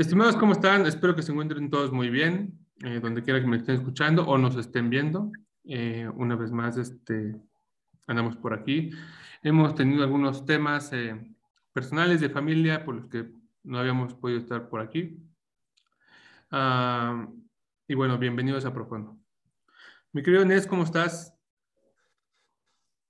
Estimados, 0.00 0.34
¿cómo 0.36 0.52
están? 0.52 0.86
Espero 0.86 1.14
que 1.14 1.20
se 1.20 1.30
encuentren 1.30 1.68
todos 1.68 1.92
muy 1.92 2.08
bien, 2.08 2.58
eh, 2.82 3.00
donde 3.02 3.22
quiera 3.22 3.38
que 3.38 3.46
me 3.46 3.58
estén 3.58 3.74
escuchando 3.74 4.26
o 4.26 4.38
nos 4.38 4.56
estén 4.56 4.88
viendo. 4.88 5.30
Eh, 5.64 6.08
una 6.14 6.36
vez 6.36 6.50
más, 6.50 6.78
este, 6.78 7.36
andamos 8.06 8.34
por 8.38 8.54
aquí. 8.54 8.92
Hemos 9.42 9.74
tenido 9.74 10.02
algunos 10.02 10.46
temas 10.46 10.90
eh, 10.94 11.20
personales 11.74 12.22
de 12.22 12.30
familia 12.30 12.82
por 12.82 12.94
los 12.94 13.08
que 13.08 13.30
no 13.62 13.78
habíamos 13.78 14.14
podido 14.14 14.38
estar 14.38 14.70
por 14.70 14.80
aquí. 14.80 15.18
Ah, 16.50 17.28
y 17.86 17.94
bueno, 17.94 18.16
bienvenidos 18.16 18.64
a 18.64 18.72
Profundo. 18.72 19.18
Mi 20.12 20.22
querido 20.22 20.46
Nes, 20.46 20.66
¿cómo 20.66 20.84
estás? 20.84 21.34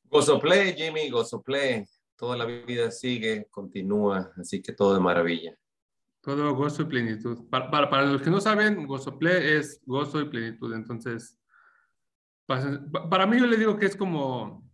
Gozo 0.07 0.41
play, 0.41 0.75
Jimmy, 0.75 1.09
gozo 1.09 1.41
play. 1.41 1.85
Toda 2.17 2.37
la 2.37 2.47
vida 2.47 2.91
sigue, 2.91 3.47
continúa, 3.49 4.33
así 4.37 4.61
que 4.61 4.73
todo 4.73 4.95
de 4.95 5.01
maravilla. 5.01 5.57
Todo 6.21 6.55
gozo 6.55 6.83
y 6.83 6.87
plenitud. 6.87 7.49
Para, 7.49 7.71
para, 7.71 8.07
los 8.07 8.23
que 8.23 8.31
no 8.31 8.41
saben, 8.41 8.87
gozo 8.87 9.19
play 9.19 9.57
es 9.57 9.83
gozo 9.87 10.21
y 10.21 10.29
plenitud. 10.29 10.75
Entonces, 10.75 11.41
para 12.47 13.27
mí 13.27 13.39
yo 13.39 13.47
le 13.47 13.57
digo 13.57 13.79
que 13.79 13.87
es 13.87 13.97
como 13.97 14.69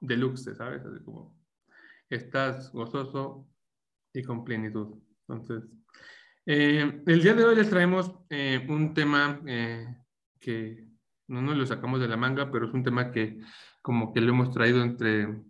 deluxe, 0.00 0.54
¿sabes? 0.56 0.84
Así 0.84 1.04
como 1.04 1.36
estás 2.08 2.72
gozoso 2.72 3.48
y 4.12 4.22
con 4.22 4.44
plenitud. 4.44 4.98
Entonces, 5.28 5.64
eh, 6.44 7.02
el 7.06 7.22
día 7.22 7.34
de 7.34 7.44
hoy 7.44 7.54
les 7.54 7.70
traemos 7.70 8.12
eh, 8.28 8.64
un 8.68 8.92
tema 8.94 9.40
eh, 9.46 9.86
que 10.40 10.88
no 11.28 11.40
nos 11.40 11.56
lo 11.56 11.66
sacamos 11.66 12.00
de 12.00 12.08
la 12.08 12.16
manga, 12.16 12.50
pero 12.50 12.66
es 12.66 12.74
un 12.74 12.82
tema 12.82 13.12
que 13.12 13.40
como 13.80 14.12
que 14.12 14.20
lo 14.20 14.30
hemos 14.30 14.50
traído 14.50 14.82
entre, 14.82 15.42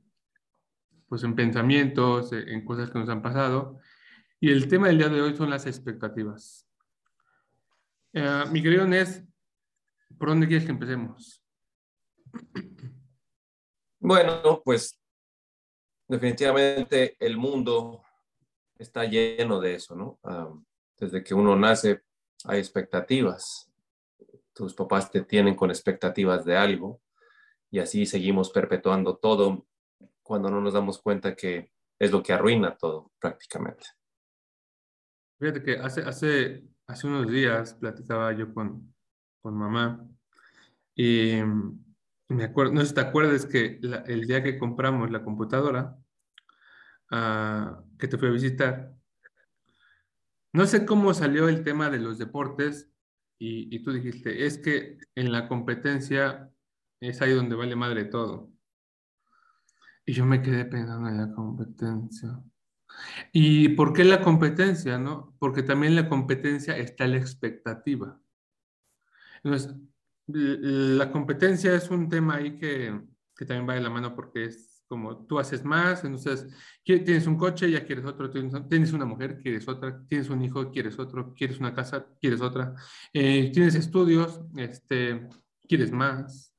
pues 1.09 1.25
en 1.25 1.35
pensamientos, 1.35 2.33
en 2.33 2.65
cosas 2.65 2.91
que 2.91 2.99
nos 2.99 3.09
han 3.09 3.23
pasado. 3.23 3.79
Y 4.45 4.51
el 4.51 4.67
tema 4.67 4.89
del 4.89 4.99
día 4.99 5.09
de 5.09 5.23
hoy 5.23 5.37
son 5.37 5.51
las 5.51 5.67
expectativas. 5.67 6.67
Eh, 8.13 8.43
mi 8.51 8.61
querido 8.61 8.85
Nes, 8.85 9.23
¿por 10.19 10.31
dónde 10.31 10.49
quieres 10.49 10.67
que 10.67 10.73
empecemos? 10.73 11.41
Bueno, 14.01 14.61
pues 14.65 15.01
definitivamente 16.09 17.17
el 17.21 17.37
mundo 17.37 18.03
está 18.77 19.05
lleno 19.05 19.61
de 19.61 19.77
eso, 19.77 19.95
¿no? 19.95 20.19
desde 20.99 21.23
que 21.23 21.35
uno 21.35 21.55
nace 21.55 22.03
hay 22.45 22.59
expectativas. 22.59 23.71
Tus 24.53 24.75
papás 24.75 25.09
te 25.09 25.23
tienen 25.23 25.55
con 25.55 25.71
expectativas 25.71 26.45
de 26.45 26.57
algo 26.57 27.01
y 27.71 27.79
así 27.79 28.07
seguimos 28.07 28.51
perpetuando 28.51 29.19
todo 29.19 29.69
cuando 30.21 30.51
no 30.51 30.61
nos 30.61 30.73
damos 30.73 31.01
cuenta 31.01 31.37
que 31.37 31.71
es 31.97 32.11
lo 32.11 32.25
que 32.25 32.33
arruina 32.33 32.77
todo 32.77 33.13
prácticamente. 33.21 33.87
Fíjate 35.43 35.61
que 35.65 35.77
hace, 35.77 36.03
hace, 36.03 36.69
hace 36.87 37.07
unos 37.09 37.27
días 37.27 37.75
platicaba 37.75 38.33
yo 38.33 38.55
con, 38.55 38.95
con 39.41 39.57
mamá 39.57 40.09
y 40.95 41.41
me 42.29 42.45
acuerdo, 42.45 42.75
no 42.75 42.83
sé 42.83 42.87
si 42.87 42.95
te 42.95 43.01
acuerdas 43.01 43.45
que 43.47 43.81
el 44.07 44.29
día 44.29 44.45
que 44.45 44.57
compramos 44.57 45.11
la 45.11 45.25
computadora, 45.25 45.99
uh, 47.11 47.99
que 47.99 48.07
te 48.07 48.19
fui 48.19 48.29
a 48.29 48.31
visitar, 48.31 48.95
no 50.53 50.65
sé 50.67 50.87
cómo 50.87 51.13
salió 51.13 51.49
el 51.49 51.65
tema 51.65 51.91
de 51.91 51.99
los 51.99 52.19
deportes 52.19 52.89
y, 53.37 53.75
y, 53.75 53.83
tú 53.83 53.91
dijiste, 53.91 54.47
es 54.47 54.59
que 54.59 54.99
en 55.17 55.33
la 55.33 55.49
competencia 55.49 56.53
es 57.01 57.21
ahí 57.21 57.33
donde 57.33 57.57
vale 57.57 57.75
madre 57.75 58.05
todo. 58.05 58.49
Y 60.07 60.13
yo 60.13 60.25
me 60.25 60.41
quedé 60.41 60.67
pensando 60.67 61.09
en 61.09 61.17
la 61.17 61.35
competencia. 61.35 62.41
¿Y 63.33 63.71
por 63.71 63.93
qué 63.93 64.05
la 64.05 64.21
competencia? 64.21 64.99
No? 64.99 65.35
Porque 65.39 65.63
también 65.63 65.97
la 65.97 66.09
competencia 66.09 66.77
está 66.77 67.07
la 67.07 67.17
expectativa. 67.17 68.21
Entonces, 69.43 69.75
la 70.27 71.11
competencia 71.11 71.75
es 71.75 71.91
un 71.91 72.09
tema 72.09 72.37
ahí 72.37 72.57
que, 72.57 73.01
que, 73.37 73.45
también 73.45 73.69
va 73.69 73.75
de 73.75 73.81
la 73.81 73.91
mano 73.91 74.15
porque 74.15 74.45
es 74.45 74.85
como 74.87 75.25
tú 75.27 75.39
haces 75.39 75.65
más, 75.65 76.05
entonces 76.05 76.47
tienes 76.85 77.27
un 77.27 77.39
coche, 77.39 77.71
ya 77.71 77.83
quieres 77.83 78.05
otro, 78.05 78.31
tienes 78.31 78.93
una 78.93 79.07
mujer, 79.07 79.39
quieres 79.41 79.67
otra, 79.67 80.05
tienes 80.07 80.29
un 80.29 80.43
hijo, 80.43 80.71
quieres 80.71 80.99
otro, 80.99 81.33
quieres 81.33 81.59
una 81.59 81.73
casa, 81.73 82.07
quieres 82.21 82.43
otra, 82.43 82.75
eh, 83.15 83.51
tienes 83.55 83.75
estudios, 83.75 84.43
este, 84.55 85.29
quieres 85.67 85.91
más, 85.93 86.55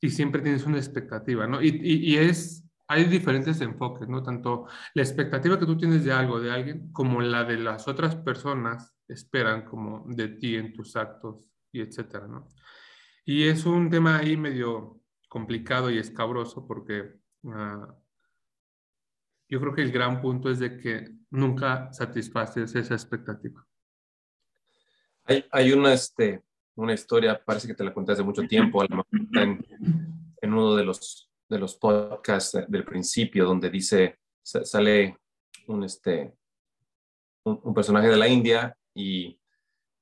y 0.00 0.10
siempre 0.10 0.42
tienes 0.42 0.64
una 0.66 0.78
expectativa, 0.78 1.46
¿no? 1.46 1.62
Y, 1.62 1.68
y, 1.68 2.14
y 2.14 2.16
es 2.16 2.67
hay 2.90 3.04
diferentes 3.04 3.60
enfoques, 3.60 4.08
¿no? 4.08 4.22
Tanto 4.22 4.66
la 4.94 5.02
expectativa 5.02 5.58
que 5.58 5.66
tú 5.66 5.76
tienes 5.76 6.04
de 6.04 6.12
algo, 6.12 6.40
de 6.40 6.50
alguien, 6.50 6.90
como 6.90 7.20
la 7.20 7.44
de 7.44 7.58
las 7.58 7.86
otras 7.86 8.16
personas 8.16 8.96
esperan 9.06 9.66
como 9.66 10.04
de 10.08 10.28
ti 10.28 10.56
en 10.56 10.72
tus 10.72 10.96
actos 10.96 11.44
y 11.70 11.82
etcétera, 11.82 12.26
¿no? 12.26 12.48
Y 13.26 13.46
es 13.46 13.66
un 13.66 13.90
tema 13.90 14.16
ahí 14.16 14.38
medio 14.38 15.02
complicado 15.28 15.90
y 15.90 15.98
escabroso 15.98 16.66
porque 16.66 17.12
uh, 17.42 17.86
yo 19.50 19.60
creo 19.60 19.74
que 19.74 19.82
el 19.82 19.92
gran 19.92 20.22
punto 20.22 20.50
es 20.50 20.58
de 20.58 20.78
que 20.78 21.10
nunca 21.30 21.92
satisfaces 21.92 22.74
esa 22.74 22.94
expectativa. 22.94 23.66
Hay, 25.24 25.44
hay 25.50 25.72
una, 25.72 25.92
este, 25.92 26.42
una 26.74 26.94
historia, 26.94 27.38
parece 27.44 27.68
que 27.68 27.74
te 27.74 27.84
la 27.84 27.92
conté 27.92 28.12
hace 28.12 28.22
mucho 28.22 28.46
tiempo, 28.46 28.82
en, 28.82 29.66
en 30.40 30.52
uno 30.54 30.74
de 30.74 30.84
los 30.84 31.27
de 31.48 31.58
los 31.58 31.76
podcasts 31.76 32.58
del 32.68 32.84
principio, 32.84 33.46
donde 33.46 33.70
dice, 33.70 34.18
sale 34.42 35.16
un, 35.66 35.84
este, 35.84 36.34
un, 37.44 37.74
personaje 37.74 38.08
de 38.08 38.16
la 38.16 38.28
India 38.28 38.76
y, 38.94 39.38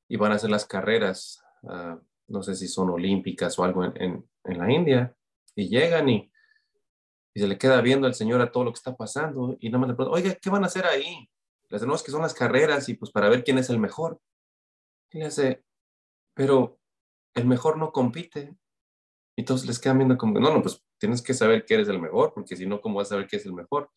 y, 0.08 0.16
van 0.16 0.32
a 0.32 0.36
hacer 0.36 0.50
las 0.50 0.66
carreras, 0.66 1.42
ah, 1.68 1.98
no 2.28 2.42
sé 2.42 2.54
si 2.54 2.66
son 2.68 2.90
olímpicas 2.90 3.58
o 3.58 3.64
algo 3.64 3.84
en, 3.84 4.24
en, 4.44 4.58
la 4.58 4.72
India, 4.72 5.14
y 5.54 5.68
llegan 5.68 6.08
y, 6.08 6.30
y, 7.34 7.40
se 7.40 7.46
le 7.46 7.58
queda 7.58 7.80
viendo 7.80 8.06
al 8.06 8.14
señor 8.14 8.40
a 8.40 8.50
todo 8.50 8.64
lo 8.64 8.72
que 8.72 8.78
está 8.78 8.96
pasando 8.96 9.56
y 9.60 9.68
nada 9.68 9.78
más 9.78 9.88
le 9.90 9.94
pregunta, 9.94 10.18
oye, 10.18 10.38
¿qué 10.40 10.50
van 10.50 10.64
a 10.64 10.66
hacer 10.66 10.86
ahí? 10.86 11.28
No, 11.70 11.94
es 11.94 12.02
que 12.02 12.12
son 12.12 12.22
las 12.22 12.34
carreras 12.34 12.88
y 12.88 12.94
pues 12.94 13.10
para 13.10 13.28
ver 13.28 13.42
quién 13.42 13.58
es 13.58 13.70
el 13.70 13.78
mejor. 13.78 14.20
Y 15.10 15.18
le 15.18 15.26
dice, 15.26 15.64
pero 16.34 16.78
el 17.34 17.46
mejor 17.46 17.76
no 17.76 17.92
compite. 17.92 18.56
Y 19.36 19.44
todos 19.44 19.66
les 19.66 19.78
quedan 19.78 19.98
viendo 19.98 20.16
como, 20.16 20.40
no, 20.40 20.52
no, 20.52 20.62
pues 20.62 20.82
tienes 20.98 21.20
que 21.20 21.34
saber 21.34 21.64
que 21.64 21.74
eres 21.74 21.88
el 21.88 22.00
mejor, 22.00 22.32
porque 22.34 22.56
si 22.56 22.66
no, 22.66 22.80
¿cómo 22.80 22.96
vas 22.96 23.08
a 23.08 23.10
saber 23.10 23.26
que 23.26 23.36
es 23.36 23.44
el 23.44 23.52
mejor? 23.52 23.90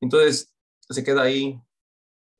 Entonces, 0.00 0.54
se 0.80 1.02
queda 1.02 1.22
ahí 1.22 1.58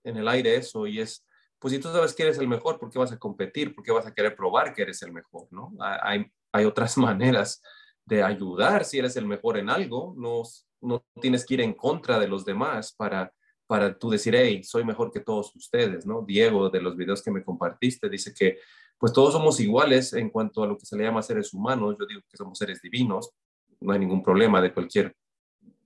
en 0.05 0.17
el 0.19 0.29
aire 0.29 0.57
eso 0.57 0.87
y 0.87 1.01
es, 1.01 1.27
pues 1.59 1.73
si 1.73 1.81
tú 1.81 1.89
sabes 1.89 2.13
que 2.13 2.25
eres 2.25 2.39
el 2.39 2.47
mejor, 2.47 2.79
¿por 2.79 2.91
qué 2.91 2.99
vas 2.99 3.13
a 3.13 3.19
competir? 3.19 3.75
¿Por 3.75 3.83
qué 3.83 3.91
vas 3.91 4.07
a 4.07 4.13
querer 4.13 4.37
probar 4.37 4.75
que 4.75 4.83
eres 4.83 5.03
el 5.03 5.13
mejor? 5.13 5.49
¿no? 5.51 5.73
Hay, 5.81 6.27
hay 6.53 6.65
otras 6.67 6.99
maneras 6.99 7.63
de 8.05 8.23
ayudar 8.23 8.85
si 8.85 8.99
eres 8.99 9.17
el 9.17 9.27
mejor 9.27 9.57
en 9.57 9.71
algo, 9.71 10.15
no, 10.19 10.43
no 10.83 11.05
tienes 11.21 11.47
que 11.47 11.55
ir 11.55 11.61
en 11.63 11.73
contra 11.73 12.19
de 12.19 12.29
los 12.29 12.45
demás 12.45 12.93
para, 12.93 13.33
para 13.67 13.99
tú 13.99 14.11
decir, 14.11 14.35
hey, 14.37 14.63
soy 14.63 14.85
mejor 14.85 15.11
que 15.11 15.21
todos 15.21 15.57
ustedes, 15.57 16.05
¿no? 16.05 16.23
Diego, 16.23 16.69
de 16.69 16.83
los 16.83 16.97
videos 16.97 17.23
que 17.23 17.31
me 17.31 17.43
compartiste, 17.43 18.11
dice 18.11 18.35
que 18.35 18.59
pues 19.05 19.13
todos 19.13 19.35
somos 19.35 19.61
iguales 19.61 20.15
en 20.15 20.31
cuanto 20.31 20.63
a 20.63 20.67
lo 20.67 20.79
que 20.79 20.87
se 20.87 20.97
le 20.97 21.05
llama 21.05 21.21
seres 21.21 21.53
humanos, 21.53 21.95
yo 22.01 22.07
digo 22.07 22.23
que 22.27 22.39
somos 22.39 22.57
seres 22.57 22.81
divinos, 22.81 23.33
no 23.79 23.93
hay 23.93 23.99
ningún 23.99 24.23
problema 24.23 24.63
de 24.63 24.73
cualquier 24.73 25.15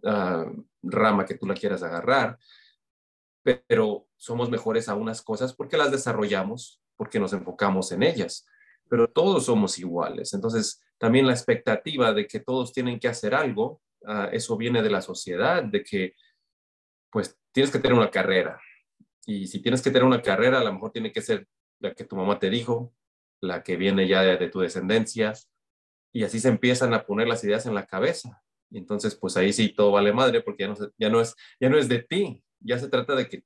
ah, 0.05 0.47
rama 0.85 1.27
que 1.27 1.35
tú 1.35 1.45
la 1.45 1.55
quieras 1.55 1.83
agarrar, 1.83 2.39
pero 3.43 4.07
somos 4.17 4.49
mejores 4.51 4.89
a 4.89 4.95
unas 4.95 5.21
cosas 5.21 5.53
porque 5.53 5.77
las 5.77 5.91
desarrollamos, 5.91 6.81
porque 6.95 7.19
nos 7.19 7.33
enfocamos 7.33 7.91
en 7.91 8.05
ellas, 8.05 8.47
pero 8.89 9.11
todos 9.11 9.47
somos 9.47 9.81
iguales. 9.81 10.33
Entonces, 10.33 10.81
también 10.97 11.27
la 11.27 11.33
expectativa 11.33 12.13
de 12.13 12.25
que 12.29 12.39
todos 12.39 12.73
tienen 12.73 13.01
que 13.01 13.09
hacer 13.09 13.35
algo, 13.35 13.83
ah, 14.07 14.29
eso 14.31 14.57
viene 14.57 14.81
de 14.81 14.91
la 14.91 15.03
sociedad, 15.03 15.65
de 15.65 15.83
que 15.83 16.15
pues 17.11 17.37
tienes 17.51 17.73
que 17.73 17.81
tener 17.81 17.99
una 17.99 18.13
carrera. 18.13 18.61
Y 19.27 19.49
si 19.49 19.61
tienes 19.61 19.83
que 19.83 19.91
tener 19.91 20.05
una 20.05 20.23
carrera, 20.23 20.61
a 20.61 20.65
lo 20.65 20.73
mejor 20.73 20.93
tiene 20.93 21.11
que 21.11 21.21
ser 21.21 21.49
la 21.81 21.93
que 21.95 22.05
tu 22.05 22.15
mamá 22.15 22.39
te 22.39 22.49
dijo, 22.49 22.95
la 23.41 23.63
que 23.63 23.77
viene 23.77 24.09
ya 24.09 24.23
de, 24.23 24.49
tu 24.49 24.61
descendencia, 24.61 25.33
y 26.13 26.25
así 26.25 26.41
se 26.41 26.49
empiezan 26.49 26.95
a 26.95 27.05
poner 27.05 27.29
las 27.29 27.45
ideas 27.45 27.67
en 27.67 27.75
la 27.75 27.87
cabeza. 27.87 28.43
Y 28.71 28.79
entonces, 28.79 29.15
pues 29.15 29.37
ahí 29.37 29.53
sí 29.53 29.71
todo 29.71 29.93
vale 29.93 30.13
madre 30.13 30.43
porque 30.43 30.65
ya 30.65 30.69
no, 30.69 30.77
ya 30.99 31.09
no, 31.09 31.21
es, 31.21 31.35
ya 31.61 31.69
no 31.69 31.79
es 31.79 31.89
de 31.89 32.03
ti, 32.03 32.43
ya 32.61 32.79
se 32.79 32.89
trata 32.89 33.15
de 33.15 33.29
que 33.29 33.45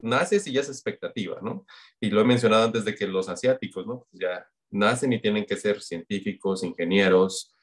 naces 0.00 0.46
y 0.46 0.52
ya 0.52 0.60
es 0.60 0.68
expectativa, 0.68 1.38
¿no? 1.42 1.66
Y 2.00 2.10
lo 2.10 2.20
he 2.20 2.24
mencionado 2.24 2.64
antes 2.64 2.84
de 2.84 2.94
que 2.94 3.06
los 3.06 3.28
asiáticos, 3.28 3.86
¿no? 3.86 4.06
Pues 4.10 4.20
ya 4.20 4.46
nacen 4.70 5.12
y 5.12 5.20
tienen 5.20 5.44
que 5.44 5.56
ser 5.56 5.80
científicos, 5.80 6.62
ingenieros 6.62 7.54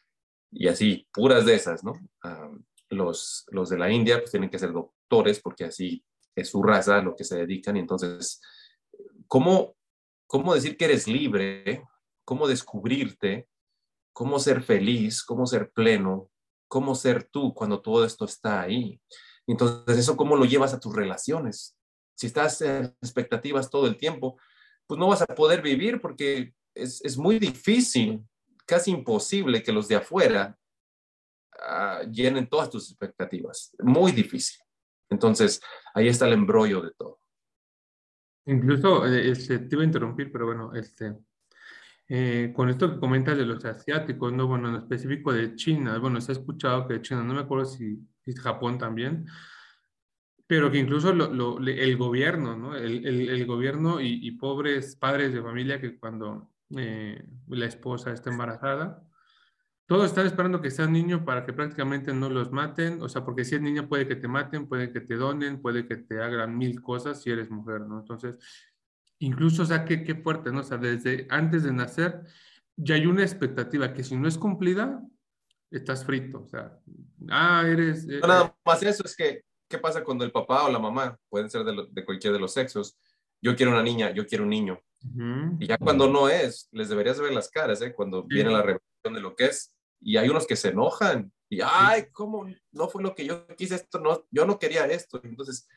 y 0.51 0.67
así, 0.67 1.07
puras 1.11 1.45
de 1.45 1.55
esas, 1.55 1.83
¿no? 1.83 1.93
los, 2.89 3.45
los 3.49 3.69
de 3.69 3.77
la 3.77 3.91
India 3.91 4.19
pues 4.19 4.31
tienen 4.31 4.49
que 4.49 4.59
ser 4.59 4.71
doctores 4.71 5.39
porque 5.39 5.65
así 5.65 6.05
es 6.35 6.49
su 6.49 6.61
raza 6.61 7.01
lo 7.01 7.15
que 7.15 7.23
se 7.23 7.37
dedican 7.37 7.75
y 7.77 7.79
entonces, 7.79 8.41
¿cómo, 9.27 9.75
cómo 10.27 10.53
decir 10.53 10.77
que 10.77 10.85
eres 10.85 11.07
libre? 11.07 11.83
¿Cómo 12.23 12.47
descubrirte? 12.47 13.47
cómo 14.15 14.39
ser 14.39 14.63
feliz, 14.63 15.21
cómo 15.23 15.45
ser 15.45 15.71
pleno, 15.71 16.31
cómo 16.69 16.95
ser 16.95 17.25
tú 17.25 17.53
cuando 17.53 17.81
todo 17.81 18.05
esto 18.05 18.23
está 18.23 18.61
ahí. 18.61 19.01
Entonces, 19.45 19.97
eso 19.97 20.15
cómo 20.15 20.37
lo 20.37 20.45
llevas 20.45 20.73
a 20.73 20.79
tus 20.79 20.95
relaciones. 20.95 21.77
si 22.15 22.27
estás 22.27 22.61
en 22.61 22.95
expectativas 23.01 23.69
todo 23.69 23.87
el 23.87 23.97
tiempo, 23.97 24.39
pues 24.87 24.97
no 24.97 25.09
vas 25.09 25.21
a 25.21 25.25
poder 25.25 25.61
vivir 25.61 25.99
porque 25.99 26.53
es, 26.73 27.03
es 27.03 27.17
muy 27.17 27.39
difícil, 27.39 28.23
casi 28.65 28.91
imposible 28.91 29.61
que 29.61 29.73
los 29.73 29.89
de 29.89 29.97
afuera 29.97 30.57
uh, 31.59 32.09
llenen 32.09 32.47
todas 32.47 32.69
tus 32.69 32.89
expectativas. 32.89 33.75
Muy 33.79 34.13
difícil. 34.13 34.61
Entonces, 35.09 35.59
ahí 35.93 36.07
está 36.07 36.25
el 36.25 36.33
embrollo 36.33 36.79
de 36.79 36.91
todo. 36.97 37.19
Incluso, 38.45 39.05
eh, 39.07 39.31
este, 39.31 39.59
te 39.59 39.75
iba 39.75 39.81
a 39.81 39.85
interrumpir, 39.85 40.31
pero 40.31 40.45
bueno, 40.45 40.73
este, 40.73 41.15
eh, 42.07 42.53
con 42.55 42.69
esto 42.69 42.91
que 42.93 42.99
comentas 42.99 43.37
de 43.37 43.45
los 43.45 43.63
asiáticos, 43.65 44.31
¿no? 44.31 44.47
Bueno, 44.47 44.69
en 44.69 44.75
específico 44.75 45.33
de 45.33 45.55
China, 45.55 45.97
bueno, 45.97 46.21
se 46.21 46.31
ha 46.31 46.35
escuchado 46.35 46.87
que 46.87 47.01
China, 47.01 47.23
no 47.23 47.33
me 47.33 47.41
acuerdo 47.41 47.65
si, 47.65 47.99
si 48.23 48.33
Japón 48.33 48.77
también, 48.77 49.25
pero 50.47 50.71
que 50.71 50.77
incluso 50.77 51.13
lo, 51.13 51.57
el 51.59 51.97
gobierno, 51.97 52.55
¿no? 52.55 52.75
El, 52.75 53.05
el, 53.05 53.29
el 53.29 53.45
gobierno 53.47 53.99
y, 53.99 54.19
y, 54.21 54.31
pobres 54.31 54.95
padres 54.95 55.33
de 55.33 55.41
familia 55.41 55.81
que 55.81 55.97
cuando 55.97 56.51
eh, 56.77 57.23
la 57.47 57.65
esposa 57.65 58.11
está 58.11 58.29
embarazada, 58.29 59.03
todos 59.87 60.05
están 60.05 60.25
esperando 60.25 60.61
que 60.61 60.71
sea 60.71 60.87
niño 60.87 61.25
para 61.25 61.45
que 61.45 61.53
prácticamente 61.53 62.13
no 62.13 62.29
los 62.29 62.51
maten, 62.51 63.01
o 63.01 63.09
sea, 63.09 63.23
porque 63.23 63.45
si 63.45 63.55
es 63.55 63.61
niña 63.61 63.87
puede 63.87 64.07
que 64.07 64.15
te 64.15 64.27
maten, 64.27 64.67
puede 64.67 64.91
que 64.91 65.01
te 65.01 65.15
donen, 65.15 65.61
puede 65.61 65.87
que 65.87 65.97
te 65.97 66.21
hagan 66.21 66.57
mil 66.57 66.81
cosas 66.81 67.21
si 67.21 67.29
eres 67.29 67.51
mujer, 67.51 67.81
¿no? 67.81 67.99
Entonces, 67.99 68.39
incluso, 69.19 69.63
o 69.63 69.65
sea, 69.65 69.85
qué, 69.85 70.03
qué 70.03 70.15
fuerte, 70.15 70.51
¿no? 70.51 70.61
O 70.61 70.63
sea, 70.63 70.77
desde 70.77 71.27
antes 71.29 71.63
de 71.63 71.71
nacer 71.71 72.23
ya 72.75 72.95
hay 72.95 73.05
una 73.05 73.21
expectativa 73.21 73.93
que 73.93 74.03
si 74.03 74.17
no 74.17 74.27
es 74.27 74.37
cumplida, 74.37 75.01
estás 75.71 76.03
frito, 76.03 76.43
o 76.43 76.47
sea, 76.47 76.77
ah, 77.29 77.63
eres... 77.65 78.07
Eh, 78.09 78.19
nada 78.21 78.45
eh, 78.47 78.53
más 78.65 78.83
eso 78.83 79.03
es 79.05 79.15
que, 79.15 79.43
¿qué 79.69 79.77
pasa 79.77 80.03
cuando 80.03 80.25
el 80.25 80.31
papá 80.31 80.65
o 80.65 80.71
la 80.71 80.79
mamá, 80.79 81.17
pueden 81.29 81.49
ser 81.49 81.63
de, 81.63 81.87
de 81.89 82.05
cualquier 82.05 82.33
de 82.33 82.39
los 82.39 82.53
sexos, 82.53 82.97
yo 83.41 83.55
quiero 83.55 83.71
una 83.71 83.83
niña, 83.83 84.11
yo 84.11 84.25
quiero 84.25 84.43
un 84.43 84.49
niño, 84.49 84.79
y 85.59 85.67
ya 85.67 85.77
cuando 85.77 86.09
no 86.09 86.29
es, 86.29 86.67
les 86.71 86.89
deberías 86.89 87.19
ver 87.19 87.31
las 87.31 87.49
caras, 87.49 87.81
¿eh? 87.81 87.93
Cuando 87.93 88.23
viene 88.23 88.49
la 88.49 88.61
revelación 88.61 89.13
de 89.13 89.21
lo 89.21 89.35
que 89.35 89.45
es, 89.45 89.74
y 90.05 90.17
hay 90.17 90.29
unos 90.29 90.45
que 90.45 90.55
se 90.55 90.69
enojan 90.69 91.33
y, 91.49 91.61
ay, 91.63 92.05
¿cómo 92.11 92.47
no 92.71 92.87
fue 92.87 93.01
lo 93.01 93.15
que 93.15 93.25
yo 93.25 93.47
quise 93.55 93.75
esto? 93.75 93.99
No, 93.99 94.23
yo 94.29 94.45
no 94.45 94.59
quería 94.59 94.85
esto. 94.85 95.19
Entonces, 95.23 95.67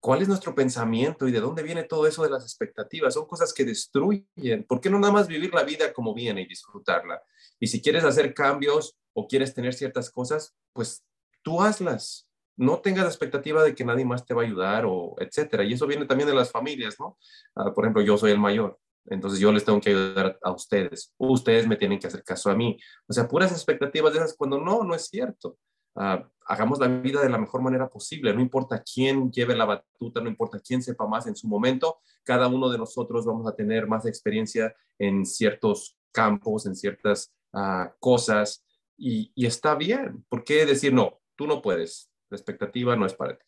¿cuál 0.00 0.22
es 0.22 0.28
nuestro 0.28 0.54
pensamiento 0.54 1.28
y 1.28 1.32
de 1.32 1.40
dónde 1.40 1.62
viene 1.62 1.82
todo 1.82 2.06
eso 2.06 2.22
de 2.22 2.30
las 2.30 2.42
expectativas? 2.42 3.12
Son 3.12 3.26
cosas 3.26 3.52
que 3.52 3.66
destruyen. 3.66 4.64
¿Por 4.66 4.80
qué 4.80 4.88
no 4.88 4.98
nada 4.98 5.12
más 5.12 5.28
vivir 5.28 5.52
la 5.52 5.62
vida 5.62 5.92
como 5.92 6.14
viene 6.14 6.40
y 6.40 6.46
disfrutarla? 6.46 7.22
Y 7.60 7.66
si 7.66 7.82
quieres 7.82 8.02
hacer 8.02 8.32
cambios 8.32 8.96
o 9.12 9.28
quieres 9.28 9.52
tener 9.52 9.74
ciertas 9.74 10.10
cosas, 10.10 10.54
pues 10.72 11.04
tú 11.42 11.60
hazlas. 11.60 12.26
No 12.56 12.80
tengas 12.80 13.04
la 13.04 13.10
expectativa 13.10 13.62
de 13.62 13.74
que 13.74 13.84
nadie 13.84 14.06
más 14.06 14.24
te 14.24 14.32
va 14.32 14.42
a 14.42 14.46
ayudar 14.46 14.84
o 14.86 15.16
etcétera. 15.18 15.64
Y 15.64 15.74
eso 15.74 15.86
viene 15.86 16.06
también 16.06 16.28
de 16.28 16.34
las 16.34 16.50
familias, 16.50 16.96
¿no? 16.98 17.18
Ah, 17.54 17.74
por 17.74 17.84
ejemplo, 17.84 18.00
yo 18.00 18.16
soy 18.16 18.32
el 18.32 18.38
mayor. 18.38 18.78
Entonces 19.10 19.40
yo 19.40 19.52
les 19.52 19.64
tengo 19.64 19.80
que 19.80 19.90
ayudar 19.90 20.38
a 20.42 20.52
ustedes. 20.52 21.14
Ustedes 21.16 21.66
me 21.66 21.76
tienen 21.76 21.98
que 21.98 22.06
hacer 22.06 22.22
caso 22.22 22.50
a 22.50 22.54
mí. 22.54 22.78
O 23.06 23.12
sea, 23.12 23.28
puras 23.28 23.52
expectativas 23.52 24.12
de 24.12 24.18
esas 24.18 24.36
cuando 24.36 24.58
no, 24.58 24.82
no 24.84 24.94
es 24.94 25.06
cierto. 25.06 25.58
Uh, 25.94 26.22
hagamos 26.46 26.78
la 26.78 26.86
vida 26.86 27.20
de 27.20 27.28
la 27.28 27.38
mejor 27.38 27.62
manera 27.62 27.88
posible. 27.88 28.32
No 28.32 28.40
importa 28.40 28.82
quién 28.82 29.30
lleve 29.32 29.56
la 29.56 29.64
batuta, 29.64 30.20
no 30.20 30.28
importa 30.28 30.60
quién 30.60 30.82
sepa 30.82 31.06
más 31.06 31.26
en 31.26 31.34
su 31.34 31.48
momento. 31.48 31.98
Cada 32.22 32.48
uno 32.48 32.68
de 32.68 32.78
nosotros 32.78 33.26
vamos 33.26 33.46
a 33.46 33.54
tener 33.54 33.86
más 33.86 34.06
experiencia 34.06 34.74
en 34.98 35.26
ciertos 35.26 35.98
campos, 36.12 36.66
en 36.66 36.76
ciertas 36.76 37.34
uh, 37.52 37.88
cosas. 37.98 38.64
Y, 38.96 39.32
y 39.34 39.46
está 39.46 39.74
bien. 39.74 40.24
¿Por 40.28 40.44
qué 40.44 40.66
decir 40.66 40.92
no? 40.92 41.20
Tú 41.36 41.46
no 41.46 41.62
puedes. 41.62 42.10
La 42.30 42.36
expectativa 42.36 42.94
no 42.94 43.06
es 43.06 43.14
para 43.14 43.36
ti. 43.36 43.46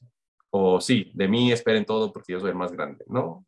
O 0.51 0.81
sí, 0.81 1.13
de 1.15 1.29
mí 1.29 1.53
esperen 1.53 1.85
todo 1.85 2.13
porque 2.13 2.33
yo 2.33 2.41
soy 2.41 2.51
el 2.51 2.57
más 2.57 2.73
grande. 2.73 3.05
No, 3.09 3.47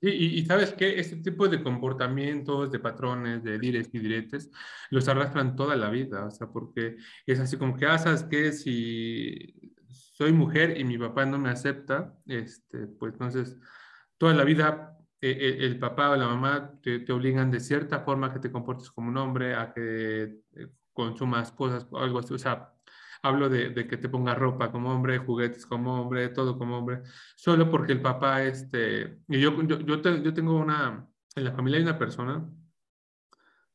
y, 0.00 0.44
sabes 0.44 0.72
que 0.74 1.00
este 1.00 1.16
tipo 1.16 1.48
de 1.48 1.62
comportamientos, 1.62 2.70
de 2.70 2.78
patrones, 2.78 3.42
de 3.42 3.58
dires 3.58 3.88
y 3.92 3.98
diretes, 3.98 4.50
los 4.90 5.08
arrastran 5.08 5.56
toda 5.56 5.76
la 5.76 5.90
vida, 5.90 6.26
o 6.26 6.30
sea, 6.30 6.48
porque 6.48 6.96
es 7.26 7.40
así 7.40 7.56
como 7.56 7.76
que, 7.76 7.86
ah, 7.86 7.98
¿sabes? 7.98 8.26
Si 8.62 9.72
soy 9.88 10.32
mujer 10.32 10.78
y 10.78 10.84
mi 10.84 10.98
papá 10.98 11.26
no 11.26 11.38
me 11.38 11.50
acepta, 11.50 12.14
este, 12.26 12.86
pues 12.86 13.12
entonces 13.14 13.56
toda 14.18 14.34
la 14.34 14.44
vida 14.44 14.96
eh, 15.20 15.30
eh, 15.30 15.56
el 15.60 15.78
papá 15.78 16.10
o 16.10 16.16
la 16.16 16.26
mamá 16.26 16.78
te, 16.82 17.00
te, 17.00 17.12
obligan 17.12 17.50
de 17.50 17.60
cierta 17.60 18.00
forma 18.00 18.28
a 18.28 18.32
que 18.32 18.38
te 18.38 18.52
comportes 18.52 18.90
como 18.90 19.08
un 19.08 19.16
hombre, 19.16 19.54
a 19.54 19.72
que 19.72 20.22
eh, 20.24 20.68
consumas 20.92 21.52
cosas, 21.52 21.86
algo 21.92 22.18
así, 22.18 22.34
o 22.34 22.38
sea, 22.38 22.75
hablo 23.26 23.48
de, 23.48 23.74
que 23.86 23.96
te 23.96 24.08
ponga 24.08 24.34
ropa 24.34 24.70
como 24.70 24.92
hombre, 24.92 25.18
juguetes 25.18 25.66
como 25.66 26.00
hombre, 26.00 26.28
todo 26.28 26.58
como 26.58 26.78
hombre, 26.78 27.02
solo 27.34 27.70
porque 27.70 27.92
el 27.92 28.02
papá, 28.02 28.42
este, 28.42 29.18
y 29.28 29.40
yo, 29.40 29.60
yo, 29.62 29.80
yo, 29.80 30.34
tengo 30.34 30.56
una, 30.56 31.06
en 31.34 31.44
la 31.44 31.52
familia 31.52 31.78
hay 31.78 31.84
una 31.84 31.98
persona 31.98 32.48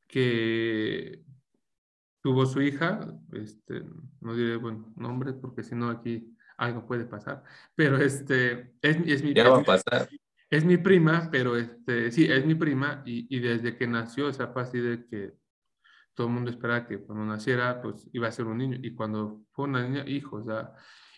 que 0.07 1.23
tuvo 2.21 2.45
su 2.45 2.61
hija, 2.61 2.99
este, 3.33 3.83
no 4.21 4.35
diré 4.35 4.55
buen 4.57 4.85
nombre 4.95 5.33
porque 5.33 5.63
si 5.63 5.75
no 5.75 5.89
aquí 5.89 6.35
algo 6.57 6.85
puede 6.85 7.05
pasar, 7.05 7.43
pero 7.75 7.97
este, 7.97 8.73
es, 8.81 8.97
es 9.05 9.23
mi... 9.23 9.33
Ya 9.33 9.49
va 9.49 9.59
a 9.59 9.63
pasar. 9.63 10.09
Es 10.49 10.65
mi 10.65 10.77
prima, 10.77 11.29
pero 11.31 11.55
este, 11.55 12.11
sí, 12.11 12.25
es 12.25 12.45
mi 12.45 12.55
prima 12.55 13.03
y, 13.05 13.25
y 13.35 13.39
desde 13.39 13.77
que 13.77 13.87
nació, 13.87 14.27
o 14.27 14.33
sea, 14.33 14.47
fue 14.47 14.63
así 14.63 14.79
de 14.79 15.05
que 15.05 15.40
todo 16.13 16.27
el 16.27 16.33
mundo 16.33 16.51
esperaba 16.51 16.85
que 16.87 16.99
cuando 16.99 17.25
naciera, 17.25 17.81
pues 17.81 18.07
iba 18.13 18.27
a 18.27 18.31
ser 18.31 18.45
un 18.45 18.57
niño. 18.57 18.77
Y 18.81 18.93
cuando 18.93 19.43
fue 19.51 19.65
una 19.65 19.87
niña, 19.87 20.03
hijo, 20.07 20.37
o 20.37 20.43
sea, 20.43 20.73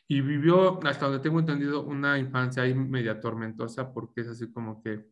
y 0.07 0.21
vivió, 0.21 0.79
hasta 0.85 1.05
donde 1.07 1.21
tengo 1.21 1.39
entendido, 1.39 1.83
una 1.83 2.17
infancia 2.19 2.63
ahí 2.63 2.73
media 2.73 3.19
tormentosa, 3.19 3.93
porque 3.93 4.21
es 4.21 4.27
así 4.27 4.51
como 4.51 4.81
que 4.83 5.05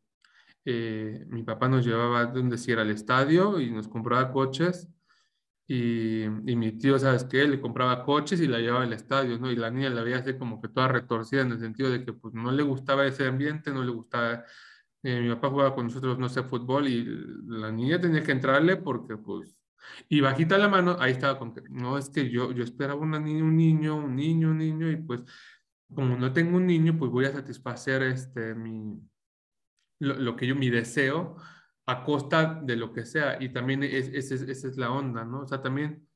eh, 0.65 1.25
mi 1.29 1.43
papá 1.43 1.67
nos 1.67 1.85
llevaba 1.85 2.25
donde 2.27 2.57
si 2.57 2.71
era 2.71 2.83
al 2.83 2.91
estadio 2.91 3.59
y 3.59 3.71
nos 3.71 3.87
compraba 3.87 4.31
coches. 4.31 4.87
Y, 5.67 6.23
y, 6.23 6.55
mi 6.55 6.73
tío, 6.73 6.99
¿sabes 6.99 7.23
qué? 7.23 7.47
Le 7.47 7.61
compraba 7.61 8.03
coches 8.03 8.41
y 8.41 8.47
la 8.47 8.59
llevaba 8.59 8.83
al 8.83 8.93
estadio, 8.93 9.39
¿no? 9.39 9.49
Y 9.51 9.55
la 9.55 9.71
niña 9.71 9.89
la 9.89 10.03
veía 10.03 10.17
así 10.17 10.37
como 10.37 10.61
que 10.61 10.67
toda 10.67 10.89
retorcida 10.89 11.41
en 11.41 11.51
el 11.53 11.59
sentido 11.59 11.89
de 11.89 12.03
que 12.03 12.13
pues 12.13 12.33
no 12.33 12.51
le 12.51 12.63
gustaba 12.63 13.05
ese 13.05 13.27
ambiente, 13.27 13.71
no 13.71 13.83
le 13.83 13.91
gustaba... 13.91 14.43
Eh, 15.03 15.19
mi 15.21 15.29
papá 15.29 15.49
jugaba 15.49 15.75
con 15.75 15.87
nosotros, 15.87 16.19
no 16.19 16.29
sé, 16.29 16.43
fútbol 16.43 16.87
y 16.87 17.05
la 17.47 17.71
niña 17.71 17.99
tenía 17.99 18.23
que 18.23 18.31
entrarle 18.33 18.77
porque 18.77 19.17
pues 19.17 19.60
y 20.09 20.21
bajita 20.21 20.57
la 20.57 20.69
mano, 20.69 20.97
ahí 20.99 21.11
estaba 21.11 21.39
con 21.39 21.53
que, 21.53 21.61
no, 21.69 21.97
es 21.97 22.09
que 22.09 22.29
yo, 22.29 22.51
yo 22.51 22.63
esperaba 22.63 23.01
una 23.01 23.19
niña, 23.19 23.43
un 23.43 23.55
niño, 23.55 23.95
un 23.95 24.15
niño, 24.15 24.51
un 24.51 24.57
niño, 24.57 24.89
y 24.89 24.97
pues 24.97 25.23
como 25.93 26.15
no 26.15 26.31
tengo 26.33 26.57
un 26.57 26.65
niño, 26.67 26.97
pues 26.97 27.11
voy 27.11 27.25
a 27.25 27.31
satisfacer 27.31 28.03
este, 28.03 28.55
mi, 28.55 28.99
lo, 29.99 30.15
lo 30.15 30.35
que 30.35 30.47
yo, 30.47 30.55
mi 30.55 30.69
deseo 30.69 31.35
a 31.85 32.03
costa 32.03 32.61
de 32.63 32.75
lo 32.75 32.93
que 32.93 33.05
sea. 33.05 33.37
Y 33.41 33.49
también 33.49 33.83
es, 33.83 34.07
es, 34.09 34.31
esa 34.31 34.67
es 34.67 34.77
la 34.77 34.91
onda, 34.91 35.25
¿no? 35.25 35.41
O 35.41 35.47
sea, 35.47 35.61
también 35.61 36.07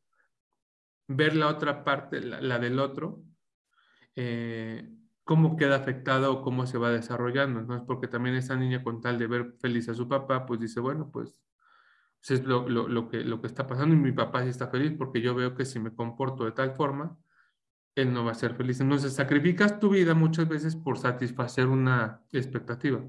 ver 1.08 1.36
la 1.36 1.48
otra 1.48 1.84
parte, 1.84 2.22
la, 2.22 2.42
la 2.42 2.60
del 2.60 2.80
otro, 2.80 3.24
eh, 4.16 4.90
cómo 5.24 5.58
queda 5.58 5.75
afectada 5.75 6.30
o 6.30 6.42
cómo 6.42 6.66
se 6.66 6.78
va 6.78 6.92
desarrollando, 6.92 7.62
¿no? 7.62 7.86
Porque 7.86 8.08
también 8.08 8.36
esa 8.36 8.56
niña 8.56 8.84
con 8.84 9.01
tal 9.01 9.20
de 9.20 9.28
ver 9.28 9.54
feliz 9.60 9.90
a 9.90 9.94
su 9.94 10.08
papá, 10.08 10.46
pues 10.46 10.60
dice, 10.60 10.80
bueno, 10.80 11.10
pues 11.12 11.36
es 12.34 12.44
lo, 12.44 12.67
lo, 12.67 12.88
lo, 12.88 13.08
que, 13.08 13.17
lo 13.17 13.39
que 13.39 13.48
está 13.48 13.67
pasando 13.67 13.94
y 13.96 14.00
mi 14.00 14.12
papá 14.12 14.44
sí 14.44 14.50
está 14.50 14.67
feliz 14.67 14.94
porque 14.98 15.22
yo 15.22 15.36
veo 15.36 15.55
que 15.55 15.65
si 15.65 15.79
me 15.79 15.94
comporto 15.94 16.46
de 16.46 16.51
tal 16.51 16.72
forma, 16.72 17.17
él 17.96 18.13
no 18.13 18.25
va 18.25 18.32
a 18.32 18.36
ser 18.36 18.55
feliz. 18.55 18.79
Entonces 18.79 19.13
sacrificas 19.13 19.79
tu 19.79 19.89
vida 19.89 20.13
muchas 20.13 20.48
veces 20.48 20.75
por 20.75 20.98
satisfacer 20.98 21.67
una 21.67 22.24
expectativa. 22.32 23.03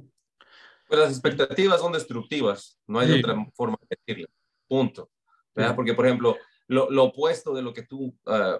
Pues 0.89 1.01
las 1.01 1.11
expectativas 1.11 1.81
son 1.81 1.93
destructivas, 1.93 2.81
no 2.87 2.99
hay 2.99 3.19
otra 3.19 3.35
forma 3.55 3.77
de 3.89 3.97
decirlo. 4.07 4.29
Punto. 4.69 5.11
¿verdad? 5.55 5.75
Porque, 5.75 5.95
por 5.95 6.07
ejemplo, 6.07 6.37
lo, 6.69 6.91
lo, 6.91 7.05
opuesto 7.05 7.55
de 7.55 7.63
lo 7.63 7.73
que 7.73 7.83
tú 7.83 8.15
uh, 8.27 8.59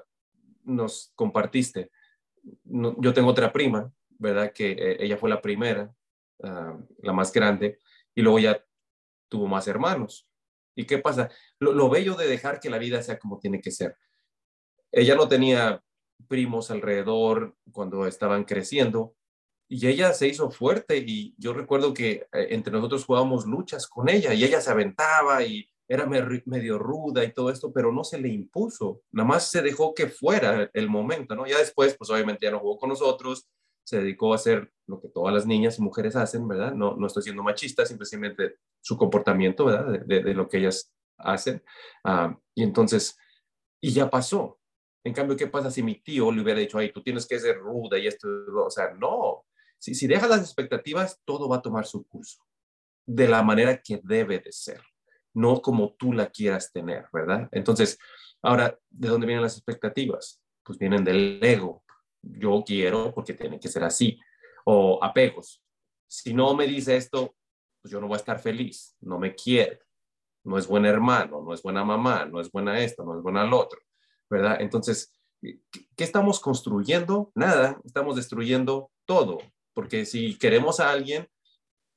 nos 0.65 1.13
compartiste, 1.15 1.91
no, 2.65 2.97
yo 3.01 3.13
tengo 3.13 3.29
otra 3.29 3.53
prima, 3.53 3.93
¿verdad? 4.19 4.53
Que 4.53 4.73
eh, 4.73 4.97
ella 5.01 5.19
fue 5.19 5.29
la 5.29 5.43
primera, 5.43 5.93
uh, 6.39 6.83
la 7.03 7.13
más 7.13 7.33
grande, 7.33 7.79
y 8.15 8.23
luego 8.23 8.39
ya 8.39 8.65
tuvo 9.29 9.47
más 9.47 9.69
hermanos. 9.69 10.29
¿Y 10.77 10.85
qué 10.85 10.99
pasa? 10.99 11.31
Lo, 11.59 11.89
bello 11.89 12.15
de 12.15 12.29
dejar 12.29 12.61
que 12.61 12.71
la 12.71 12.79
vida 12.79 13.03
sea 13.03 13.19
como 13.19 13.41
tiene 13.41 13.61
que 13.61 13.73
ser. 13.73 13.97
Ella 14.93 15.17
no 15.17 15.27
tenía 15.27 15.83
primos 16.29 16.71
alrededor 16.71 17.57
cuando 17.73 18.07
estaban 18.07 18.45
creciendo 18.45 19.17
y 19.69 19.87
ella 19.87 20.13
se 20.13 20.29
hizo 20.29 20.51
fuerte 20.51 20.99
y 20.99 21.35
yo 21.39 21.53
recuerdo 21.53 21.93
que 21.93 22.29
eh, 22.33 22.49
entre 22.51 22.73
nosotros 22.73 23.05
jugábamos 23.05 23.47
luchas 23.47 23.87
con 23.89 24.09
ella 24.09 24.33
y 24.33 24.45
ella 24.45 24.61
se 24.61 24.71
aventaba 24.71 25.43
y 25.43 25.69
era 25.89 26.07
medio 26.07 26.79
ruda 26.79 27.25
y 27.25 27.33
todo 27.33 27.51
esto, 27.51 27.73
pero 27.73 27.93
no 27.93 28.03
se 28.03 28.19
le 28.19 28.29
impuso, 28.29 29.03
nada 29.13 29.29
más 29.29 29.51
se 29.51 29.63
dejó 29.63 29.95
que 29.95 30.09
fuera 30.09 30.69
el 30.75 30.89
momento, 30.89 31.37
¿no? 31.37 31.47
Ya 31.47 31.59
después, 31.59 31.97
pues 31.97 32.11
obviamente 32.11 32.47
ya 32.47 32.51
no 32.51 32.59
jugó 32.59 32.77
con 32.77 32.89
nosotros, 32.89 33.47
se 33.87 33.99
dedicó 34.01 34.33
a 34.33 34.37
hacer 34.37 34.73
lo 34.87 35.01
que 35.01 35.09
todas 35.09 35.33
las 35.33 35.47
niñas 35.47 35.79
y 35.79 35.83
mujeres 35.83 36.17
hacen, 36.17 36.47
¿verdad? 36.49 36.75
No, 36.75 36.97
no 36.97 37.07
estoy 37.07 37.23
siendo 37.23 37.43
machista, 37.43 37.87
simplemente 37.87 38.57
su 38.81 38.97
comportamiento, 38.97 39.65
¿verdad? 39.65 40.01
De, 40.05 40.23
de, 40.23 40.35
lo 40.35 40.49
que 40.49 40.59
ellas 40.59 40.93
hacen. 41.19 41.63
Uh, 42.05 42.35
y 42.55 42.65
entonces, 42.65 43.17
y 43.81 43.93
ya 43.93 44.11
pasó. 44.11 44.59
En 45.05 45.13
cambio, 45.13 45.37
¿qué 45.37 45.47
pasa 45.47 45.71
si 45.71 45.85
mi 45.85 46.03
tío 46.03 46.33
le 46.33 46.43
hubiera 46.43 46.59
dicho, 46.59 46.79
ay, 46.79 46.93
tú 46.93 47.01
tienes 47.01 47.27
que 47.27 47.39
ser 47.39 47.59
ruda 47.59 47.97
y 47.97 48.09
esto? 48.09 48.27
O 48.65 48.71
sea, 48.71 48.93
no. 48.95 49.45
Si, 49.79 49.95
si 49.95 50.09
dejas 50.09 50.29
las 50.29 50.41
expectativas, 50.41 51.21
todo 51.25 51.49
va 51.49 51.59
a 51.59 51.63
tomar 51.63 51.87
su 51.87 52.05
curso 52.09 52.45
de 53.07 53.29
la 53.29 53.43
manera 53.43 53.81
que 53.81 54.01
debe 54.03 54.41
de 54.41 54.51
ser, 54.51 54.83
no 55.33 55.63
como 55.63 55.95
tú 55.95 56.13
la 56.13 56.29
quieras 56.29 56.73
tener, 56.73 57.07
¿verdad? 57.13 57.49
Entonces, 57.53 57.99
ahora, 58.43 58.77
¿de 58.91 59.09
dónde 59.09 59.27
vienen 59.27 59.45
las 59.45 59.57
expectativas? 59.57 60.43
Pues 60.65 60.79
vienen 60.79 61.05
del 61.05 61.39
ego. 61.43 61.85
Yo 62.31 62.63
quiero 62.67 63.13
porque 63.15 63.35
tiene 63.35 63.61
que 63.61 63.69
ser 63.69 63.85
así. 63.85 64.19
O 64.65 64.99
apegos. 65.03 65.63
Si 66.09 66.35
no 66.35 66.55
me 66.55 66.67
dice 66.67 66.97
esto, 66.97 67.35
pues 67.83 67.93
yo 67.93 68.01
no 68.01 68.09
voy 68.09 68.17
a 68.17 68.19
estar 68.19 68.41
feliz, 68.41 68.97
no 69.01 69.19
me 69.19 69.35
quiere, 69.35 69.81
no 70.45 70.59
es 70.59 70.67
buen 70.67 70.85
hermano, 70.85 71.41
no 71.41 71.55
es 71.55 71.63
buena 71.63 71.85
mamá, 71.85 72.25
no 72.25 72.41
es 72.41 72.51
buena 72.51 72.81
esto, 72.81 73.05
no 73.05 73.17
es 73.17 73.23
buena 73.23 73.45
lo 73.45 73.61
otro, 73.61 73.81
¿verdad? 74.29 74.61
Entonces, 74.61 75.13
¿qué 75.41 75.61
estamos 75.99 76.41
construyendo? 76.41 77.31
Nada, 77.35 77.81
estamos 77.85 78.17
destruyendo 78.17 78.91
todo, 79.05 79.39
porque 79.73 80.05
si 80.05 80.37
queremos 80.37 80.81
a 80.81 80.91
alguien, 80.91 81.29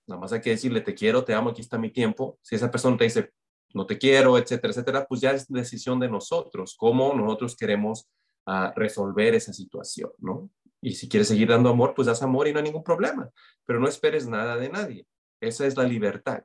nada 0.06 0.22
más 0.22 0.32
hay 0.32 0.42
que 0.42 0.52
decirle, 0.52 0.82
te 0.82 0.94
quiero, 0.94 1.24
te 1.24 1.34
amo, 1.34 1.50
aquí 1.50 1.62
está 1.62 1.78
mi 1.78 1.92
tiempo. 1.92 2.38
Si 2.42 2.56
esa 2.56 2.70
persona 2.70 2.98
te 2.98 3.06
dice, 3.06 3.32
no 3.74 3.86
te 3.86 3.98
quiero, 3.98 4.38
etcétera, 4.38 4.72
etcétera, 4.72 5.06
pues 5.08 5.22
ya 5.22 5.32
es 5.32 5.48
decisión 5.48 6.00
de 6.00 6.10
nosotros, 6.10 6.76
cómo 6.78 7.14
nosotros 7.14 7.56
queremos 7.56 8.08
uh, 8.50 8.72
resolver 8.76 9.36
esa 9.36 9.54
situación, 9.54 10.12
¿no? 10.18 10.50
Y 10.82 10.94
si 10.94 11.08
quieres 11.10 11.28
seguir 11.28 11.50
dando 11.50 11.70
amor, 11.70 11.94
pues 11.96 12.08
das 12.08 12.24
amor 12.24 12.48
y 12.48 12.54
no 12.54 12.60
hay 12.60 12.66
ningún 12.66 12.84
problema, 12.84 13.30
pero 13.66 13.80
no 13.80 13.88
esperes 13.88 14.28
nada 14.28 14.58
de 14.58 14.70
nadie. 14.70 15.08
Esa 15.42 15.66
es 15.66 15.76
la 15.76 15.84
libertad. 15.84 16.44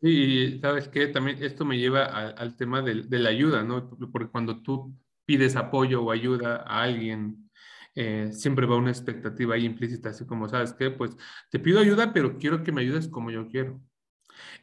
Y 0.00 0.58
sabes 0.60 0.88
que 0.88 1.06
también 1.08 1.42
esto 1.42 1.64
me 1.64 1.78
lleva 1.78 2.04
al 2.04 2.56
tema 2.56 2.82
de, 2.82 3.04
de, 3.04 3.18
la 3.18 3.30
ayuda, 3.30 3.62
¿no? 3.62 3.88
Porque 4.12 4.28
cuando 4.28 4.62
tú 4.62 4.94
pides 5.24 5.56
apoyo 5.56 6.02
o 6.02 6.10
ayuda 6.10 6.56
a 6.66 6.82
alguien, 6.82 7.50
eh, 7.94 8.30
siempre 8.32 8.66
va 8.66 8.76
una 8.76 8.90
expectativa 8.90 9.54
ahí 9.54 9.64
implícita, 9.64 10.10
así 10.10 10.26
como, 10.26 10.48
¿sabes 10.48 10.74
qué? 10.74 10.90
Pues 10.90 11.16
te 11.50 11.58
pido 11.58 11.80
ayuda, 11.80 12.12
pero 12.12 12.36
quiero 12.38 12.62
que 12.62 12.70
me 12.70 12.82
ayudes 12.82 13.08
como 13.08 13.30
yo 13.30 13.48
quiero. 13.48 13.80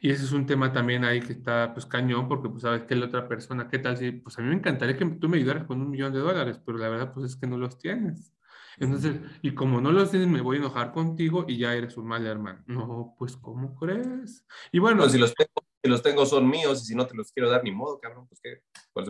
Y 0.00 0.10
ese 0.10 0.24
es 0.24 0.32
un 0.32 0.46
tema 0.46 0.72
también 0.72 1.04
ahí 1.04 1.20
que 1.20 1.32
está 1.32 1.72
pues 1.72 1.86
cañón, 1.86 2.28
porque 2.28 2.48
pues 2.48 2.62
sabes 2.62 2.82
que 2.84 2.94
la 2.94 3.06
otra 3.06 3.28
persona, 3.28 3.68
¿qué 3.68 3.78
tal 3.78 3.96
si, 3.96 4.12
pues 4.12 4.38
a 4.38 4.42
mí 4.42 4.48
me 4.48 4.54
encantaría 4.54 4.96
que 4.96 5.04
tú 5.04 5.28
me 5.28 5.36
ayudaras 5.38 5.64
con 5.64 5.80
un 5.80 5.90
millón 5.90 6.12
de 6.12 6.20
dólares, 6.20 6.60
pero 6.64 6.78
la 6.78 6.88
verdad 6.88 7.12
pues 7.12 7.26
es 7.32 7.36
que 7.36 7.46
no 7.46 7.58
los 7.58 7.78
tienes. 7.78 8.34
Entonces, 8.78 9.16
y 9.42 9.54
como 9.54 9.80
no 9.80 9.92
los 9.92 10.10
tienes, 10.10 10.28
me 10.28 10.40
voy 10.40 10.56
a 10.56 10.60
enojar 10.60 10.92
contigo 10.92 11.44
y 11.46 11.58
ya 11.58 11.74
eres 11.74 11.96
un 11.96 12.06
mal 12.06 12.26
hermano. 12.26 12.62
No, 12.66 13.14
pues, 13.18 13.36
¿cómo 13.36 13.74
crees? 13.76 14.44
Y 14.72 14.78
bueno. 14.78 14.98
Pues 14.98 15.12
si 15.12 15.18
los 15.18 15.34
tengo, 15.34 15.52
si 15.82 15.90
los 15.90 16.02
tengo 16.02 16.26
son 16.26 16.48
míos 16.48 16.82
y 16.82 16.86
si 16.86 16.94
no 16.94 17.06
te 17.06 17.16
los 17.16 17.30
quiero 17.32 17.50
dar 17.50 17.62
ni 17.62 17.70
modo, 17.70 18.00
cabrón, 18.00 18.26
pues 18.26 18.40
qué. 18.42 18.62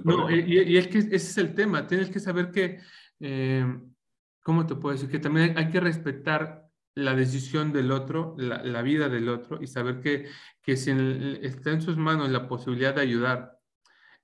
no, 0.05 0.31
y, 0.31 0.63
y, 0.63 0.77
es 0.77 0.89
que 0.89 0.99
ese 0.99 1.17
es 1.17 1.39
el 1.39 1.55
tema. 1.55 1.87
Tienes 1.87 2.11
que 2.11 2.21
saber 2.21 2.51
que, 2.51 2.81
eh, 3.21 3.79
¿cómo 4.43 4.67
te 4.67 4.75
puedo 4.75 4.95
decir? 4.95 5.11
Que 5.11 5.19
también 5.19 5.57
hay 5.57 5.71
que 5.71 5.81
respetar 5.81 6.69
la 6.97 7.15
decisión 7.15 7.73
del 7.73 7.91
otro, 7.91 8.35
la, 8.39 8.63
la 8.63 8.83
vida 8.83 9.09
del 9.09 9.29
otro 9.29 9.61
y 9.61 9.67
saber 9.67 10.01
que, 10.01 10.29
que 10.65 10.77
si 10.77 10.91
está 11.43 11.71
en 11.73 11.83
sus 11.83 11.97
manos 11.97 12.31
la 12.31 12.49
posibilidad 12.49 12.95
de 12.95 13.03
ayudar, 13.03 13.59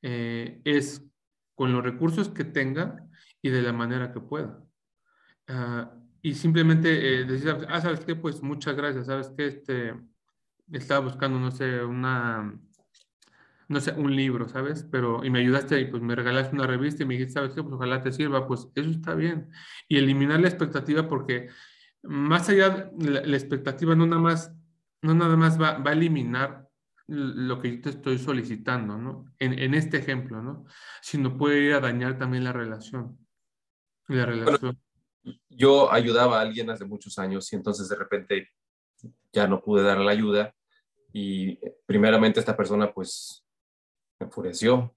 eh, 0.03 0.63
es 0.65 1.07
con 1.55 1.73
los 1.73 1.85
recursos 1.85 2.31
que 2.31 2.45
tenga 2.45 3.07
y 3.43 3.51
de 3.51 3.61
la 3.61 3.75
manera 3.75 4.11
que 4.11 4.21
pueda. 4.21 4.59
Ah, 5.47 5.93
y 6.23 6.35
simplemente 6.35 7.21
eh, 7.21 7.25
decir, 7.25 7.55
ah, 7.69 7.81
¿sabes 7.81 8.01
qué? 8.01 8.17
Pues 8.17 8.43
muchas 8.43 8.75
gracias, 8.75 9.07
¿sabes 9.07 9.31
qué? 9.37 9.47
Este, 9.47 9.95
estaba 10.73 11.05
buscando, 11.05 11.39
no 11.39 11.51
sé, 11.51 11.85
una, 11.85 12.59
no 13.69 13.81
sé, 13.81 13.93
un 13.93 14.17
libro, 14.17 14.49
¿sabes? 14.49 14.87
Pero, 14.91 15.23
y 15.23 15.29
me 15.29 15.41
ayudaste 15.41 15.79
y 15.79 15.87
pues 15.87 16.03
me 16.03 16.15
regalaste 16.15 16.55
una 16.55 16.67
revista 16.67 17.03
y 17.03 17.07
me 17.07 17.15
dijiste, 17.15 17.35
¿sabes 17.35 17.53
qué? 17.53 17.63
Pues 17.63 17.75
ojalá 17.75 18.01
te 18.01 18.13
sirva, 18.13 18.47
pues 18.47 18.67
eso 18.75 18.91
está 18.91 19.15
bien. 19.15 19.51
Y 19.89 19.99
eliminar 19.99 20.41
la 20.41 20.49
expectativa 20.49 21.07
porque 21.07 21.51
más 22.03 22.49
allá, 22.49 22.91
la, 22.99 23.21
la 23.21 23.37
expectativa 23.37 23.95
no 23.95 24.07
nada 24.07 24.23
más, 24.23 24.55
no 25.03 25.15
nada 25.15 25.37
más 25.37 25.61
va, 25.61 25.79
va, 25.79 25.91
a 25.91 25.95
eliminar 25.95 26.69
lo 27.07 27.61
que 27.61 27.77
yo 27.77 27.83
te 27.83 27.91
estoy 27.91 28.19
solicitando, 28.19 28.97
¿no? 28.97 29.33
En, 29.39 29.59
en, 29.59 29.75
este 29.75 29.99
ejemplo, 29.99 30.43
¿no? 30.43 30.65
Sino 31.03 31.37
puede 31.37 31.61
ir 31.61 31.75
a 31.75 31.81
dañar 31.81 32.19
también 32.19 32.45
la 32.45 32.53
relación. 32.53 33.19
La 34.09 34.27
relación 34.27 34.79
yo 35.49 35.93
ayudaba 35.93 36.39
a 36.39 36.43
alguien 36.43 36.71
hace 36.71 36.85
muchos 36.85 37.19
años 37.19 37.53
y 37.53 37.57
entonces 37.57 37.89
de 37.89 37.97
repente 37.97 38.49
ya 39.33 39.47
no 39.47 39.61
pude 39.61 39.83
dar 39.83 39.99
la 39.99 40.13
ayuda 40.13 40.55
y 41.13 41.59
primeramente 41.87 42.41
esta 42.41 42.57
persona 42.57 42.93
pues 42.93 43.45
me 44.19 44.27
enfureció, 44.27 44.95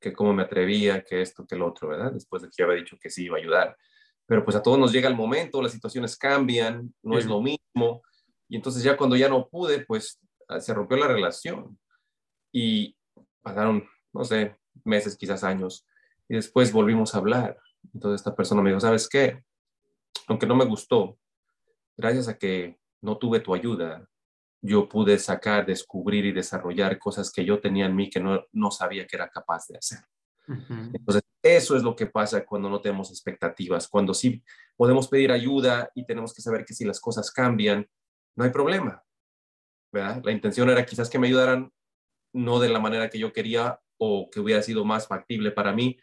que 0.00 0.12
cómo 0.12 0.32
me 0.32 0.42
atrevía, 0.42 1.02
que 1.02 1.20
esto, 1.20 1.46
que 1.46 1.56
lo 1.56 1.66
otro, 1.66 1.88
¿verdad? 1.88 2.12
Después 2.12 2.42
de 2.42 2.48
que 2.48 2.54
yo 2.58 2.64
había 2.66 2.78
dicho 2.78 2.96
que 3.00 3.10
sí 3.10 3.24
iba 3.24 3.36
a 3.36 3.40
ayudar. 3.40 3.76
Pero 4.24 4.44
pues 4.44 4.56
a 4.56 4.62
todos 4.62 4.78
nos 4.78 4.92
llega 4.92 5.08
el 5.08 5.16
momento, 5.16 5.62
las 5.62 5.72
situaciones 5.72 6.16
cambian, 6.16 6.94
no 7.02 7.18
es 7.18 7.26
lo 7.26 7.40
mismo. 7.40 8.02
Y 8.48 8.56
entonces 8.56 8.82
ya 8.82 8.96
cuando 8.96 9.16
ya 9.16 9.28
no 9.28 9.48
pude, 9.48 9.84
pues 9.84 10.20
se 10.60 10.74
rompió 10.74 10.96
la 10.96 11.08
relación. 11.08 11.78
Y 12.52 12.96
pasaron, 13.42 13.88
no 14.12 14.24
sé, 14.24 14.56
meses, 14.84 15.16
quizás 15.16 15.44
años. 15.44 15.86
Y 16.28 16.34
después 16.34 16.72
volvimos 16.72 17.14
a 17.14 17.18
hablar. 17.18 17.58
Entonces 17.94 18.20
esta 18.20 18.34
persona 18.34 18.62
me 18.62 18.70
dijo, 18.70 18.80
¿sabes 18.80 19.08
qué? 19.08 19.42
Aunque 20.28 20.46
no 20.46 20.56
me 20.56 20.64
gustó, 20.64 21.18
gracias 21.96 22.28
a 22.28 22.36
que 22.36 22.78
no 23.00 23.18
tuve 23.18 23.40
tu 23.40 23.54
ayuda, 23.54 24.08
yo 24.60 24.88
pude 24.88 25.18
sacar, 25.18 25.64
descubrir 25.66 26.24
y 26.24 26.32
desarrollar 26.32 26.98
cosas 26.98 27.30
que 27.30 27.44
yo 27.44 27.60
tenía 27.60 27.86
en 27.86 27.94
mí 27.94 28.10
que 28.10 28.20
no, 28.20 28.44
no 28.52 28.70
sabía 28.70 29.06
que 29.06 29.16
era 29.16 29.28
capaz 29.28 29.66
de 29.68 29.78
hacer. 29.78 30.00
Entonces, 30.48 31.22
eso 31.42 31.76
es 31.76 31.82
lo 31.82 31.94
que 31.94 32.06
pasa 32.06 32.44
cuando 32.44 32.68
no 32.68 32.80
tenemos 32.80 33.10
expectativas, 33.10 33.88
cuando 33.88 34.14
sí 34.14 34.42
podemos 34.76 35.08
pedir 35.08 35.30
ayuda 35.30 35.90
y 35.94 36.04
tenemos 36.04 36.32
que 36.32 36.42
saber 36.42 36.64
que 36.64 36.74
si 36.74 36.84
las 36.84 37.00
cosas 37.00 37.30
cambian, 37.30 37.86
no 38.36 38.44
hay 38.44 38.50
problema. 38.50 39.02
¿verdad? 39.92 40.22
La 40.24 40.32
intención 40.32 40.68
era 40.70 40.84
quizás 40.84 41.08
que 41.08 41.18
me 41.18 41.26
ayudaran 41.26 41.72
no 42.32 42.60
de 42.60 42.68
la 42.68 42.80
manera 42.80 43.08
que 43.08 43.18
yo 43.18 43.32
quería 43.32 43.80
o 43.98 44.28
que 44.30 44.40
hubiera 44.40 44.62
sido 44.62 44.84
más 44.84 45.06
factible 45.08 45.50
para 45.52 45.72
mí, 45.72 45.98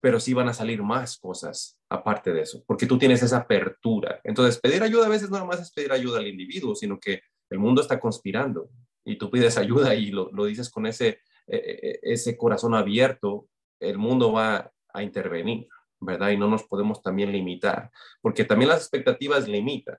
pero 0.00 0.18
sí 0.18 0.34
van 0.34 0.48
a 0.48 0.54
salir 0.54 0.82
más 0.82 1.18
cosas 1.18 1.78
aparte 1.88 2.32
de 2.32 2.42
eso, 2.42 2.64
porque 2.66 2.86
tú 2.86 2.98
tienes 2.98 3.22
esa 3.22 3.38
apertura. 3.38 4.20
Entonces, 4.24 4.60
pedir 4.60 4.82
ayuda 4.82 5.06
a 5.06 5.10
veces 5.10 5.30
no 5.30 5.44
más 5.46 5.60
es 5.60 5.72
pedir 5.72 5.92
ayuda 5.92 6.18
al 6.18 6.26
individuo, 6.26 6.74
sino 6.74 6.98
que 6.98 7.22
el 7.50 7.58
mundo 7.58 7.82
está 7.82 8.00
conspirando 8.00 8.70
y 9.04 9.16
tú 9.16 9.30
pides 9.30 9.58
ayuda 9.58 9.94
y 9.94 10.10
lo, 10.10 10.30
lo 10.32 10.44
dices 10.46 10.70
con 10.70 10.86
ese, 10.86 11.20
e, 11.46 11.56
e, 11.56 11.88
e, 11.88 12.00
ese 12.02 12.36
corazón 12.36 12.74
abierto, 12.74 13.48
el 13.78 13.98
mundo 13.98 14.32
va 14.32 14.72
a 14.92 15.02
intervenir, 15.02 15.68
¿verdad? 16.00 16.30
Y 16.30 16.36
no 16.36 16.48
nos 16.48 16.64
podemos 16.64 17.02
también 17.02 17.30
limitar, 17.30 17.90
porque 18.20 18.44
también 18.44 18.70
las 18.70 18.80
expectativas 18.80 19.46
limitan. 19.46 19.98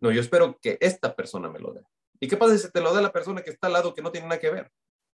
No, 0.00 0.10
yo 0.10 0.20
espero 0.20 0.58
que 0.60 0.78
esta 0.80 1.14
persona 1.14 1.48
me 1.48 1.58
lo 1.58 1.72
dé. 1.72 1.82
¿Y 2.20 2.28
qué 2.28 2.36
pasa 2.36 2.56
si 2.58 2.70
te 2.70 2.80
lo 2.80 2.92
da 2.92 3.00
la 3.00 3.12
persona 3.12 3.42
que 3.42 3.50
está 3.50 3.68
al 3.68 3.74
lado 3.74 3.94
que 3.94 4.02
no 4.02 4.10
tiene 4.10 4.28
nada 4.28 4.40
que 4.40 4.50
ver? 4.50 4.70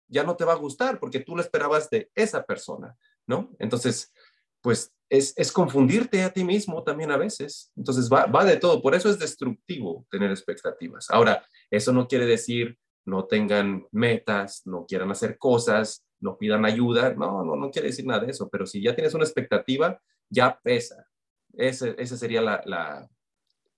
Ya 0.08 0.24
no 0.24 0.36
te 0.36 0.46
va 0.46 0.54
a 0.54 0.58
gustar 0.58 1.00
porque 1.00 1.20
tú 1.20 1.36
lo 1.36 1.42
esperabas 1.42 1.90
de 1.90 2.12
esa 2.16 2.44
persona. 2.44 2.98
¿no? 3.28 3.52
Entonces, 3.60 4.14
pues 4.62 4.94
es, 5.10 5.34
es, 5.38 5.52
confundirte 5.52 6.24
a 6.24 6.32
ti 6.32 6.44
mismo 6.44 6.84
también 6.84 7.12
a 7.12 7.18
veces. 7.18 7.72
Entonces 7.76 8.10
va, 8.12 8.26
va, 8.26 8.46
de 8.46 8.58
todo. 8.58 8.82
Por 8.82 8.96
eso 8.96 9.10
es 9.10 9.20
destructivo 9.20 10.06
tener 10.10 10.32
expectativas. 10.32 11.10
Ahora, 11.10 11.46
eso 11.70 11.92
no 11.92 12.08
quiere 12.08 12.26
decir 12.26 12.78
no 13.04 13.26
tengan 13.26 13.88
metas, 13.92 14.62
no 14.66 14.86
quieran 14.86 15.10
hacer 15.10 15.40
cosas, 15.40 16.06
no 16.20 16.38
pidan 16.38 16.66
ayuda. 16.66 17.16
No, 17.16 17.44
no, 17.44 17.56
no 17.56 17.72
quiere 17.72 17.88
decir 17.88 18.06
nada 18.06 18.26
de 18.26 18.32
eso. 18.32 18.50
Pero 18.50 18.66
si 18.66 18.82
ya 18.82 18.96
tienes 18.96 19.14
una 19.14 19.24
expectativa, 19.24 20.00
ya 20.30 20.60
pesa. 20.62 21.08
Esa 21.54 21.90
ese 21.98 22.18
sería 22.18 22.42
la, 22.42 22.62
la 22.66 23.10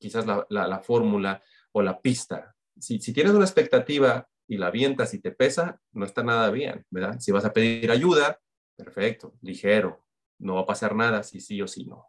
quizás 0.04 0.26
la, 0.28 0.46
la, 0.50 0.68
la, 0.68 0.80
fórmula 0.80 1.42
o 1.72 1.82
la 1.82 2.00
pista. 2.00 2.56
Si, 2.80 3.00
si 3.00 3.14
tienes 3.14 3.34
una 3.34 3.46
expectativa 3.46 4.28
y 4.48 4.58
la 4.58 4.68
avientas 4.68 5.14
y 5.14 5.20
te 5.20 5.32
pesa, 5.32 5.80
no 5.94 6.06
está 6.06 6.24
nada 6.24 6.52
bien, 6.52 6.86
¿verdad? 6.90 7.20
Si 7.20 7.32
vas 7.32 7.46
a 7.46 7.54
pedir 7.54 7.90
ayuda, 7.90 8.40
Perfecto, 8.76 9.36
ligero, 9.42 10.06
no 10.40 10.56
va 10.56 10.62
a 10.62 10.66
pasar 10.66 10.96
nada 10.96 11.24
si 11.24 11.40
sí 11.40 11.62
o 11.62 11.68
si 11.68 11.86
no. 11.86 12.06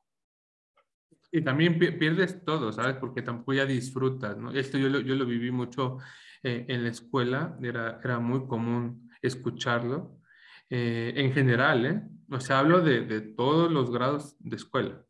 Y 1.30 1.42
también 1.42 1.78
pierdes 1.78 2.44
todo, 2.44 2.72
¿sabes? 2.72 2.96
Porque 2.96 3.22
tampoco 3.22 3.54
ya 3.54 3.66
disfrutas, 3.66 4.36
¿no? 4.38 4.52
Esto 4.52 4.78
yo 4.78 4.88
lo, 4.88 5.00
yo 5.00 5.14
lo 5.16 5.26
viví 5.26 5.50
mucho 5.50 5.98
eh, 6.42 6.64
en 6.68 6.84
la 6.84 6.90
escuela, 6.90 7.58
era, 7.60 8.00
era 8.02 8.20
muy 8.20 8.46
común 8.46 9.10
escucharlo. 9.20 10.20
Eh, 10.70 11.12
en 11.16 11.32
general, 11.32 11.86
¿eh? 11.86 12.02
O 12.30 12.40
sea, 12.40 12.60
hablo 12.60 12.80
de, 12.80 13.02
de, 13.02 13.20
todos 13.20 13.70
los 13.70 13.90
grados 13.90 14.36
de 14.38 14.56
escuela. 14.56 15.04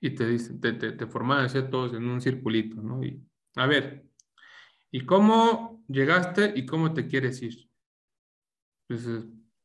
Y 0.00 0.10
te 0.10 0.26
dicen, 0.26 0.60
te, 0.60 0.72
te, 0.74 0.92
te 0.92 1.06
forman 1.06 1.44
así 1.44 1.58
todos 1.70 1.94
en 1.94 2.06
un 2.06 2.20
circulito, 2.20 2.82
¿no? 2.82 3.02
Y, 3.02 3.22
a 3.56 3.66
ver, 3.66 4.06
¿y 4.90 5.06
cómo 5.06 5.84
llegaste 5.88 6.52
y 6.54 6.66
cómo 6.66 6.92
te 6.92 7.06
quieres 7.06 7.40
ir? 7.42 7.70
Pues 8.88 9.08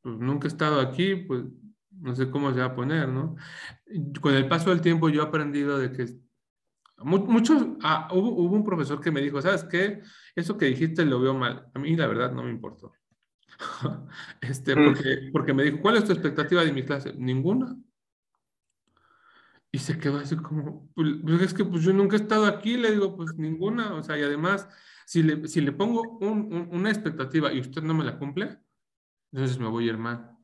pues 0.01 0.17
nunca 0.17 0.47
he 0.47 0.51
estado 0.51 0.79
aquí, 0.81 1.15
pues 1.15 1.43
no 1.91 2.15
sé 2.15 2.29
cómo 2.29 2.51
se 2.53 2.59
va 2.59 2.67
a 2.67 2.75
poner, 2.75 3.07
¿no? 3.07 3.35
Con 4.19 4.33
el 4.33 4.47
paso 4.47 4.71
del 4.71 4.81
tiempo 4.81 5.09
yo 5.09 5.21
he 5.21 5.25
aprendido 5.25 5.77
de 5.77 5.91
que 5.91 6.07
muchos, 7.03 7.67
ah, 7.83 8.09
hubo, 8.11 8.29
hubo, 8.29 8.55
un 8.55 8.63
profesor 8.63 8.99
que 9.01 9.11
me 9.11 9.21
dijo, 9.21 9.41
¿sabes 9.41 9.63
qué? 9.63 10.01
Eso 10.35 10.57
que 10.57 10.65
dijiste 10.65 11.05
lo 11.05 11.19
veo 11.19 11.33
mal. 11.33 11.69
A 11.73 11.79
mí 11.79 11.95
la 11.95 12.07
verdad 12.07 12.31
no 12.31 12.43
me 12.43 12.51
importó. 12.51 12.93
este, 14.41 14.75
mm. 14.75 14.85
porque, 14.85 15.29
porque 15.31 15.53
me 15.53 15.63
dijo, 15.63 15.79
¿cuál 15.81 15.97
es 15.97 16.05
tu 16.05 16.11
expectativa 16.11 16.63
de 16.63 16.71
mi 16.71 16.83
clase? 16.83 17.13
Ninguna. 17.17 17.75
Y 19.71 19.79
se 19.79 19.97
quedó 19.97 20.17
así 20.17 20.35
como, 20.35 20.89
pues, 20.93 21.07
pues 21.23 21.41
es 21.41 21.53
que 21.53 21.63
pues 21.63 21.83
yo 21.83 21.93
nunca 21.93 22.17
he 22.17 22.19
estado 22.19 22.45
aquí, 22.45 22.75
le 22.75 22.91
digo, 22.91 23.15
pues 23.15 23.35
ninguna, 23.37 23.93
o 23.93 24.03
sea, 24.03 24.17
y 24.17 24.23
además, 24.23 24.67
si 25.05 25.23
le, 25.23 25.47
si 25.47 25.61
le 25.61 25.71
pongo 25.71 26.01
una 26.19 26.89
expectativa 26.89 27.53
y 27.53 27.61
usted 27.61 27.81
no 27.81 27.93
me 27.93 28.03
la 28.03 28.19
cumple, 28.19 28.59
entonces 29.31 29.57
me 29.59 29.67
voy 29.67 29.85
a 29.85 29.91
ir 29.91 29.97
mal. 29.97 30.37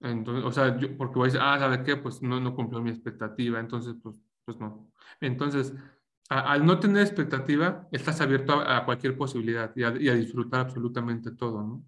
Entonces, 0.00 0.44
o 0.44 0.52
sea, 0.52 0.78
yo, 0.78 0.94
porque 0.96 1.14
voy 1.14 1.24
a 1.24 1.32
decir, 1.32 1.40
ah, 1.42 1.58
¿sabe 1.58 1.82
qué? 1.82 1.96
Pues 1.96 2.20
no, 2.20 2.38
no 2.38 2.54
cumplió 2.54 2.82
mi 2.82 2.90
expectativa, 2.90 3.60
entonces, 3.60 3.94
pues, 4.02 4.20
pues 4.44 4.58
no. 4.60 4.92
Entonces, 5.20 5.74
al 6.28 6.66
no 6.66 6.78
tener 6.80 7.02
expectativa, 7.02 7.88
estás 7.92 8.20
abierto 8.20 8.60
a, 8.60 8.84
cualquier 8.84 9.16
posibilidad 9.16 9.72
y 9.74 9.84
a, 9.84 9.90
disfrutar 9.90 10.60
absolutamente 10.60 11.30
todo, 11.30 11.62
¿no? 11.62 11.84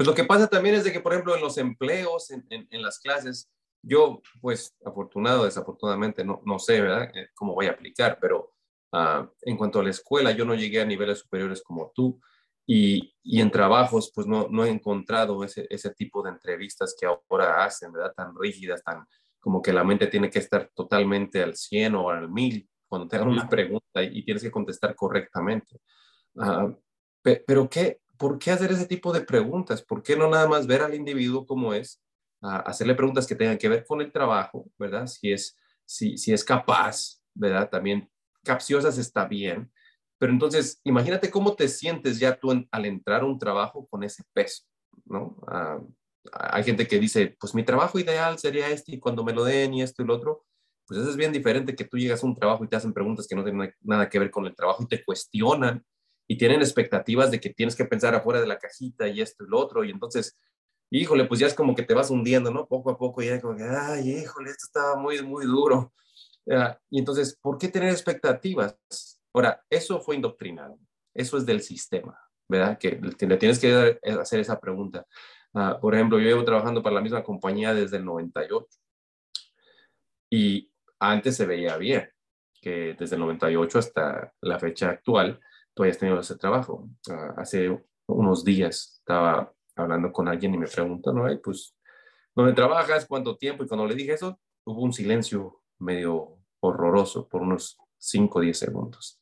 Pues 0.00 0.08
lo 0.08 0.14
que 0.14 0.24
pasa 0.24 0.48
también 0.48 0.76
es 0.76 0.84
de 0.84 0.92
que, 0.94 1.00
por 1.00 1.12
ejemplo, 1.12 1.34
en 1.34 1.42
los 1.42 1.58
empleos, 1.58 2.30
en, 2.30 2.46
en, 2.48 2.80
las 2.80 3.00
clases, 3.00 3.50
yo, 3.82 4.22
pues, 4.40 4.74
afortunado, 4.82 5.44
desafortunadamente, 5.44 6.24
no, 6.24 6.40
no 6.46 6.58
sé, 6.58 6.80
¿verdad?, 6.80 7.14
eh, 7.14 7.28
cómo 7.34 7.52
voy 7.52 7.66
a 7.66 7.72
aplicar, 7.72 8.16
pero 8.18 8.54
ah, 8.92 9.30
en 9.42 9.58
cuanto 9.58 9.78
a 9.78 9.82
la 9.82 9.90
escuela, 9.90 10.30
yo 10.30 10.46
no 10.46 10.54
llegué 10.54 10.80
a 10.80 10.86
niveles 10.86 11.18
superiores 11.18 11.62
como 11.62 11.92
tú 11.94 12.18
y, 12.66 13.14
y 13.22 13.42
en 13.42 13.50
trabajos, 13.50 14.10
pues, 14.14 14.26
no, 14.26 14.48
no 14.48 14.64
he 14.64 14.70
encontrado 14.70 15.44
ese, 15.44 15.66
ese 15.68 15.90
tipo 15.90 16.22
de 16.22 16.30
entrevistas 16.30 16.96
que 16.98 17.04
ahora 17.04 17.62
hacen, 17.62 17.92
¿verdad?, 17.92 18.14
tan 18.16 18.34
rígidas, 18.34 18.82
tan 18.82 19.04
como 19.38 19.60
que 19.60 19.74
la 19.74 19.84
mente 19.84 20.06
tiene 20.06 20.30
que 20.30 20.38
estar 20.38 20.70
totalmente 20.74 21.42
al 21.42 21.56
100 21.56 21.94
o 21.96 22.08
al 22.08 22.30
1000 22.30 22.66
cuando 22.88 23.06
te 23.06 23.16
hagan 23.16 23.28
una 23.28 23.50
pregunta 23.50 24.02
y, 24.02 24.24
tienes 24.24 24.42
que 24.42 24.50
contestar 24.50 24.94
correctamente. 24.94 25.78
Ah, 26.38 26.74
pero 27.22 27.68
¿qué, 27.68 28.00
¿por 28.20 28.38
qué 28.38 28.50
hacer 28.50 28.70
ese 28.70 28.84
tipo 28.84 29.14
de 29.14 29.22
preguntas? 29.22 29.80
¿Por 29.80 30.02
qué 30.02 30.14
no 30.14 30.28
nada 30.28 30.46
más 30.46 30.66
ver 30.66 30.82
al 30.82 30.94
individuo 30.94 31.46
como 31.46 31.72
es, 31.72 32.02
hacerle 32.42 32.94
preguntas 32.94 33.26
que 33.26 33.34
tengan 33.34 33.56
que 33.56 33.68
ver 33.68 33.82
con 33.86 34.02
el 34.02 34.12
trabajo, 34.12 34.70
¿verdad? 34.78 35.06
Si 35.06 35.32
es, 35.32 35.56
si, 35.86 36.14
es 36.30 36.44
capaz, 36.44 37.22
¿verdad? 37.32 37.70
También 37.70 38.10
capciosas 38.44 38.98
está 38.98 39.26
bien, 39.26 39.72
pero 40.18 40.32
entonces 40.32 40.82
imagínate 40.84 41.30
cómo 41.30 41.54
te 41.54 41.66
sientes 41.66 42.18
ya 42.18 42.38
tú 42.38 42.50
al 42.70 42.84
entrar 42.84 43.22
a 43.22 43.26
un 43.26 43.38
trabajo 43.38 43.86
con 43.88 44.04
ese 44.04 44.22
peso, 44.34 44.64
¿no? 45.06 45.38
Ah, 45.46 45.80
hay 46.30 46.62
gente 46.62 46.86
que 46.86 46.98
dice, 46.98 47.38
pues 47.40 47.54
mi 47.54 47.64
trabajo 47.64 47.98
ideal 47.98 48.38
sería 48.38 48.68
este 48.68 48.96
y 48.96 49.00
cuando 49.00 49.24
me 49.24 49.32
lo 49.32 49.44
den 49.44 49.72
y 49.72 49.82
esto 49.82 50.02
y 50.02 50.06
lo 50.06 50.16
otro, 50.16 50.44
pues 50.86 51.00
eso 51.00 51.08
es 51.08 51.16
bien 51.16 51.32
diferente 51.32 51.74
que 51.74 51.86
tú 51.86 51.96
llegas 51.96 52.22
a 52.22 52.26
un 52.26 52.34
trabajo 52.34 52.64
y 52.64 52.68
te 52.68 52.76
hacen 52.76 52.92
preguntas 52.92 53.26
que 53.26 53.34
no 53.34 53.44
tienen 53.44 53.74
nada 53.80 54.10
que 54.10 54.18
ver 54.18 54.30
con 54.30 54.44
el 54.44 54.54
trabajo 54.54 54.82
y 54.82 54.88
te 54.88 55.02
cuestionan 55.02 55.82
y 56.30 56.36
tienen 56.36 56.60
expectativas 56.60 57.32
de 57.32 57.40
que 57.40 57.50
tienes 57.50 57.74
que 57.74 57.84
pensar 57.84 58.14
afuera 58.14 58.40
de 58.40 58.46
la 58.46 58.56
cajita 58.56 59.08
y 59.08 59.20
esto 59.20 59.42
y 59.42 59.48
lo 59.48 59.58
otro 59.58 59.82
y 59.82 59.90
entonces, 59.90 60.38
híjole, 60.88 61.24
pues 61.24 61.40
ya 61.40 61.48
es 61.48 61.54
como 61.54 61.74
que 61.74 61.82
te 61.82 61.92
vas 61.92 62.08
hundiendo, 62.08 62.52
¿no? 62.52 62.68
Poco 62.68 62.88
a 62.92 62.96
poco 62.96 63.20
ya 63.20 63.40
como 63.40 63.56
que, 63.56 63.64
ay, 63.64 64.12
híjole, 64.12 64.50
esto 64.50 64.66
estaba 64.66 64.94
muy, 64.94 65.20
muy 65.22 65.44
duro. 65.44 65.92
y 66.88 67.00
entonces, 67.00 67.36
¿por 67.42 67.58
qué 67.58 67.66
tener 67.66 67.90
expectativas? 67.90 68.78
Ahora, 69.34 69.60
eso 69.68 70.00
fue 70.00 70.14
indoctrinado, 70.14 70.78
eso 71.12 71.36
es 71.36 71.44
del 71.44 71.62
sistema, 71.62 72.16
¿verdad? 72.48 72.78
Que 72.78 72.92
le 72.92 73.36
tienes 73.36 73.58
que 73.58 73.98
hacer 74.20 74.38
esa 74.38 74.60
pregunta. 74.60 75.04
Ah, 75.52 75.78
por 75.80 75.96
ejemplo, 75.96 76.20
yo 76.20 76.28
llevo 76.28 76.44
trabajando 76.44 76.80
para 76.80 76.94
la 76.94 77.00
misma 77.00 77.24
compañía 77.24 77.74
desde 77.74 77.96
el 77.96 78.04
98 78.04 78.68
y 80.30 80.70
antes 81.00 81.36
se 81.36 81.46
veía 81.46 81.76
bien, 81.76 82.08
que 82.62 82.94
desde 82.96 83.16
el 83.16 83.22
98 83.22 83.80
hasta 83.80 84.32
la 84.40 84.60
fecha 84.60 84.90
actual, 84.90 85.40
tú 85.74 85.82
hayas 85.82 85.98
tenido 85.98 86.18
ese 86.20 86.36
trabajo. 86.36 86.88
Ah, 87.10 87.34
hace 87.36 87.82
unos 88.06 88.44
días 88.44 88.98
estaba 89.00 89.52
hablando 89.76 90.12
con 90.12 90.28
alguien 90.28 90.54
y 90.54 90.58
me 90.58 90.66
preguntó, 90.66 91.12
¿no? 91.12 91.24
pues, 91.42 91.76
¿dónde 92.34 92.52
trabajas? 92.52 93.06
¿Cuánto 93.06 93.36
tiempo? 93.36 93.64
Y 93.64 93.68
cuando 93.68 93.86
le 93.86 93.94
dije 93.94 94.12
eso, 94.12 94.38
hubo 94.64 94.82
un 94.82 94.92
silencio 94.92 95.62
medio 95.78 96.38
horroroso 96.60 97.28
por 97.28 97.42
unos 97.42 97.78
5 97.98 98.38
o 98.38 98.42
10 98.42 98.58
segundos. 98.58 99.20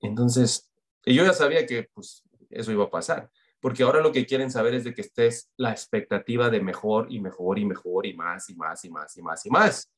Entonces, 0.00 0.70
yo 1.04 1.24
ya 1.24 1.32
sabía 1.32 1.66
que 1.66 1.88
pues, 1.92 2.22
eso 2.50 2.72
iba 2.72 2.84
a 2.84 2.90
pasar 2.90 3.30
porque 3.60 3.82
ahora 3.82 4.00
lo 4.00 4.12
que 4.12 4.26
quieren 4.26 4.50
saber 4.50 4.74
es 4.74 4.84
de 4.84 4.94
que 4.94 5.00
estés 5.00 5.50
la 5.56 5.70
expectativa 5.72 6.50
de 6.50 6.60
mejor 6.60 7.06
y 7.10 7.20
mejor 7.20 7.58
y 7.58 7.64
mejor 7.64 8.06
y 8.06 8.14
más 8.14 8.48
y 8.50 8.54
más 8.54 8.84
y 8.84 8.90
más 8.90 9.16
y 9.16 9.22
más 9.22 9.46
y 9.46 9.50
más. 9.50 9.92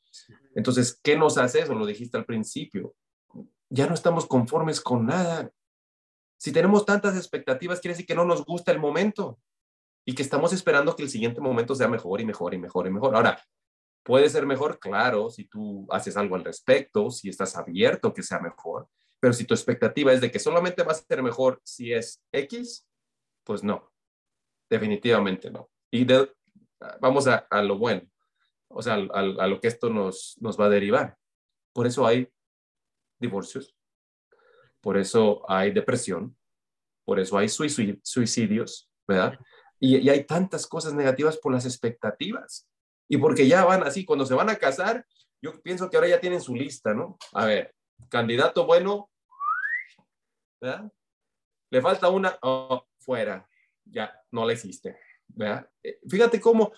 Entonces, 0.54 0.98
¿qué 1.02 1.16
nos 1.16 1.36
hace 1.38 1.60
eso? 1.60 1.74
Lo 1.74 1.86
dijiste 1.86 2.16
al 2.16 2.24
principio. 2.24 2.94
Ya 3.70 3.86
no 3.86 3.94
estamos 3.94 4.26
conformes 4.26 4.80
con 4.80 5.06
nada. 5.06 5.50
Si 6.36 6.52
tenemos 6.52 6.84
tantas 6.84 7.16
expectativas, 7.16 7.80
quiere 7.80 7.92
decir 7.92 8.06
que 8.06 8.14
no 8.14 8.24
nos 8.24 8.44
gusta 8.44 8.72
el 8.72 8.80
momento 8.80 9.38
y 10.04 10.14
que 10.14 10.22
estamos 10.22 10.52
esperando 10.52 10.96
que 10.96 11.04
el 11.04 11.10
siguiente 11.10 11.40
momento 11.40 11.74
sea 11.74 11.86
mejor 11.86 12.20
y 12.20 12.24
mejor 12.24 12.54
y 12.54 12.58
mejor 12.58 12.86
y 12.86 12.90
mejor. 12.90 13.14
Ahora, 13.14 13.40
puede 14.02 14.28
ser 14.28 14.46
mejor, 14.46 14.78
claro, 14.78 15.30
si 15.30 15.44
tú 15.44 15.86
haces 15.90 16.16
algo 16.16 16.34
al 16.34 16.44
respecto, 16.44 17.10
si 17.10 17.28
estás 17.28 17.56
abierto 17.56 18.12
que 18.12 18.22
sea 18.22 18.40
mejor, 18.40 18.88
pero 19.20 19.32
si 19.32 19.44
tu 19.44 19.54
expectativa 19.54 20.12
es 20.12 20.20
de 20.20 20.30
que 20.30 20.38
solamente 20.38 20.82
va 20.82 20.92
a 20.92 20.94
ser 20.96 21.22
mejor 21.22 21.60
si 21.62 21.92
es 21.92 22.22
X, 22.32 22.88
pues 23.44 23.62
no, 23.62 23.92
definitivamente 24.68 25.50
no. 25.50 25.70
Y 25.92 26.06
vamos 27.00 27.26
a, 27.26 27.46
lo 27.62 27.78
bueno, 27.78 28.02
o 28.68 28.82
sea, 28.82 28.94
a, 28.94 29.46
lo 29.46 29.60
que 29.60 29.68
esto 29.68 29.90
nos, 29.90 30.36
nos 30.40 30.58
va 30.58 30.66
a 30.66 30.70
derivar. 30.70 31.16
Por 31.72 31.86
eso 31.86 32.06
hay 32.06 32.28
divorcios, 33.20 33.76
por 34.80 34.96
eso 34.96 35.42
hay 35.48 35.72
depresión, 35.72 36.36
por 37.04 37.20
eso 37.20 37.36
hay 37.38 37.48
suicidios, 37.48 38.90
¿verdad? 39.06 39.38
Y, 39.78 40.08
hay 40.08 40.24
tantas 40.24 40.66
cosas 40.66 40.92
negativas 40.94 41.36
por 41.38 41.52
las 41.52 41.64
expectativas. 41.64 42.68
Y 43.08 43.16
porque 43.16 43.48
ya 43.48 43.64
van 43.64 43.82
así, 43.82 44.04
cuando 44.04 44.26
se 44.26 44.34
van 44.34 44.50
a 44.50 44.56
casar, 44.56 45.04
yo 45.42 45.60
pienso 45.62 45.88
que 45.88 45.96
ahora 45.96 46.08
ya 46.08 46.20
tienen 46.20 46.40
su 46.40 46.54
lista, 46.54 46.94
¿no? 46.94 47.18
A 47.32 47.46
ver, 47.46 47.74
candidato 48.08 48.66
bueno, 48.66 49.10
¿verdad? 50.60 50.92
Le 51.70 51.80
falta 51.80 52.08
una, 52.08 52.38
oh, 52.42 52.84
fuera, 52.98 53.48
ya 53.84 54.14
no 54.30 54.46
la 54.46 54.52
existe. 54.52 54.98
¿verdad? 55.34 55.68
Eh, 55.82 55.98
fíjate 56.08 56.40
cómo, 56.40 56.72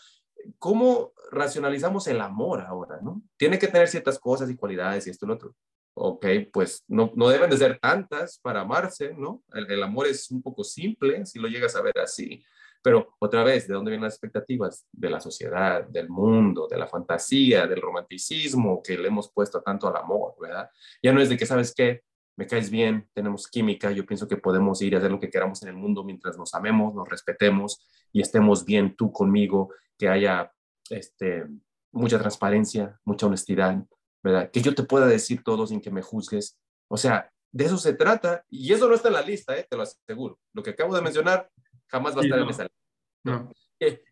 cómo 0.58 1.12
racionalizamos 1.30 2.06
el 2.06 2.20
amor 2.20 2.60
ahora, 2.60 3.00
¿no? 3.02 3.22
Tiene 3.36 3.58
que 3.58 3.68
tener 3.68 3.88
ciertas 3.88 4.18
cosas 4.18 4.50
y 4.50 4.56
cualidades 4.56 5.06
y 5.06 5.10
esto 5.10 5.26
y 5.26 5.28
lo 5.28 5.34
otro. 5.34 5.54
Ok, 5.94 6.26
pues 6.52 6.84
no, 6.88 7.12
no 7.14 7.28
deben 7.28 7.50
de 7.50 7.56
ser 7.56 7.78
tantas 7.78 8.38
para 8.38 8.62
amarse, 8.62 9.14
¿no? 9.14 9.42
El, 9.52 9.70
el, 9.70 9.82
amor 9.82 10.06
es 10.06 10.30
un 10.30 10.42
poco 10.42 10.64
simple 10.64 11.26
si 11.26 11.38
lo 11.38 11.48
llegas 11.48 11.76
a 11.76 11.82
ver 11.82 11.98
así. 11.98 12.42
Pero 12.82 13.14
otra 13.20 13.44
vez, 13.44 13.68
¿de 13.68 13.74
dónde 13.74 13.90
vienen 13.90 14.04
las 14.04 14.14
expectativas? 14.14 14.86
De 14.90 15.10
la 15.10 15.20
sociedad, 15.20 15.86
del 15.86 16.08
mundo, 16.08 16.66
de 16.68 16.78
la 16.78 16.88
fantasía, 16.88 17.66
del 17.66 17.80
romanticismo 17.80 18.82
que 18.82 18.98
le 18.98 19.08
hemos 19.08 19.30
puesto 19.32 19.62
tanto 19.62 19.86
al 19.86 19.96
amor, 19.96 20.34
¿verdad? 20.40 20.68
Ya 21.02 21.12
no 21.12 21.20
es 21.20 21.28
de 21.28 21.36
que, 21.36 21.46
¿sabes 21.46 21.74
qué? 21.74 22.02
me 22.36 22.46
caes 22.46 22.70
bien, 22.70 23.08
tenemos 23.12 23.46
química, 23.46 23.90
yo 23.92 24.06
pienso 24.06 24.26
que 24.26 24.36
podemos 24.36 24.80
ir 24.82 24.94
a 24.94 24.98
hacer 24.98 25.10
lo 25.10 25.20
que 25.20 25.30
queramos 25.30 25.62
en 25.62 25.68
el 25.68 25.76
mundo 25.76 26.02
mientras 26.02 26.38
nos 26.38 26.54
amemos, 26.54 26.94
nos 26.94 27.08
respetemos 27.08 27.86
y 28.12 28.20
estemos 28.20 28.64
bien 28.64 28.96
tú 28.96 29.12
conmigo, 29.12 29.70
que 29.98 30.08
haya 30.08 30.50
este, 30.90 31.46
mucha 31.92 32.18
transparencia, 32.18 32.98
mucha 33.04 33.26
honestidad, 33.26 33.84
¿verdad? 34.22 34.50
Que 34.50 34.60
yo 34.62 34.74
te 34.74 34.82
pueda 34.84 35.06
decir 35.06 35.42
todo 35.42 35.66
sin 35.66 35.80
que 35.80 35.90
me 35.90 36.02
juzgues. 36.02 36.58
O 36.88 36.96
sea, 36.96 37.30
de 37.52 37.64
eso 37.64 37.76
se 37.76 37.94
trata 37.94 38.44
y 38.48 38.72
eso 38.72 38.88
no 38.88 38.94
está 38.94 39.08
en 39.08 39.14
la 39.14 39.22
lista, 39.22 39.56
¿eh? 39.56 39.66
te 39.68 39.76
lo 39.76 39.82
aseguro. 39.82 40.38
Lo 40.54 40.62
que 40.62 40.70
acabo 40.70 40.94
de 40.94 41.02
mencionar 41.02 41.50
jamás 41.88 42.16
va 42.16 42.20
a 42.20 42.24
estar 42.24 42.38
en 42.38 42.48
esa 42.48 42.62
lista. 42.64 42.82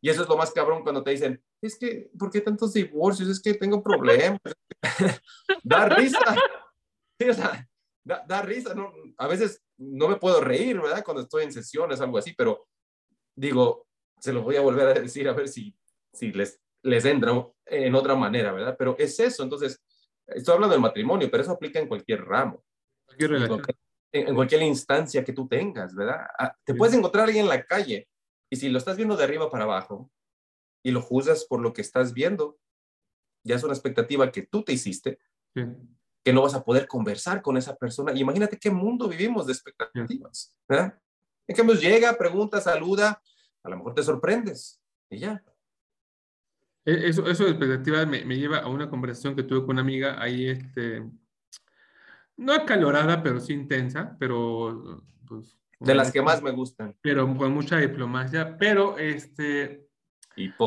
Y 0.00 0.10
eso 0.10 0.22
es 0.22 0.28
lo 0.28 0.36
más 0.36 0.52
cabrón 0.52 0.82
cuando 0.82 1.02
te 1.02 1.12
dicen, 1.12 1.42
es 1.62 1.78
que, 1.78 2.10
¿por 2.18 2.30
qué 2.30 2.40
tantos 2.40 2.72
divorcios? 2.72 3.28
Es 3.28 3.40
que 3.40 3.54
tengo 3.54 3.82
problemas. 3.82 4.40
da 5.62 5.88
risa. 5.88 6.36
o 7.28 7.32
sea, 7.32 7.68
da, 8.04 8.42
risa, 8.42 8.74
¿no? 8.74 8.92
A 9.18 9.26
veces 9.26 9.62
no 9.78 10.08
me 10.08 10.16
puedo 10.16 10.40
reír, 10.40 10.80
¿verdad? 10.80 11.04
Cuando 11.04 11.22
estoy 11.22 11.44
en 11.44 11.52
sesiones, 11.52 12.00
algo 12.00 12.18
así, 12.18 12.34
pero 12.36 12.66
digo, 13.36 13.86
se 14.18 14.32
lo 14.32 14.42
voy 14.42 14.56
a 14.56 14.60
volver 14.60 14.88
a 14.88 15.00
decir 15.00 15.28
a 15.28 15.32
ver 15.32 15.48
si, 15.48 15.74
si 16.12 16.32
les, 16.32 16.60
les 16.82 17.04
entra 17.04 17.32
en 17.66 17.94
otra 17.94 18.14
manera, 18.14 18.52
¿verdad? 18.52 18.76
Pero 18.78 18.96
es 18.98 19.18
eso, 19.20 19.42
entonces, 19.42 19.80
estoy 20.34 20.54
hablando 20.54 20.74
del 20.74 20.82
matrimonio, 20.82 21.30
pero 21.30 21.42
eso 21.42 21.52
aplica 21.52 21.78
en 21.78 21.88
cualquier 21.88 22.24
ramo. 22.24 22.62
en, 24.12 24.34
cualquier 24.34 24.62
instancia 24.62 25.24
que 25.24 25.32
tú 25.32 25.46
tengas, 25.46 25.94
¿verdad? 25.94 26.26
Ah, 26.38 26.54
te 26.64 26.74
puedes 26.74 26.94
encontrar 26.94 27.24
alguien 27.24 27.44
en 27.44 27.50
la 27.50 27.64
calle 27.64 28.08
y 28.50 28.56
si 28.56 28.68
lo 28.68 28.78
estás 28.78 28.96
viendo 28.96 29.16
de 29.16 29.24
arriba 29.24 29.50
para 29.50 29.64
abajo 29.64 30.10
y 30.82 30.90
lo 30.90 31.02
juzgas 31.02 31.44
por 31.44 31.60
lo 31.60 31.72
que 31.72 31.82
estás 31.82 32.12
viendo, 32.12 32.58
ya 33.44 33.56
es 33.56 33.62
una 33.62 33.74
expectativa 33.74 34.30
que 34.32 34.42
tú 34.42 34.62
te 34.62 34.72
hiciste. 34.72 35.18
Sí 35.54 35.62
que 36.24 36.32
no 36.32 36.42
vas 36.42 36.54
a 36.54 36.64
poder 36.64 36.86
conversar 36.86 37.42
con 37.42 37.56
esa 37.56 37.76
persona. 37.76 38.12
Y 38.12 38.20
imagínate 38.20 38.58
qué 38.58 38.70
mundo 38.70 39.08
vivimos 39.08 39.46
de 39.46 39.52
expectativas. 39.52 40.54
¿verdad? 40.68 40.98
En 41.46 41.56
cambio, 41.56 41.74
llega, 41.76 42.16
pregunta, 42.16 42.60
saluda, 42.60 43.22
a 43.62 43.68
lo 43.68 43.76
mejor 43.76 43.94
te 43.94 44.02
sorprendes 44.02 44.80
y 45.08 45.18
ya. 45.18 45.42
E, 46.84 47.08
eso, 47.08 47.28
eso 47.28 47.44
de 47.44 47.50
expectativas 47.50 48.06
me, 48.06 48.24
me, 48.24 48.36
lleva 48.36 48.58
a 48.58 48.68
una 48.68 48.88
conversación 48.88 49.36
que 49.36 49.42
tuve 49.42 49.60
con 49.60 49.70
una 49.70 49.82
amiga 49.82 50.20
ahí, 50.22 50.48
este, 50.48 51.04
no 52.36 52.52
acalorada, 52.52 53.22
pero 53.22 53.40
sí 53.40 53.52
intensa, 53.52 54.16
pero 54.18 55.02
pues, 55.26 55.58
de 55.78 55.94
las 55.94 56.12
que 56.12 56.22
más 56.22 56.42
me 56.42 56.50
gustan. 56.50 56.96
Pero 57.00 57.36
con 57.36 57.52
mucha 57.52 57.78
diplomacia, 57.78 58.56
pero 58.58 58.98
este... 58.98 59.86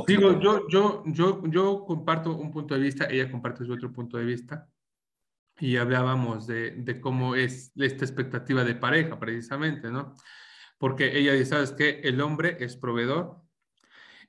Digo, 0.07 0.39
yo, 0.39 0.67
yo, 0.67 1.03
yo, 1.07 1.41
yo 1.47 1.85
comparto 1.85 2.35
un 2.35 2.51
punto 2.51 2.75
de 2.75 2.81
vista, 2.81 3.05
ella 3.09 3.31
comparte 3.31 3.65
su 3.65 3.73
otro 3.73 3.91
punto 3.91 4.17
de 4.17 4.25
vista, 4.25 4.67
y 5.59 5.77
hablábamos 5.77 6.47
de, 6.47 6.71
de 6.71 6.99
cómo 6.99 7.35
es 7.35 7.71
esta 7.75 8.05
expectativa 8.05 8.63
de 8.63 8.75
pareja, 8.75 9.19
precisamente, 9.19 9.89
¿no? 9.89 10.13
Porque 10.77 11.17
ella 11.17 11.33
dice, 11.33 11.45
¿sabes 11.45 11.71
qué? 11.71 12.01
El 12.03 12.21
hombre 12.21 12.57
es 12.59 12.75
proveedor, 12.75 13.42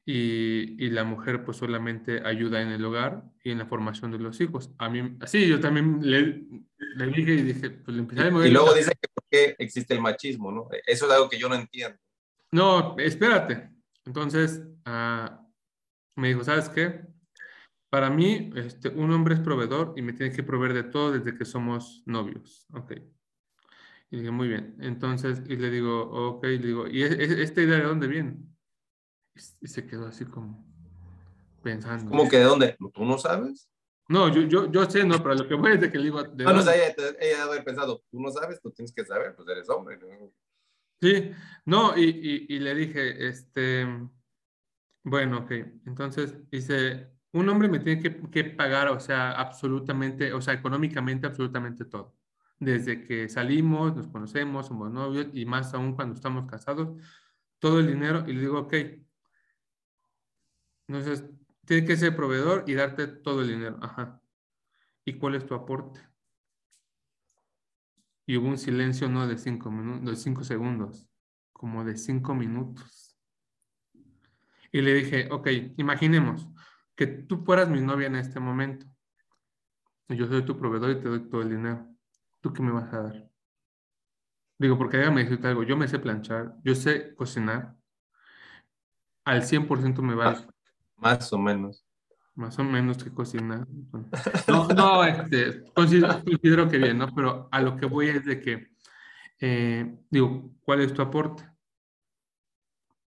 y, 0.06 0.84
y, 0.84 0.90
la 0.90 1.04
mujer 1.04 1.44
pues 1.44 1.56
solamente 1.56 2.20
ayuda 2.26 2.60
en 2.60 2.68
el 2.68 2.84
hogar 2.84 3.24
y 3.42 3.50
en 3.50 3.58
la 3.58 3.66
formación 3.66 4.10
de 4.10 4.18
los 4.18 4.38
hijos. 4.40 4.70
A 4.76 4.90
mí, 4.90 5.16
así 5.20 5.48
yo 5.48 5.60
también 5.60 5.98
le, 6.02 6.44
le 6.96 7.06
dije 7.06 7.34
y 7.34 7.42
dije, 7.42 7.70
pues 7.70 7.96
le 7.96 8.02
empecé 8.02 8.22
a 8.22 8.28
Y 8.28 8.50
luego 8.50 8.74
dice 8.74 8.92
que 9.00 9.08
por 9.08 9.24
qué 9.30 9.56
existe 9.58 9.94
el 9.94 10.02
machismo, 10.02 10.52
¿no? 10.52 10.68
Eso 10.86 11.06
es 11.06 11.12
algo 11.12 11.28
que 11.30 11.38
yo 11.38 11.48
no 11.48 11.54
entiendo. 11.54 11.98
No, 12.52 12.96
espérate. 12.98 13.70
Entonces, 14.04 14.62
uh, 14.86 15.30
me 16.16 16.28
dijo, 16.28 16.44
¿sabes 16.44 16.68
qué? 16.68 17.00
Para 17.88 18.10
mí, 18.10 18.50
este, 18.56 18.90
un 18.90 19.10
hombre 19.12 19.34
es 19.34 19.40
proveedor 19.40 19.94
y 19.96 20.02
me 20.02 20.12
tiene 20.12 20.34
que 20.34 20.42
proveer 20.42 20.74
de 20.74 20.82
todo 20.82 21.12
desde 21.12 21.36
que 21.36 21.46
somos 21.46 22.02
novios. 22.04 22.66
Ok. 22.74 22.92
Y 24.10 24.18
dije, 24.18 24.30
muy 24.30 24.48
bien. 24.48 24.76
Entonces, 24.80 25.42
y 25.48 25.56
le 25.56 25.70
digo, 25.70 26.02
ok, 26.02 26.44
le 26.44 26.58
digo, 26.58 26.86
¿y 26.86 27.02
esta 27.02 27.62
idea 27.62 27.78
de 27.78 27.84
dónde 27.84 28.06
viene? 28.06 28.36
Y 29.60 29.68
se 29.68 29.86
quedó 29.86 30.06
así 30.06 30.24
como 30.24 30.64
pensando. 31.62 32.10
¿Cómo 32.10 32.28
que 32.28 32.38
de 32.38 32.44
dónde? 32.44 32.76
¿Tú 32.92 33.04
no 33.04 33.18
sabes? 33.18 33.68
No, 34.08 34.28
yo, 34.28 34.42
yo, 34.42 34.70
yo 34.70 34.88
sé, 34.88 35.04
no, 35.04 35.22
pero 35.22 35.34
lo 35.34 35.48
que 35.48 35.54
voy 35.54 35.72
es 35.72 35.80
de 35.80 35.90
que 35.90 35.98
le 35.98 36.04
digo... 36.04 36.22
De 36.22 36.44
no, 36.44 36.52
no, 36.52 36.60
ella, 36.60 36.94
ella 37.18 37.42
haber 37.42 37.64
pensado, 37.64 38.04
tú 38.10 38.20
no 38.20 38.30
sabes, 38.30 38.60
tú 38.60 38.70
tienes 38.70 38.92
que 38.92 39.04
saber, 39.04 39.34
pues 39.34 39.48
eres 39.48 39.68
hombre. 39.70 39.98
Sí, 41.00 41.32
no, 41.64 41.96
y, 41.96 42.04
y, 42.04 42.54
y, 42.54 42.58
le 42.58 42.74
dije, 42.74 43.26
este, 43.26 43.86
bueno, 45.02 45.38
ok, 45.38 45.50
entonces 45.86 46.34
dice, 46.50 47.10
un 47.32 47.48
hombre 47.48 47.68
me 47.68 47.80
tiene 47.80 48.02
que, 48.02 48.30
que, 48.30 48.44
pagar, 48.44 48.88
o 48.88 49.00
sea, 49.00 49.32
absolutamente, 49.32 50.32
o 50.34 50.40
sea, 50.40 50.54
económicamente, 50.54 51.26
absolutamente 51.26 51.86
todo. 51.86 52.14
Desde 52.58 53.04
que 53.04 53.28
salimos, 53.28 53.96
nos 53.96 54.06
conocemos, 54.08 54.66
somos 54.66 54.90
novios, 54.90 55.28
y 55.32 55.46
más 55.46 55.72
aún 55.72 55.94
cuando 55.94 56.14
estamos 56.14 56.48
casados, 56.48 57.00
todo 57.58 57.80
el 57.80 57.86
dinero, 57.86 58.24
y 58.26 58.34
le 58.34 58.40
digo, 58.40 58.60
ok, 58.60 58.74
entonces, 60.86 61.24
tiene 61.64 61.86
que 61.86 61.96
ser 61.96 62.14
proveedor 62.14 62.64
y 62.66 62.74
darte 62.74 63.06
todo 63.06 63.42
el 63.42 63.48
dinero. 63.48 63.78
Ajá. 63.80 64.20
¿Y 65.04 65.14
cuál 65.14 65.34
es 65.34 65.46
tu 65.46 65.54
aporte? 65.54 66.00
Y 68.26 68.36
hubo 68.36 68.48
un 68.48 68.58
silencio 68.58 69.08
no 69.08 69.26
de 69.26 69.36
cinco, 69.36 69.70
minutos, 69.70 70.10
de 70.10 70.16
cinco 70.16 70.44
segundos, 70.44 71.08
como 71.52 71.84
de 71.84 71.96
cinco 71.96 72.34
minutos. 72.34 73.18
Y 74.72 74.80
le 74.80 74.94
dije, 74.94 75.28
ok, 75.30 75.48
imaginemos 75.76 76.48
que 76.96 77.06
tú 77.06 77.44
fueras 77.44 77.68
mi 77.68 77.80
novia 77.80 78.06
en 78.06 78.16
este 78.16 78.40
momento. 78.40 78.86
Yo 80.08 80.26
soy 80.26 80.44
tu 80.44 80.58
proveedor 80.58 80.90
y 80.90 81.00
te 81.00 81.08
doy 81.08 81.28
todo 81.28 81.42
el 81.42 81.50
dinero. 81.50 81.86
¿Tú 82.40 82.52
qué 82.52 82.62
me 82.62 82.72
vas 82.72 82.92
a 82.92 83.02
dar? 83.02 83.30
Digo, 84.58 84.78
porque 84.78 84.96
déjame 84.96 85.24
decirte 85.24 85.48
algo, 85.48 85.62
yo 85.62 85.76
me 85.76 85.88
sé 85.88 85.98
planchar, 85.98 86.56
yo 86.62 86.74
sé 86.74 87.14
cocinar, 87.14 87.76
al 89.24 89.42
100% 89.42 90.02
me 90.02 90.14
vale. 90.14 90.46
Más 90.96 91.32
o 91.32 91.38
menos. 91.38 91.84
Más 92.34 92.58
o 92.58 92.64
menos 92.64 93.02
que 93.02 93.10
cocina. 93.12 93.66
No, 94.48 94.66
no 94.68 95.04
este, 95.04 95.64
considero, 95.72 96.68
que 96.68 96.78
bien, 96.78 96.98
¿no? 96.98 97.14
Pero 97.14 97.48
a 97.52 97.60
lo 97.60 97.76
que 97.76 97.86
voy 97.86 98.08
es 98.08 98.24
de 98.24 98.40
que, 98.40 98.72
eh, 99.40 99.98
digo, 100.10 100.52
¿cuál 100.64 100.80
es 100.80 100.92
tu 100.92 101.02
aporte? 101.02 101.44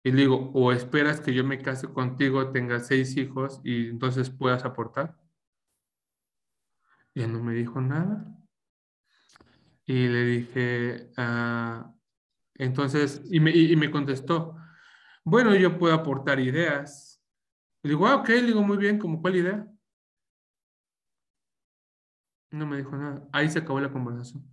Y 0.04 0.12
digo, 0.12 0.50
o 0.54 0.72
esperas 0.72 1.20
que 1.20 1.34
yo 1.34 1.44
me 1.44 1.60
case 1.60 1.88
contigo, 1.88 2.50
tenga 2.52 2.78
seis 2.80 3.16
hijos 3.16 3.60
y 3.64 3.88
entonces 3.88 4.30
puedas 4.30 4.64
aportar. 4.64 5.16
Ya 7.14 7.26
no 7.26 7.42
me 7.42 7.54
dijo 7.54 7.80
nada. 7.80 8.24
Y 9.84 10.06
le 10.06 10.24
dije, 10.24 11.10
ah, 11.16 11.92
entonces, 12.54 13.22
y 13.30 13.40
me, 13.40 13.50
y 13.50 13.74
me 13.74 13.90
contestó, 13.90 14.56
bueno, 15.24 15.54
yo 15.54 15.78
puedo 15.78 15.94
aportar 15.94 16.40
ideas, 16.40 17.07
le 17.88 17.94
digo, 17.94 18.07
ah, 18.07 18.16
ok, 18.16 18.29
le 18.29 18.42
digo, 18.42 18.62
muy 18.62 18.77
bien, 18.77 18.98
¿como 18.98 19.22
cuál 19.22 19.37
idea? 19.37 19.66
No 22.51 22.66
me 22.66 22.77
dijo 22.77 22.94
nada. 22.94 23.27
Ahí 23.33 23.48
se 23.48 23.61
acabó 23.61 23.81
la 23.81 23.90
conversación. 23.90 24.44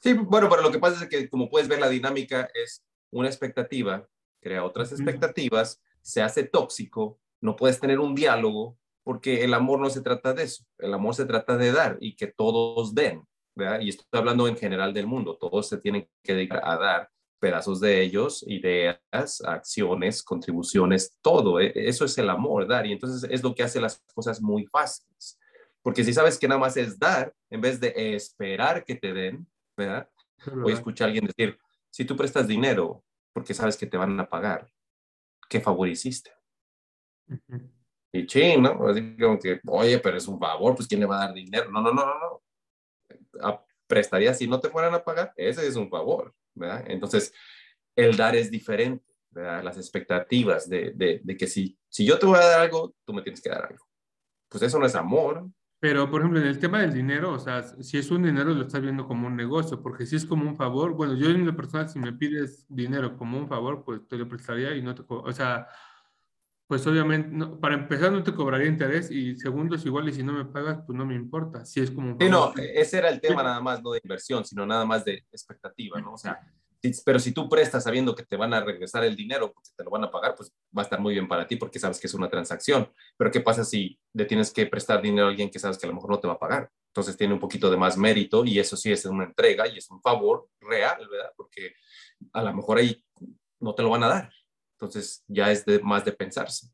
Sí, 0.00 0.14
bueno, 0.14 0.48
pero 0.48 0.62
lo 0.62 0.72
que 0.72 0.78
pasa 0.78 1.04
es 1.04 1.10
que, 1.10 1.28
como 1.28 1.50
puedes 1.50 1.68
ver, 1.68 1.78
la 1.78 1.90
dinámica 1.90 2.48
es 2.54 2.82
una 3.10 3.28
expectativa, 3.28 4.08
crea 4.40 4.64
otras 4.64 4.92
expectativas, 4.92 5.82
se 6.00 6.22
hace 6.22 6.44
tóxico, 6.44 7.20
no 7.42 7.54
puedes 7.54 7.80
tener 7.80 8.00
un 8.00 8.14
diálogo, 8.14 8.78
porque 9.04 9.44
el 9.44 9.52
amor 9.52 9.78
no 9.78 9.90
se 9.90 10.00
trata 10.00 10.32
de 10.32 10.44
eso. 10.44 10.64
El 10.78 10.94
amor 10.94 11.14
se 11.14 11.26
trata 11.26 11.58
de 11.58 11.70
dar 11.70 11.98
y 12.00 12.16
que 12.16 12.28
todos 12.28 12.94
den, 12.94 13.26
¿verdad? 13.54 13.80
Y 13.80 13.90
estoy 13.90 14.06
hablando 14.12 14.48
en 14.48 14.56
general 14.56 14.94
del 14.94 15.06
mundo, 15.06 15.36
todos 15.36 15.68
se 15.68 15.76
tienen 15.76 16.08
que 16.22 16.32
dedicar 16.32 16.62
a 16.64 16.78
dar 16.78 17.10
pedazos 17.38 17.80
de 17.80 18.02
ellos, 18.02 18.44
ideas, 18.46 19.40
acciones, 19.44 20.22
contribuciones, 20.22 21.16
todo. 21.20 21.60
E, 21.60 21.72
eso 21.74 22.04
es 22.04 22.16
el 22.18 22.30
amor, 22.30 22.66
dar. 22.66 22.86
Y 22.86 22.92
entonces 22.92 23.28
es 23.30 23.42
lo 23.42 23.54
que 23.54 23.62
hace 23.62 23.80
las 23.80 24.02
cosas 24.14 24.40
muy 24.40 24.66
fáciles. 24.66 25.38
Porque 25.82 26.04
si 26.04 26.12
sabes 26.12 26.38
que 26.38 26.48
nada 26.48 26.60
más 26.60 26.76
es 26.76 26.98
dar, 26.98 27.32
en 27.50 27.60
vez 27.60 27.78
de 27.78 28.14
esperar 28.14 28.84
que 28.84 28.96
te 28.96 29.12
den, 29.12 29.46
¿verdad? 29.76 30.08
Hoy 30.64 30.72
escuché 30.72 31.04
a 31.04 31.06
alguien 31.06 31.26
decir, 31.26 31.58
si 31.90 32.04
tú 32.04 32.16
prestas 32.16 32.46
dinero 32.46 33.04
porque 33.32 33.54
sabes 33.54 33.76
que 33.76 33.86
te 33.86 33.96
van 33.96 34.18
a 34.18 34.28
pagar, 34.28 34.68
¿qué 35.48 35.60
favor 35.60 35.88
hiciste? 35.88 36.32
Y 38.12 38.26
ching, 38.26 38.62
¿no? 38.62 38.88
Así 38.88 39.16
como 39.16 39.38
que, 39.38 39.60
oye, 39.66 39.98
pero 39.98 40.16
es 40.16 40.26
un 40.26 40.38
favor, 40.38 40.74
pues 40.74 40.88
¿quién 40.88 41.00
le 41.00 41.06
va 41.06 41.22
a 41.22 41.26
dar 41.26 41.34
dinero? 41.34 41.70
No, 41.70 41.82
no, 41.82 41.92
no, 41.92 42.06
no, 42.06 42.42
no. 43.40 43.66
Prestaría 43.86 44.34
si 44.34 44.48
no 44.48 44.58
te 44.58 44.70
fueran 44.70 44.94
a 44.94 45.04
pagar, 45.04 45.32
ese 45.36 45.66
es 45.66 45.76
un 45.76 45.90
favor. 45.90 46.34
Entonces, 46.86 47.32
el 47.94 48.16
dar 48.16 48.36
es 48.36 48.50
diferente, 48.50 49.04
Las 49.32 49.76
expectativas 49.76 50.68
de, 50.68 50.92
de, 50.94 51.36
que 51.36 51.46
si, 51.46 51.78
si 51.88 52.06
yo 52.06 52.18
te 52.18 52.26
voy 52.26 52.38
a 52.38 52.46
dar 52.46 52.60
algo, 52.60 52.94
tú 53.04 53.12
me 53.12 53.22
tienes 53.22 53.42
que 53.42 53.50
dar 53.50 53.66
algo. 53.66 53.84
Pues 54.48 54.62
eso 54.62 54.78
no 54.78 54.86
es 54.86 54.94
amor. 54.94 55.46
Pero, 55.78 56.10
por 56.10 56.22
ejemplo, 56.22 56.40
en 56.40 56.46
el 56.46 56.58
tema 56.58 56.80
del 56.80 56.94
dinero, 56.94 57.32
o 57.32 57.38
sea, 57.38 57.62
si 57.62 57.98
es 57.98 58.10
un 58.10 58.22
dinero, 58.22 58.54
lo 58.54 58.62
estás 58.62 58.80
viendo 58.80 59.06
como 59.06 59.26
un 59.26 59.36
negocio, 59.36 59.82
porque 59.82 60.06
si 60.06 60.16
es 60.16 60.24
como 60.24 60.48
un 60.48 60.56
favor, 60.56 60.94
bueno, 60.94 61.14
yo 61.14 61.28
en 61.28 61.46
la 61.46 61.54
persona, 61.54 61.86
si 61.86 61.98
me 61.98 62.14
pides 62.14 62.64
dinero 62.68 63.16
como 63.16 63.38
un 63.38 63.46
favor, 63.46 63.84
pues 63.84 64.08
te 64.08 64.16
lo 64.16 64.26
prestaría 64.26 64.74
y 64.74 64.82
no 64.82 64.94
te, 64.94 65.02
o 65.06 65.32
sea, 65.32 65.68
pues 66.66 66.86
obviamente, 66.86 67.46
para 67.60 67.74
empezar 67.74 68.10
no 68.10 68.22
te 68.22 68.34
cobraría 68.34 68.68
interés 68.68 69.10
y 69.10 69.36
segundo, 69.36 69.76
es 69.76 69.86
igual 69.86 70.08
y 70.08 70.12
si 70.12 70.22
no 70.22 70.32
me 70.32 70.44
pagas, 70.44 70.80
pues 70.86 70.98
no 70.98 71.06
me 71.06 71.14
importa, 71.14 71.64
si 71.64 71.80
es 71.80 71.90
como... 71.90 72.16
Sí, 72.20 72.28
no, 72.28 72.52
ese 72.56 72.98
era 72.98 73.08
el 73.08 73.20
tema 73.20 73.42
nada 73.42 73.60
más, 73.60 73.82
no 73.82 73.92
de 73.92 74.00
inversión, 74.02 74.44
sino 74.44 74.66
nada 74.66 74.84
más 74.84 75.04
de 75.04 75.24
expectativa, 75.30 76.00
¿no? 76.00 76.14
O 76.14 76.18
sea, 76.18 76.40
pero 77.04 77.18
si 77.18 77.32
tú 77.32 77.48
prestas 77.48 77.84
sabiendo 77.84 78.14
que 78.14 78.24
te 78.24 78.36
van 78.36 78.52
a 78.54 78.60
regresar 78.60 79.04
el 79.04 79.16
dinero, 79.16 79.52
porque 79.52 79.70
te 79.76 79.84
lo 79.84 79.90
van 79.90 80.04
a 80.04 80.10
pagar, 80.10 80.34
pues 80.34 80.52
va 80.76 80.82
a 80.82 80.84
estar 80.84 81.00
muy 81.00 81.14
bien 81.14 81.28
para 81.28 81.46
ti 81.46 81.56
porque 81.56 81.78
sabes 81.78 81.98
que 81.98 82.06
es 82.06 82.14
una 82.14 82.28
transacción. 82.28 82.90
Pero 83.16 83.30
¿qué 83.30 83.40
pasa 83.40 83.64
si 83.64 83.98
le 84.12 84.24
tienes 84.24 84.52
que 84.52 84.66
prestar 84.66 85.02
dinero 85.02 85.26
a 85.26 85.30
alguien 85.30 85.50
que 85.50 85.58
sabes 85.58 85.78
que 85.78 85.86
a 85.86 85.88
lo 85.88 85.94
mejor 85.94 86.10
no 86.10 86.20
te 86.20 86.28
va 86.28 86.34
a 86.34 86.38
pagar? 86.38 86.70
Entonces 86.88 87.16
tiene 87.16 87.34
un 87.34 87.40
poquito 87.40 87.70
de 87.70 87.76
más 87.76 87.96
mérito 87.96 88.44
y 88.44 88.58
eso 88.58 88.76
sí 88.76 88.92
es 88.92 89.04
una 89.04 89.24
entrega 89.24 89.66
y 89.66 89.78
es 89.78 89.90
un 89.90 90.00
favor 90.00 90.48
real, 90.60 91.06
¿verdad? 91.10 91.32
Porque 91.36 91.74
a 92.32 92.42
lo 92.42 92.54
mejor 92.54 92.78
ahí 92.78 93.04
no 93.60 93.74
te 93.74 93.82
lo 93.82 93.90
van 93.90 94.04
a 94.04 94.08
dar. 94.08 94.30
Entonces 94.78 95.24
ya 95.26 95.50
es 95.50 95.64
de, 95.64 95.80
más 95.80 96.04
de 96.04 96.12
pensarse. 96.12 96.68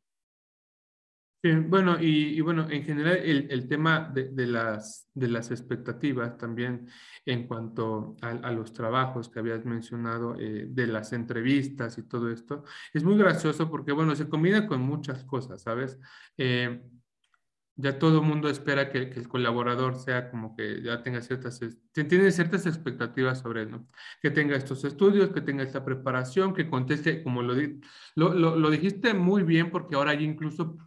Bueno, 1.44 1.96
y, 2.00 2.40
bueno, 2.40 2.70
en 2.70 2.84
general 2.84 3.16
el, 3.16 3.50
el 3.50 3.66
tema 3.66 4.08
de, 4.14 4.28
de, 4.28 4.46
las, 4.46 5.08
de 5.12 5.26
las 5.26 5.50
expectativas 5.50 6.38
también 6.38 6.88
en 7.26 7.48
cuanto 7.48 8.16
a, 8.22 8.28
a 8.28 8.52
los 8.52 8.72
trabajos 8.72 9.28
que 9.28 9.40
habías 9.40 9.64
mencionado, 9.64 10.36
eh, 10.38 10.66
de 10.68 10.86
las 10.86 11.12
entrevistas 11.12 11.98
y 11.98 12.04
todo 12.04 12.30
esto, 12.30 12.62
es 12.94 13.02
muy 13.02 13.18
gracioso 13.18 13.68
porque, 13.68 13.90
bueno, 13.90 14.14
se 14.14 14.28
combina 14.28 14.68
con 14.68 14.82
muchas 14.82 15.24
cosas, 15.24 15.62
¿sabes? 15.62 15.98
Eh, 16.38 16.80
ya 17.82 17.98
todo 17.98 18.20
el 18.20 18.26
mundo 18.26 18.48
espera 18.48 18.90
que, 18.90 19.10
que, 19.10 19.18
el 19.18 19.28
colaborador 19.28 19.96
sea 19.96 20.30
como 20.30 20.54
que 20.56 20.82
ya 20.82 21.02
tenga 21.02 21.20
ciertas, 21.20 21.60
tiene 21.92 22.30
ciertas 22.30 22.64
expectativas 22.66 23.40
sobre 23.40 23.62
él, 23.62 23.72
¿no? 23.72 23.88
Que 24.22 24.30
tenga 24.30 24.56
estos 24.56 24.84
estudios, 24.84 25.30
que 25.30 25.40
tenga 25.40 25.64
esta 25.64 25.84
preparación, 25.84 26.54
que 26.54 26.70
conteste, 26.70 27.24
como 27.24 27.42
lo, 27.42 27.54
lo, 28.14 28.34
lo, 28.34 28.56
lo 28.56 28.70
dijiste 28.70 29.14
muy 29.14 29.42
bien, 29.42 29.70
porque 29.70 29.96
ahora 29.96 30.14
ya 30.14 30.20
incluso 30.20 30.78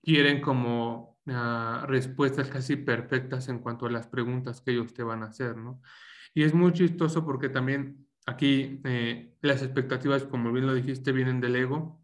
quieren 0.00 0.40
como 0.40 1.18
uh, 1.26 1.86
respuestas 1.86 2.48
casi 2.48 2.76
perfectas 2.76 3.48
en 3.48 3.58
cuanto 3.58 3.86
a 3.86 3.90
las 3.90 4.06
preguntas 4.06 4.60
que 4.60 4.70
ellos 4.70 4.94
te 4.94 5.02
van 5.02 5.24
a 5.24 5.26
hacer, 5.26 5.56
¿no? 5.56 5.82
Y 6.32 6.44
es 6.44 6.54
muy 6.54 6.72
chistoso 6.72 7.24
porque 7.24 7.48
también 7.48 8.06
aquí 8.24 8.80
eh, 8.84 9.34
las 9.42 9.62
expectativas, 9.62 10.22
como 10.24 10.52
bien 10.52 10.66
lo 10.66 10.74
dijiste, 10.74 11.10
vienen 11.10 11.40
del 11.40 11.56
ego 11.56 12.00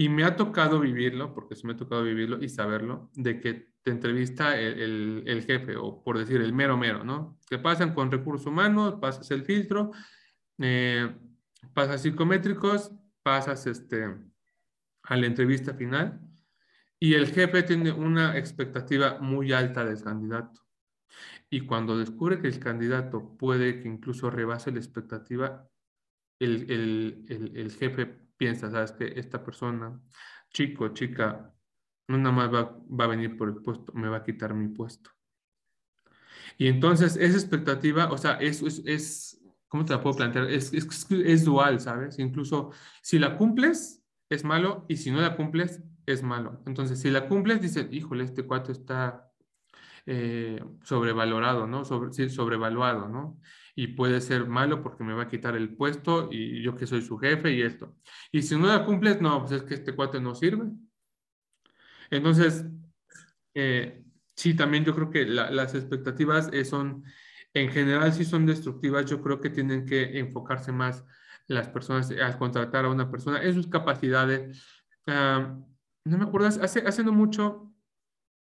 Y 0.00 0.08
me 0.08 0.24
ha 0.24 0.34
tocado 0.34 0.80
vivirlo, 0.80 1.34
porque 1.34 1.54
sí 1.54 1.66
me 1.66 1.74
ha 1.74 1.76
tocado 1.76 2.02
vivirlo 2.02 2.42
y 2.42 2.48
saberlo, 2.48 3.10
de 3.12 3.38
que 3.38 3.74
te 3.82 3.90
entrevista 3.90 4.58
el, 4.58 5.24
el, 5.26 5.42
jefe, 5.44 5.76
o 5.76 6.02
por 6.02 6.16
decir 6.16 6.40
el 6.40 6.54
mero 6.54 6.78
mero, 6.78 7.04
¿no? 7.04 7.38
Que 7.46 7.58
pasan 7.58 7.92
con 7.92 8.10
recursos 8.10 8.46
humanos, 8.46 8.94
pasas 8.98 9.30
el 9.30 9.44
filtro, 9.44 9.90
eh, 10.56 11.14
pasas 11.74 12.00
psicométricos, 12.00 12.92
pasas 13.22 13.66
este, 13.66 14.06
a 15.02 15.16
la 15.18 15.26
entrevista 15.26 15.74
final, 15.74 16.18
y 16.98 17.12
el 17.12 17.26
jefe 17.26 17.62
tiene 17.62 17.92
una 17.92 18.38
expectativa 18.38 19.18
muy 19.20 19.52
alta 19.52 19.84
del 19.84 20.02
candidato. 20.02 20.62
Y 21.50 21.66
cuando 21.66 21.98
descubre 21.98 22.40
que 22.40 22.48
el 22.48 22.58
candidato 22.58 23.36
puede 23.36 23.82
que 23.82 23.88
incluso 23.88 24.30
rebase 24.30 24.72
la 24.72 24.78
expectativa, 24.78 25.68
el, 26.38 26.70
el, 26.70 27.26
el, 27.28 27.54
el 27.54 27.72
jefe 27.72 28.29
piensa, 28.40 28.70
sabes 28.70 28.92
que 28.92 29.12
esta 29.20 29.44
persona, 29.44 30.00
chico, 30.50 30.88
chica, 30.94 31.52
no 32.08 32.16
nada 32.16 32.34
más 32.34 32.50
va, 32.50 32.74
va, 32.88 33.04
a 33.04 33.08
venir 33.08 33.36
por 33.36 33.50
el 33.50 33.56
puesto, 33.56 33.92
me 33.92 34.08
va 34.08 34.16
a 34.16 34.22
quitar 34.24 34.54
mi 34.54 34.68
puesto. 34.68 35.10
Y 36.56 36.68
entonces 36.68 37.16
esa 37.16 37.36
expectativa, 37.36 38.10
o 38.10 38.16
sea, 38.16 38.32
es, 38.40 38.62
es, 38.62 39.44
¿cómo 39.68 39.84
te 39.84 39.92
la 39.92 40.00
puedo 40.00 40.16
plantear? 40.16 40.50
Es, 40.50 40.72
es, 40.72 41.44
dual, 41.44 41.80
¿sabes? 41.80 42.18
Incluso 42.18 42.70
si 43.02 43.18
la 43.18 43.36
cumples, 43.36 44.02
es 44.30 44.42
malo, 44.42 44.86
y 44.88 44.96
si 44.96 45.10
no 45.10 45.20
la 45.20 45.36
cumples, 45.36 45.82
es 46.06 46.22
malo. 46.22 46.62
Entonces, 46.64 46.98
si 46.98 47.10
la 47.10 47.28
cumples, 47.28 47.60
dices, 47.60 47.88
híjole, 47.90 48.24
este 48.24 48.46
cuarto 48.46 48.72
está 48.72 49.30
eh, 50.06 50.64
sobrevalorado, 50.82 51.66
¿no? 51.66 51.84
Sobre, 51.84 52.10
sobrevaluado, 52.30 53.06
¿no? 53.06 53.38
Y 53.80 53.86
puede 53.86 54.20
ser 54.20 54.46
malo 54.46 54.82
porque 54.82 55.02
me 55.04 55.14
va 55.14 55.22
a 55.22 55.28
quitar 55.28 55.56
el 55.56 55.74
puesto 55.74 56.28
y 56.30 56.62
yo 56.62 56.76
que 56.76 56.86
soy 56.86 57.00
su 57.00 57.16
jefe 57.16 57.50
y 57.52 57.62
esto. 57.62 57.96
Y 58.30 58.42
si 58.42 58.54
no 58.54 58.66
la 58.66 58.84
cumples, 58.84 59.22
no, 59.22 59.40
pues 59.40 59.52
es 59.52 59.62
que 59.62 59.72
este 59.72 59.94
cuate 59.94 60.20
no 60.20 60.34
sirve. 60.34 60.66
Entonces, 62.10 62.66
eh, 63.54 64.04
sí, 64.36 64.52
también 64.52 64.84
yo 64.84 64.94
creo 64.94 65.08
que 65.08 65.24
las 65.24 65.74
expectativas 65.74 66.50
eh, 66.52 66.66
son, 66.66 67.04
en 67.54 67.70
general, 67.70 68.12
sí 68.12 68.26
son 68.26 68.44
destructivas. 68.44 69.06
Yo 69.06 69.22
creo 69.22 69.40
que 69.40 69.48
tienen 69.48 69.86
que 69.86 70.18
enfocarse 70.18 70.72
más 70.72 71.02
las 71.46 71.68
personas 71.68 72.10
al 72.10 72.36
contratar 72.36 72.84
a 72.84 72.90
una 72.90 73.10
persona 73.10 73.42
en 73.42 73.54
sus 73.54 73.68
capacidades. 73.68 74.62
Ah, 75.06 75.56
no 76.04 76.18
me 76.18 76.24
acuerdo, 76.24 76.48
hace, 76.48 76.80
hace 76.80 77.02
no 77.02 77.12
mucho 77.12 77.69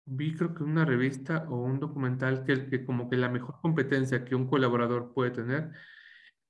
vi 0.07 0.35
creo 0.35 0.55
que 0.55 0.63
una 0.63 0.85
revista 0.85 1.47
o 1.49 1.63
un 1.63 1.81
documental 1.81 2.45
que, 2.45 2.69
que 2.69 2.85
como 2.85 3.09
que 3.09 3.17
la 3.17 3.29
mejor 3.29 3.61
competencia 3.61 4.25
que 4.25 4.35
un 4.35 4.47
colaborador 4.47 5.13
puede 5.13 5.31
tener 5.31 5.71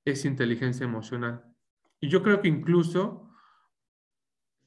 es 0.03 0.25
inteligencia 0.25 0.83
emocional. 0.83 1.43
Y 1.99 2.09
yo 2.09 2.21
creo 2.21 2.41
que 2.41 2.47
incluso, 2.47 3.29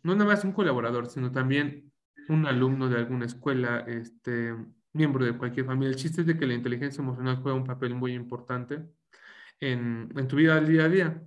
no 0.03 0.15
nada 0.15 0.31
más 0.31 0.45
un 0.45 0.53
colaborador, 0.53 1.07
sino 1.07 1.31
también 1.31 1.93
un 2.29 2.47
alumno 2.47 2.89
de 2.89 2.97
alguna 2.97 3.27
escuela, 3.27 3.81
este, 3.81 4.55
miembro 4.93 5.25
de 5.25 5.37
cualquier 5.37 5.67
familia. 5.67 5.91
El 5.91 5.97
chiste 5.97 6.23
es 6.23 6.27
de 6.27 6.37
que 6.37 6.47
la 6.47 6.55
inteligencia 6.55 7.03
emocional 7.03 7.37
juega 7.43 7.57
un 7.57 7.65
papel 7.65 7.95
muy 7.95 8.15
importante 8.15 8.87
en, 9.61 10.13
en 10.17 10.29
tu 10.29 10.37
vida 10.37 10.57
al 10.57 10.67
día 10.67 10.85
a 10.85 10.89
día, 10.89 11.23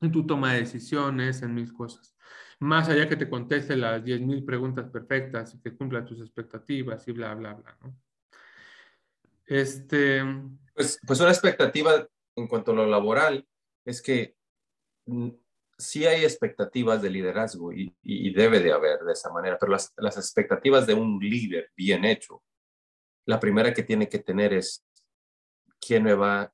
en 0.00 0.12
tu 0.12 0.26
toma 0.26 0.52
de 0.52 0.60
decisiones, 0.60 1.42
en 1.42 1.54
mil 1.54 1.72
cosas 1.72 2.13
más 2.64 2.88
allá 2.88 3.06
que 3.06 3.16
te 3.16 3.28
conteste 3.28 3.76
las 3.76 4.02
10.000 4.02 4.44
preguntas 4.44 4.88
perfectas 4.90 5.54
y 5.54 5.60
que 5.60 5.76
cumpla 5.76 6.04
tus 6.04 6.20
expectativas 6.20 7.06
y 7.06 7.12
bla, 7.12 7.34
bla, 7.34 7.52
bla, 7.52 7.78
¿no? 7.82 7.94
Este... 9.44 10.22
Pues, 10.74 10.98
pues 11.06 11.20
una 11.20 11.30
expectativa 11.30 12.08
en 12.34 12.48
cuanto 12.48 12.72
a 12.72 12.74
lo 12.74 12.86
laboral 12.86 13.46
es 13.84 14.00
que 14.00 14.34
mm, 15.04 15.28
sí 15.76 16.06
hay 16.06 16.24
expectativas 16.24 17.02
de 17.02 17.10
liderazgo 17.10 17.70
y, 17.70 17.94
y, 18.02 18.32
debe 18.32 18.60
de 18.60 18.72
haber 18.72 19.00
de 19.00 19.12
esa 19.12 19.30
manera, 19.30 19.58
pero 19.58 19.72
las, 19.72 19.92
las 19.98 20.16
expectativas 20.16 20.86
de 20.86 20.94
un 20.94 21.18
líder 21.20 21.70
bien 21.76 22.06
hecho, 22.06 22.42
la 23.26 23.38
primera 23.38 23.74
que 23.74 23.82
tiene 23.82 24.08
que 24.08 24.20
tener 24.20 24.54
es 24.54 24.84
quién 25.78 26.02
me 26.02 26.14
va, 26.14 26.50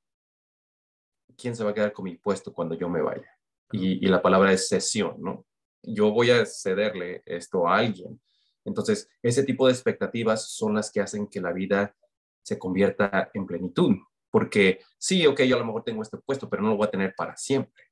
quién 1.37 1.55
se 1.55 1.63
va 1.63 1.71
a 1.71 1.73
quedar 1.73 1.93
con 1.93 2.03
mi 2.03 2.17
puesto 2.17 2.53
cuando 2.53 2.75
yo 2.75 2.89
me 2.89 3.01
vaya. 3.01 3.29
Y, 3.71 4.05
y 4.05 4.09
la 4.09 4.21
palabra 4.21 4.51
es 4.51 4.67
sesión, 4.67 5.15
¿no? 5.19 5.45
Yo 5.83 6.11
voy 6.11 6.31
a 6.31 6.45
cederle 6.45 7.23
esto 7.25 7.67
a 7.67 7.77
alguien. 7.77 8.21
Entonces, 8.65 9.09
ese 9.21 9.43
tipo 9.43 9.67
de 9.67 9.73
expectativas 9.73 10.51
son 10.51 10.75
las 10.75 10.91
que 10.91 11.01
hacen 11.01 11.27
que 11.27 11.41
la 11.41 11.51
vida 11.51 11.95
se 12.43 12.59
convierta 12.59 13.29
en 13.33 13.45
plenitud. 13.45 13.95
Porque 14.29 14.79
sí, 14.97 15.25
ok, 15.27 15.41
yo 15.41 15.55
a 15.55 15.59
lo 15.59 15.65
mejor 15.65 15.83
tengo 15.83 16.01
este 16.01 16.17
puesto, 16.17 16.49
pero 16.49 16.63
no 16.63 16.69
lo 16.69 16.77
voy 16.77 16.87
a 16.87 16.91
tener 16.91 17.13
para 17.15 17.35
siempre. 17.35 17.83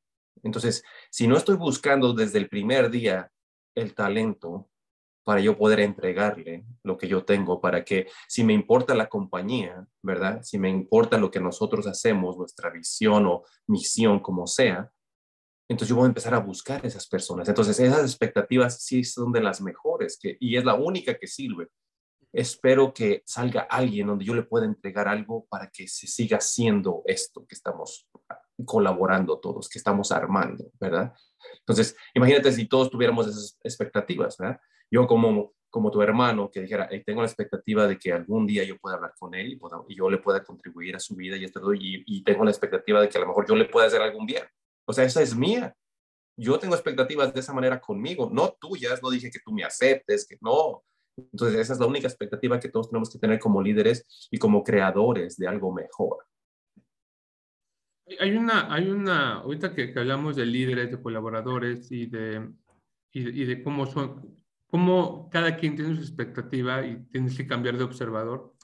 Entonces, 0.43 0.83
si 1.11 1.27
no 1.27 1.35
estoy 1.35 1.55
buscando 1.55 2.13
desde 2.13 2.37
el 2.39 2.47
primer 2.47 2.89
día 2.89 3.31
el 3.75 3.93
talento 3.93 4.69
para 5.23 5.41
yo 5.41 5.57
poder 5.57 5.81
entregarle 5.81 6.65
lo 6.83 6.97
que 6.97 7.07
yo 7.07 7.23
tengo, 7.23 7.61
para 7.61 7.83
que 7.83 8.07
si 8.27 8.43
me 8.43 8.53
importa 8.53 8.95
la 8.95 9.09
compañía, 9.09 9.85
¿verdad? 10.01 10.41
Si 10.43 10.57
me 10.57 10.69
importa 10.69 11.17
lo 11.17 11.29
que 11.29 11.39
nosotros 11.39 11.85
hacemos, 11.87 12.37
nuestra 12.37 12.69
visión 12.69 13.27
o 13.27 13.43
misión, 13.67 14.21
como 14.21 14.47
sea, 14.47 14.91
entonces 15.69 15.89
yo 15.89 15.95
voy 15.95 16.05
a 16.05 16.07
empezar 16.07 16.33
a 16.33 16.39
buscar 16.39 16.83
esas 16.83 17.07
personas. 17.07 17.47
Entonces 17.47 17.79
esas 17.79 18.01
expectativas 18.01 18.81
sí 18.83 19.03
son 19.03 19.31
de 19.31 19.41
las 19.41 19.61
mejores 19.61 20.17
que, 20.19 20.35
y 20.39 20.57
es 20.57 20.65
la 20.65 20.73
única 20.73 21.17
que 21.17 21.27
sirve. 21.27 21.67
Espero 22.33 22.91
que 22.91 23.21
salga 23.25 23.61
alguien 23.61 24.07
donde 24.07 24.25
yo 24.25 24.33
le 24.33 24.43
pueda 24.43 24.65
entregar 24.65 25.07
algo 25.07 25.45
para 25.47 25.69
que 25.69 25.87
se 25.87 26.07
siga 26.07 26.37
haciendo 26.37 27.03
esto 27.05 27.45
que 27.47 27.53
estamos 27.53 28.07
colaborando 28.65 29.39
todos, 29.39 29.69
que 29.69 29.77
estamos 29.77 30.11
armando, 30.11 30.65
¿verdad? 30.79 31.13
Entonces, 31.59 31.95
imagínate 32.15 32.51
si 32.51 32.67
todos 32.67 32.89
tuviéramos 32.89 33.27
esas 33.27 33.57
expectativas, 33.63 34.37
¿verdad? 34.37 34.59
Yo 34.91 35.05
como, 35.05 35.53
como 35.69 35.91
tu 35.91 36.01
hermano 36.01 36.49
que 36.51 36.61
dijera, 36.61 36.89
tengo 37.05 37.21
la 37.21 37.27
expectativa 37.27 37.87
de 37.87 37.97
que 37.97 38.11
algún 38.11 38.47
día 38.47 38.63
yo 38.63 38.77
pueda 38.79 38.95
hablar 38.95 39.13
con 39.19 39.35
él 39.35 39.53
y, 39.87 39.95
yo 39.95 40.09
le 40.09 40.17
pueda 40.17 40.43
contribuir 40.43 40.95
a 40.95 40.99
su 40.99 41.15
vida 41.15 41.37
y, 41.37 41.45
esto, 41.45 41.73
y, 41.75 42.03
y 42.07 42.23
tengo 42.23 42.43
la 42.43 42.51
expectativa 42.51 43.01
de 43.01 43.07
que 43.07 43.19
a 43.19 43.21
lo 43.21 43.27
mejor 43.27 43.47
yo 43.47 43.55
le 43.55 43.65
pueda 43.65 43.85
hacer 43.85 44.01
algún 44.01 44.25
bien. 44.25 44.43
O 44.89 44.93
sea, 44.93 45.03
esa 45.03 45.21
es 45.21 45.35
mía. 45.35 45.75
Yo 46.35 46.57
tengo 46.57 46.73
expectativas 46.73 47.31
de 47.31 47.41
esa 47.41 47.53
manera 47.53 47.79
conmigo, 47.79 48.27
no 48.33 48.57
tuyas, 48.59 49.03
no 49.03 49.11
dije 49.11 49.29
que 49.29 49.37
tú 49.45 49.51
me 49.51 49.63
aceptes, 49.63 50.25
que 50.27 50.39
no. 50.41 50.83
Entonces, 51.15 51.59
esa 51.59 51.73
es 51.73 51.79
la 51.79 51.85
única 51.85 52.07
expectativa 52.07 52.59
que 52.59 52.69
todos 52.69 52.89
tenemos 52.89 53.11
que 53.11 53.19
tener 53.19 53.37
como 53.37 53.61
líderes 53.61 54.27
y 54.31 54.39
como 54.39 54.63
creadores 54.63 55.37
de 55.37 55.47
algo 55.47 55.71
mejor. 55.71 56.25
Hay 58.19 58.35
una, 58.35 58.73
hay 58.73 58.89
una, 58.89 59.41
ahorita 59.41 59.75
que, 59.75 59.93
hablamos 59.95 60.35
de 60.35 60.47
líderes, 60.47 60.89
de 60.89 60.99
colaboradores 60.99 61.91
y 61.91 62.07
de, 62.07 62.49
y 63.11 63.45
de, 63.45 63.61
cómo 63.61 63.85
son, 63.85 64.41
cómo 64.65 65.29
cada 65.29 65.55
quien 65.55 65.75
tiene 65.75 65.93
su 65.93 66.01
expectativa 66.01 66.83
y 66.83 67.05
tienes 67.11 67.37
que 67.37 67.45
cambiar 67.45 67.77
de 67.77 67.83
observador. 67.83 68.55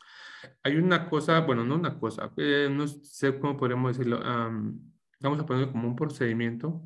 Hay 0.64 0.78
una 0.78 1.08
cosa, 1.08 1.42
bueno, 1.42 1.64
no 1.64 1.76
una 1.76 2.00
cosa, 2.00 2.34
eh, 2.38 2.68
no 2.72 2.88
sé 2.88 3.38
cómo 3.38 3.56
podríamos 3.58 3.96
decirlo, 3.96 4.20
vamos 5.20 5.40
a 5.40 5.46
poner 5.46 5.72
como 5.72 5.88
un 5.88 5.96
procedimiento 5.96 6.82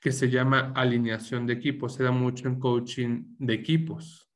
que 0.00 0.12
se 0.12 0.28
llama 0.28 0.72
alineación 0.74 1.46
de 1.46 1.54
equipos. 1.54 1.94
Se 1.94 2.02
da 2.02 2.10
mucho 2.10 2.46
en 2.46 2.60
coaching 2.60 3.36
de 3.38 3.54
equipos. 3.54 4.30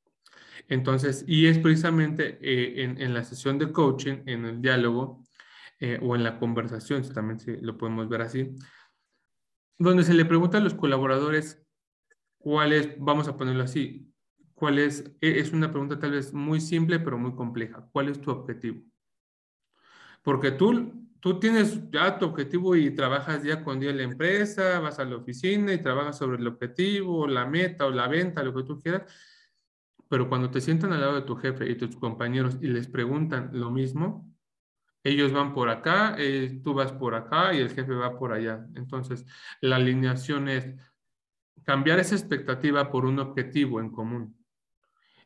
Entonces, 0.69 1.25
y 1.27 1.47
es 1.47 1.59
precisamente 1.59 2.39
eh, 2.41 2.95
en, 2.97 3.15
la 3.15 3.25
sesión 3.25 3.59
de 3.59 3.73
coaching, 3.73 4.23
en 4.27 4.45
el 4.45 4.61
diálogo 4.61 5.25
eh, 5.81 5.99
o 6.03 6.15
en 6.15 6.25
la 6.25 6.39
conversación, 6.39 7.05
si 7.05 7.13
también 7.13 7.39
lo 7.63 7.79
podemos 7.79 8.09
ver 8.09 8.23
así, 8.23 8.55
donde 9.79 10.05
se 10.05 10.15
le 10.15 10.25
pregunta 10.25 10.59
a 10.59 10.61
los 10.61 10.75
colaboradores 10.75 11.63
cuál 12.39 12.73
es, 12.73 12.99
vamos 12.99 13.29
a 13.29 13.37
ponerlo 13.37 13.65
así, 13.65 14.13
cuál 14.55 14.79
es, 14.79 15.05
e, 15.21 15.39
es 15.39 15.53
una 15.53 15.71
pregunta 15.71 15.99
tal 15.99 16.13
vez 16.13 16.35
muy 16.35 16.61
simple 16.61 16.99
pero 16.99 17.17
muy 17.17 17.35
compleja, 17.35 17.89
¿cuál 17.93 18.09
es 18.09 18.21
tu 18.21 18.31
objetivo? 18.31 18.83
Porque 20.23 20.51
tú 20.51 21.08
tú 21.21 21.39
tienes 21.41 21.91
ya 21.91 22.19
tu 22.19 22.27
objetivo 22.27 22.77
y 22.77 22.95
trabajas 22.95 23.43
día 23.43 23.63
con 23.65 23.81
día 23.81 23.91
en 23.91 23.97
la 23.99 24.03
empresa, 24.05 24.81
vas 24.81 24.99
a 24.99 25.05
la 25.05 25.17
oficina 25.17 25.73
y 25.73 25.83
trabajas 25.83 26.19
sobre 26.19 26.39
el 26.39 26.47
objetivo, 26.47 27.27
la 27.27 27.47
meta 27.47 27.87
o 27.87 27.91
la 27.91 28.09
venta, 28.09 28.43
lo 28.43 28.55
que 28.55 28.63
tú 28.63 28.81
quieras, 28.81 29.03
pero 30.09 30.29
cuando 30.29 30.51
te 30.51 30.61
sientan 30.61 30.93
al 30.93 31.01
lado 31.01 31.15
de 31.17 31.23
tu 31.23 31.37
jefe 31.37 31.71
y 31.71 31.77
tus 31.77 31.97
compañeros 31.97 32.59
y 32.61 32.69
les 32.69 32.89
preguntan 32.89 33.51
lo 33.53 33.71
mismo, 33.71 34.29
ellos 35.05 35.33
van 35.33 35.55
por 35.55 35.69
acá, 35.69 36.17
eh, 36.19 36.61
tú 36.63 36.75
vas 36.75 36.93
por 36.93 37.15
acá 37.15 37.55
y 37.55 37.59
el 37.59 37.71
jefe 37.71 37.93
va 37.93 38.19
por 38.19 38.33
allá. 38.33 38.67
Entonces, 38.75 39.25
la 39.61 39.77
alineación 39.77 40.49
es 40.49 40.75
cambiar 41.65 41.99
esa 41.99 42.15
expectativa 42.15 42.91
por 42.91 43.05
un 43.05 43.19
objetivo 43.19 43.81
en 43.81 43.91
común. 43.91 44.38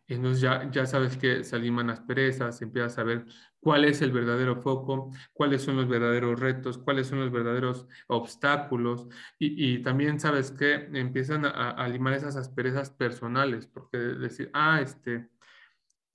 Entonces 0.09 0.41
ya, 0.41 0.71
ya 0.71 0.87
sabes 0.87 1.17
que 1.17 1.45
se 1.45 1.57
aliman 1.57 1.87
las 1.87 2.01
perezas, 2.01 2.61
empiezas 2.61 2.99
a 2.99 3.05
ver 3.05 3.25
cuál 3.61 3.85
es 3.85 4.03
el 4.03 4.11
verdadero 4.13 4.61
foco, 4.61 5.11
cuáles 5.33 5.63
son 5.63 5.77
los 5.77 5.89
verdaderos 5.89 6.39
retos, 6.39 6.79
cuáles 6.79 7.07
son 7.07 7.21
los 7.21 7.31
verdaderos 7.31 7.87
obstáculos 8.09 9.09
y, 9.39 9.79
también 9.83 10.19
sabes 10.21 10.51
que 10.51 10.75
empiezan 10.93 11.45
a, 11.47 11.71
a, 11.83 12.15
esas 12.15 12.37
asperezas 12.37 12.91
personales, 12.91 13.67
porque 13.67 13.99
decir, 13.99 14.51
ah, 14.53 14.81
este, 14.83 15.29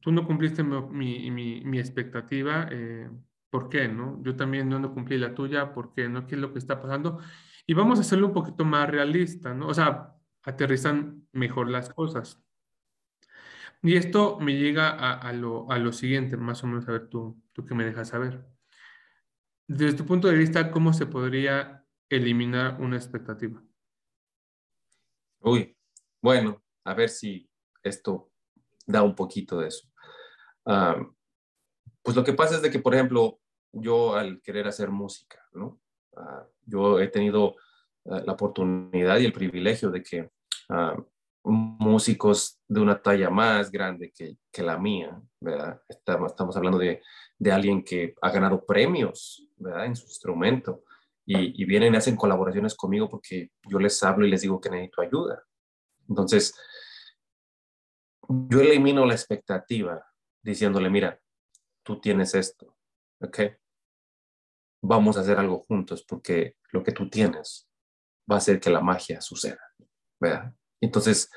tú 0.02 0.12
no 0.12 0.26
cumpliste 0.26 0.64
mi, 0.64 1.32
mi, 1.32 1.62
mi 1.64 1.80
expectativa, 1.80 2.68
eh, 2.72 3.10
¿por 3.50 3.70
qué? 3.70 3.88
No? 3.88 4.22
Yo 4.24 4.36
también 4.36 4.70
no, 4.70 4.80
no 4.80 4.94
cumplí 4.94 5.18
la 5.18 5.34
tuya, 5.34 5.74
¿por 5.74 5.94
qué? 5.94 6.10
¿No? 6.10 6.28
¿Qué 6.28 6.36
es 6.36 6.42
lo 6.42 6.54
que 6.54 6.60
está 6.60 6.82
pasando? 6.82 7.20
Y 7.66 7.74
vamos 7.74 7.98
a 8.00 8.02
hacerlo 8.02 8.28
un 8.28 8.34
poquito 8.34 8.66
más 8.66 8.90
realista, 8.90 9.54
¿no? 9.54 9.68
O 9.68 9.74
sea, 9.74 10.16
aterrizan 10.44 11.28
mejor 11.32 11.70
las 11.70 11.90
cosas. 11.90 12.42
Y 13.84 13.96
esto 13.96 14.40
me 14.40 14.56
llega 14.58 14.90
a, 14.90 15.32
lo, 15.34 15.72
a 15.72 15.78
lo, 15.78 15.94
siguiente, 15.94 16.36
más 16.36 16.64
o 16.64 16.68
menos, 16.68 16.88
a 16.88 16.92
ver 16.92 17.10
tú, 17.10 17.42
tú 17.54 17.66
que 17.66 17.76
me 17.76 17.86
dejas 17.86 18.10
saber. 18.10 18.46
Desde 19.68 19.98
tu 19.98 20.06
punto 20.06 20.28
de 20.28 20.36
vista, 20.36 20.72
¿cómo 20.72 20.94
se 20.94 21.06
podría 21.06 21.86
eliminar 22.10 22.82
una 22.82 22.96
expectativa? 22.96 23.62
Uy, 25.40 25.78
bueno, 26.22 26.64
a 26.86 26.94
ver 26.94 27.10
si 27.10 27.50
esto 27.84 28.32
da 28.86 29.04
un 29.04 29.14
poquito 29.14 29.60
de 29.60 29.68
eso. 29.68 29.88
Ah, 30.66 30.98
pues 32.02 32.16
lo 32.16 32.24
que 32.24 32.34
pasa 32.34 32.56
es 32.56 32.62
de 32.62 32.72
que, 32.72 32.80
por 32.80 32.96
ejemplo, 32.96 33.40
yo 33.72 34.16
al 34.16 34.42
querer 34.42 34.68
hacer 34.68 34.90
música, 34.90 35.46
¿no? 35.54 35.80
Ah, 36.16 36.48
yo 36.66 37.00
he 37.00 37.08
tenido 37.10 37.56
ah, 38.06 38.22
la 38.26 38.34
oportunidad 38.34 39.20
y 39.20 39.26
el 39.26 39.34
privilegio 39.34 39.92
de 39.92 40.02
que 40.02 40.32
músicos 41.48 42.60
de 42.68 42.82
una 42.82 43.02
talla 43.02 43.30
más 43.30 43.72
grande 43.72 44.12
que, 44.12 44.38
que 44.52 44.64
la 44.64 44.78
mía, 44.78 45.22
¿verdad? 45.40 45.82
Estamos, 45.88 46.32
estamos 46.32 46.56
hablando 46.58 46.78
de, 46.78 47.02
de, 47.38 47.52
alguien 47.52 47.84
que 47.84 48.16
ha 48.22 48.30
ganado 48.30 48.66
premios, 48.66 49.48
¿verdad? 49.56 49.86
En 49.86 49.96
su 49.96 50.06
instrumento. 50.06 50.84
Y, 51.26 51.62
y, 51.62 51.66
vienen 51.66 51.94
y 51.94 51.98
hacen 51.98 52.16
colaboraciones 52.16 52.76
conmigo 52.76 53.10
porque 53.10 53.52
yo 53.68 53.80
les 53.80 54.02
hablo 54.04 54.26
y 54.26 54.30
les 54.30 54.42
digo 54.42 54.62
que 54.62 54.70
necesito 54.70 55.02
ayuda. 55.02 55.44
Entonces, 56.08 56.54
yo 58.30 58.62
elimino 58.62 59.06
la 59.06 59.14
expectativa 59.14 60.06
diciéndole, 60.42 60.90
mira, 60.90 61.20
tú 61.84 62.00
tienes 62.00 62.34
esto, 62.36 62.78
¿ok? 63.22 63.40
Vamos 64.82 65.18
a 65.18 65.22
hacer 65.22 65.38
algo 65.38 65.60
juntos 65.60 66.04
porque 66.08 66.56
lo 66.72 66.84
que 66.84 66.92
tú 66.92 67.10
tienes 67.10 67.70
va 68.30 68.36
a 68.36 68.38
hacer 68.38 68.60
que 68.60 68.70
la 68.70 68.82
magia 68.82 69.22
suceda, 69.22 69.62
¿verdad? 70.20 70.54
Entonces, 70.82 71.30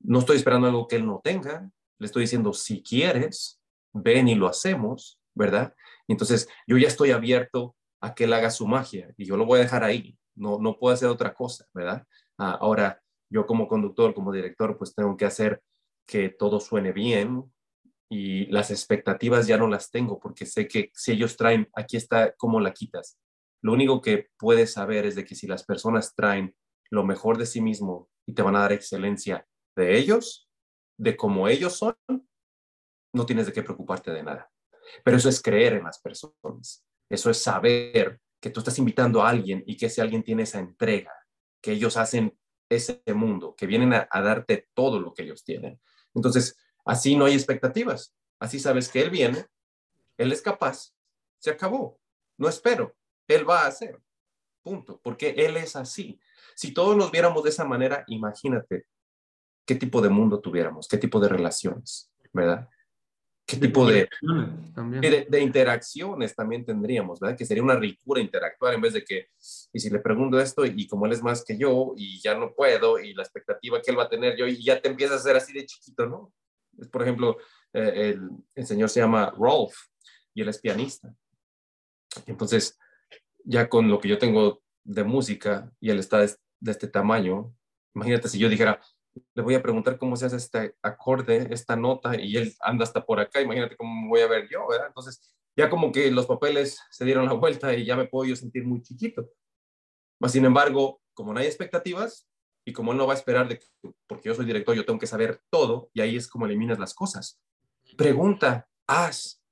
no 0.00 0.18
estoy 0.18 0.36
esperando 0.36 0.66
algo 0.66 0.88
que 0.88 0.96
él 0.96 1.06
no 1.06 1.20
tenga, 1.22 1.70
le 1.98 2.06
estoy 2.06 2.22
diciendo, 2.22 2.52
si 2.52 2.82
quieres, 2.82 3.60
ven 3.92 4.28
y 4.28 4.34
lo 4.34 4.48
hacemos, 4.48 5.20
¿verdad? 5.34 5.74
Entonces, 6.08 6.48
yo 6.66 6.76
ya 6.76 6.88
estoy 6.88 7.10
abierto 7.10 7.76
a 8.00 8.14
que 8.14 8.24
él 8.24 8.32
haga 8.32 8.50
su 8.50 8.66
magia 8.66 9.12
y 9.16 9.24
yo 9.24 9.36
lo 9.36 9.46
voy 9.46 9.60
a 9.60 9.62
dejar 9.62 9.84
ahí, 9.84 10.18
no, 10.34 10.58
no 10.58 10.78
puedo 10.78 10.94
hacer 10.94 11.08
otra 11.08 11.34
cosa, 11.34 11.66
¿verdad? 11.72 12.04
Ah, 12.38 12.58
ahora, 12.60 13.00
yo 13.30 13.46
como 13.46 13.68
conductor, 13.68 14.14
como 14.14 14.32
director, 14.32 14.76
pues 14.76 14.94
tengo 14.94 15.16
que 15.16 15.24
hacer 15.24 15.62
que 16.06 16.28
todo 16.28 16.60
suene 16.60 16.92
bien 16.92 17.44
y 18.10 18.46
las 18.46 18.70
expectativas 18.70 19.46
ya 19.46 19.56
no 19.56 19.68
las 19.68 19.90
tengo 19.90 20.18
porque 20.18 20.44
sé 20.44 20.68
que 20.68 20.90
si 20.94 21.12
ellos 21.12 21.36
traen, 21.36 21.68
aquí 21.74 21.96
está 21.96 22.34
cómo 22.36 22.60
la 22.60 22.72
quitas. 22.72 23.18
Lo 23.62 23.72
único 23.72 24.02
que 24.02 24.28
puedes 24.36 24.72
saber 24.72 25.06
es 25.06 25.14
de 25.14 25.24
que 25.24 25.34
si 25.34 25.46
las 25.46 25.64
personas 25.64 26.14
traen 26.14 26.54
lo 26.92 27.04
mejor 27.04 27.38
de 27.38 27.46
sí 27.46 27.62
mismo 27.62 28.10
y 28.26 28.34
te 28.34 28.42
van 28.42 28.54
a 28.54 28.60
dar 28.60 28.72
excelencia 28.72 29.48
de 29.74 29.96
ellos, 29.96 30.46
de 30.98 31.16
cómo 31.16 31.48
ellos 31.48 31.72
son, 31.72 31.96
no 33.14 33.24
tienes 33.24 33.46
de 33.46 33.52
qué 33.52 33.62
preocuparte 33.62 34.10
de 34.12 34.22
nada. 34.22 34.52
Pero 35.02 35.16
eso 35.16 35.30
es 35.30 35.40
creer 35.40 35.72
en 35.72 35.84
las 35.84 35.98
personas. 36.00 36.84
Eso 37.08 37.30
es 37.30 37.42
saber 37.42 38.20
que 38.38 38.50
tú 38.50 38.60
estás 38.60 38.78
invitando 38.78 39.22
a 39.22 39.30
alguien 39.30 39.64
y 39.66 39.78
que 39.78 39.86
ese 39.86 40.02
alguien 40.02 40.22
tiene 40.22 40.42
esa 40.42 40.58
entrega, 40.58 41.14
que 41.62 41.72
ellos 41.72 41.96
hacen 41.96 42.38
ese 42.68 43.02
mundo, 43.14 43.54
que 43.56 43.66
vienen 43.66 43.94
a, 43.94 44.08
darte 44.12 44.68
todo 44.74 45.00
lo 45.00 45.14
que 45.14 45.22
ellos 45.22 45.44
tienen. 45.44 45.80
Entonces, 46.14 46.58
así 46.84 47.16
no 47.16 47.24
hay 47.24 47.32
expectativas. 47.32 48.14
Así 48.38 48.58
sabes 48.58 48.90
que 48.90 49.00
Él 49.00 49.08
viene, 49.08 49.46
Él 50.18 50.30
es 50.30 50.42
capaz, 50.42 50.94
se 51.38 51.50
acabó. 51.50 51.98
No 52.36 52.48
espero, 52.48 52.94
Él 53.28 53.48
va 53.48 53.62
a 53.62 53.68
hacer. 53.68 53.98
Punto, 54.62 55.00
porque 55.02 55.30
Él 55.38 55.56
es 55.56 55.74
así. 55.74 56.20
Si 56.54 56.72
todos 56.72 56.96
nos 56.96 57.10
viéramos 57.10 57.42
de 57.42 57.50
esa 57.50 57.64
manera, 57.64 58.04
imagínate 58.08 58.86
qué 59.66 59.74
tipo 59.74 60.00
de 60.00 60.08
mundo 60.08 60.40
tuviéramos, 60.40 60.88
qué 60.88 60.98
tipo 60.98 61.20
de 61.20 61.28
relaciones, 61.28 62.10
¿verdad? 62.32 62.68
qué 63.46 63.56
tipo 63.56 63.86
de, 63.86 64.08
de, 65.28 65.40
interacciones 65.40 66.34
también 66.34 66.64
tendríamos, 66.64 67.20
¿verdad? 67.20 67.36
Que 67.36 67.44
sería 67.44 67.62
una 67.62 67.76
ricura 67.76 68.20
interactuar 68.20 68.74
en 68.74 68.80
vez 68.80 68.94
de 68.94 69.04
que, 69.04 69.28
y 69.72 69.80
si 69.80 69.90
le 69.90 69.98
pregunto 69.98 70.40
esto 70.40 70.64
y 70.64 70.86
como 70.86 71.06
él 71.06 71.12
es 71.12 71.22
más 71.22 71.44
que 71.44 71.58
yo 71.58 71.92
y 71.96 72.20
ya 72.20 72.34
no 72.34 72.54
puedo 72.54 72.98
y 72.98 73.14
la 73.14 73.22
expectativa 73.22 73.82
que 73.82 73.90
él 73.90 73.98
va 73.98 74.04
a 74.04 74.08
tener 74.08 74.36
yo 74.36 74.46
y 74.46 74.62
ya 74.62 74.80
te 74.80 74.88
empiezas 74.88 75.18
a 75.18 75.20
hacer 75.20 75.36
así 75.36 75.52
de 75.52 75.66
chiquito, 75.66 76.06
¿no? 76.06 76.32
Es, 76.78 76.88
por 76.88 77.02
ejemplo, 77.02 77.36
eh, 77.72 78.14
el, 78.14 78.30
el, 78.54 78.66
señor 78.66 78.88
se 78.88 79.00
llama 79.00 79.34
Rolf 79.36 79.74
y 80.34 80.42
él 80.42 80.48
es 80.48 80.58
pianista. 80.58 81.14
Entonces, 82.26 82.78
ya 83.44 83.68
con 83.68 83.88
lo 83.88 84.00
que 84.00 84.08
yo 84.08 84.18
tengo 84.18 84.61
de 84.84 85.04
música 85.04 85.72
y 85.80 85.90
él 85.90 85.98
está 85.98 86.18
de, 86.18 86.34
este 86.66 86.88
tamaño, 86.88 87.54
imagínate 87.94 88.28
si 88.28 88.38
yo 88.38 88.48
dijera, 88.48 88.80
le 89.34 89.42
voy 89.42 89.54
a 89.54 89.62
preguntar 89.62 89.98
cómo 89.98 90.16
se 90.16 90.26
hace 90.26 90.36
este 90.36 90.76
acorde, 90.82 91.48
esta 91.52 91.76
nota, 91.76 92.18
y 92.18 92.36
él 92.36 92.54
anda 92.60 92.84
hasta 92.84 93.04
por 93.04 93.20
acá, 93.20 93.40
imagínate 93.40 93.76
cómo 93.76 94.08
voy 94.08 94.20
a 94.20 94.28
ver 94.28 94.48
yo, 94.48 94.66
¿verdad? 94.68 94.86
Entonces, 94.88 95.34
ya 95.56 95.68
como 95.68 95.92
que 95.92 96.10
los 96.10 96.26
papeles 96.26 96.80
se 96.90 97.04
dieron 97.04 97.26
la 97.26 97.32
vuelta 97.34 97.74
y 97.74 97.84
ya 97.84 97.96
me 97.96 98.06
puedo 98.06 98.28
yo 98.28 98.36
sentir 98.36 98.64
muy 98.64 98.82
chiquito. 98.82 99.28
Mas, 100.20 100.32
sin 100.32 100.44
embargo, 100.44 101.00
como 101.14 101.32
no 101.32 101.40
hay 101.40 101.46
expectativas 101.46 102.28
y 102.64 102.72
como 102.72 102.92
él 102.92 102.98
no 102.98 103.06
va 103.06 103.14
a 103.14 103.16
esperar 103.16 103.48
de 103.48 103.58
que, 103.58 103.66
porque 104.06 104.28
yo 104.28 104.34
soy 104.34 104.46
director, 104.46 104.74
yo 104.74 104.84
tengo 104.84 104.98
que 104.98 105.06
saber 105.06 105.42
todo, 105.50 105.90
y 105.92 106.00
ahí 106.00 106.16
es 106.16 106.28
como 106.28 106.46
eliminas 106.46 106.78
las 106.78 106.94
cosas. 106.94 107.40
Pregunta, 107.96 108.68
haz. 108.86 109.42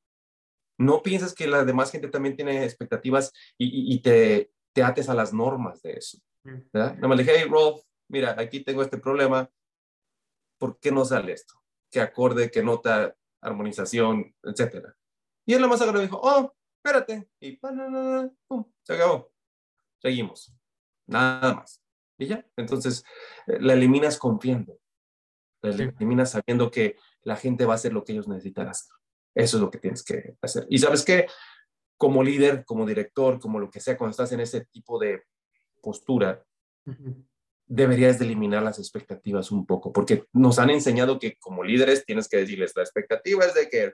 No 0.79 1.03
piensas 1.03 1.35
que 1.35 1.47
la 1.47 1.65
demás 1.65 1.91
gente 1.91 2.09
también 2.09 2.37
tiene 2.37 2.65
expectativas 2.65 3.33
y, 3.59 4.01
te, 4.01 4.51
te 4.73 4.83
ates 4.83 5.09
a 5.09 5.15
las 5.15 5.33
normas 5.33 5.83
de 5.83 5.93
eso. 5.93 6.19
Mm. 6.45 6.59
¿verdad? 6.73 6.95
Nada 6.95 7.09
más 7.09 7.17
le 7.17 7.25
dije, 7.25 7.37
hey, 7.39 7.49
Rolf, 7.49 7.83
mira, 8.09 8.35
aquí 8.39 8.61
tengo 8.61 8.83
este 8.83 8.99
problema, 8.99 9.51
¿por 10.59 10.79
qué 10.79 10.91
no 10.91 11.05
sale 11.05 11.33
esto? 11.33 11.55
¿Qué 11.91 12.01
acorde, 12.01 12.51
qué 12.51 12.63
nota, 12.63 13.15
armonización, 13.41 14.35
etcétera? 14.43 14.97
Y 15.47 15.55
él 15.55 15.63
lo 15.63 15.69
más 15.69 15.81
agarró 15.81 16.01
dijo, 16.01 16.21
oh, 16.23 16.55
espérate, 16.77 17.29
y 17.41 17.57
pum, 17.57 18.65
se 18.83 18.95
acabó. 18.95 19.33
Seguimos. 20.01 20.55
Nada 21.07 21.55
más. 21.55 21.83
Y 22.19 22.27
ya, 22.27 22.47
entonces 22.57 23.05
eh, 23.47 23.59
la 23.61 23.73
eliminas 23.73 24.19
confiando. 24.19 24.79
La 25.63 25.71
eliminas 25.71 26.31
sabiendo 26.31 26.71
que 26.71 26.97
la 27.23 27.37
gente 27.37 27.67
va 27.67 27.75
a 27.75 27.77
hacer 27.77 27.93
lo 27.93 28.05
que 28.05 28.13
ellos 28.13 28.29
necesitan 28.29 28.69
hacer. 28.69 28.95
Eso 29.35 29.57
es 29.57 29.61
lo 29.61 29.71
que 29.71 29.79
tienes 29.79 30.03
que 30.03 30.37
hacer. 30.41 30.67
Y 30.71 30.79
sabes 30.79 31.05
que 31.05 31.27
como 32.01 32.25
líder, 32.25 32.65
como 32.65 32.87
director, 32.87 33.39
como 33.39 33.61
lo 33.61 33.71
que 33.71 33.79
sea, 33.79 33.99
cuando 33.99 34.13
estás 34.13 34.33
en 34.33 34.41
ese 34.41 34.65
tipo 34.65 34.99
de 34.99 35.23
postura, 35.83 36.43
deberías 37.67 38.19
de 38.19 38.25
eliminar 38.25 38.63
las 38.63 38.79
expectativas 38.79 39.53
un 39.53 39.67
poco, 39.67 39.93
porque 39.93 40.25
nos 40.33 40.59
han 40.59 40.71
enseñado 40.71 41.19
que 41.19 41.37
como 41.37 41.63
líderes 41.63 42.07
tienes 42.07 42.27
que 42.27 42.39
decirles, 42.39 42.73
la 42.75 42.85
expectativa 42.85 43.45
es 43.45 43.53
de 43.53 43.69
que, 43.69 43.93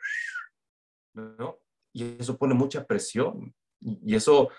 ¿no? 1.14 1.58
Y 1.92 2.16
eso 2.20 2.38
pone 2.38 2.54
mucha 2.54 2.86
presión 2.86 3.52
y 3.80 4.14
eso 4.14 4.50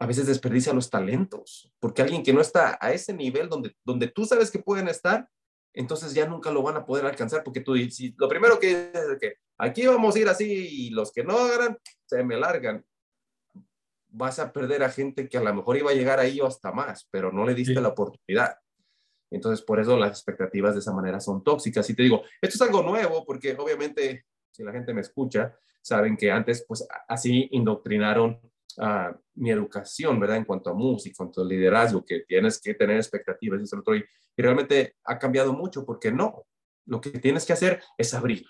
a 0.00 0.06
veces 0.06 0.26
desperdicia 0.26 0.72
los 0.72 0.90
talentos, 0.90 1.72
porque 1.78 2.02
alguien 2.02 2.24
que 2.24 2.32
no 2.32 2.40
está 2.40 2.76
a 2.80 2.92
ese 2.92 3.14
nivel 3.14 3.48
donde, 3.48 3.76
donde 3.84 4.08
tú 4.08 4.24
sabes 4.24 4.50
que 4.50 4.58
pueden 4.58 4.88
estar, 4.88 5.28
entonces 5.72 6.12
ya 6.12 6.26
nunca 6.26 6.50
lo 6.50 6.60
van 6.60 6.76
a 6.76 6.84
poder 6.84 7.06
alcanzar, 7.06 7.44
porque 7.44 7.60
tú 7.60 7.76
si, 7.88 8.16
lo 8.18 8.28
primero 8.28 8.58
que 8.58 8.90
es 8.92 9.18
que 9.20 9.34
aquí 9.58 9.86
vamos 9.86 10.16
a 10.16 10.18
ir 10.18 10.28
así 10.28 10.44
y 10.44 10.90
los 10.90 11.12
que 11.12 11.22
no 11.22 11.38
hagan, 11.38 11.78
se 12.04 12.24
me 12.24 12.36
largan. 12.36 12.84
Vas 14.18 14.38
a 14.38 14.50
perder 14.50 14.82
a 14.82 14.90
gente 14.90 15.28
que 15.28 15.36
a 15.36 15.42
lo 15.42 15.52
mejor 15.52 15.76
iba 15.76 15.90
a 15.90 15.94
llegar 15.94 16.18
ahí 16.18 16.40
o 16.40 16.46
hasta 16.46 16.72
más, 16.72 17.06
pero 17.10 17.30
no 17.30 17.44
le 17.44 17.54
diste 17.54 17.80
la 17.80 17.88
oportunidad. 17.88 18.56
Entonces, 19.30 19.64
por 19.64 19.78
eso 19.78 19.98
las 19.98 20.10
expectativas 20.10 20.74
de 20.74 20.80
esa 20.80 20.94
manera 20.94 21.20
son 21.20 21.44
tóxicas. 21.44 21.88
Y 21.90 21.94
te 21.94 22.02
digo, 22.02 22.22
esto 22.40 22.54
es 22.56 22.62
algo 22.62 22.82
nuevo 22.82 23.24
porque 23.26 23.54
obviamente, 23.58 24.24
si 24.50 24.62
la 24.62 24.72
gente 24.72 24.94
me 24.94 25.02
escucha, 25.02 25.54
saben 25.82 26.16
que 26.16 26.30
antes, 26.30 26.64
pues 26.66 26.86
así 27.08 27.48
indoctrinaron 27.52 28.40
a 28.78 29.14
mi 29.34 29.50
educación, 29.50 30.18
¿verdad? 30.18 30.38
En 30.38 30.44
cuanto 30.44 30.70
a 30.70 30.74
música, 30.74 31.10
en 31.10 31.16
cuanto 31.16 31.42
a 31.42 31.44
liderazgo, 31.44 32.04
que 32.04 32.20
tienes 32.20 32.60
que 32.60 32.74
tener 32.74 32.96
expectativas 32.96 33.60
y, 33.60 33.76
otro, 33.76 33.96
y 33.96 34.04
realmente 34.36 34.96
ha 35.04 35.18
cambiado 35.18 35.52
mucho 35.52 35.84
porque 35.84 36.10
no. 36.10 36.46
Lo 36.86 37.00
que 37.00 37.10
tienes 37.10 37.44
que 37.44 37.52
hacer 37.52 37.82
es 37.98 38.14
abrir. 38.14 38.46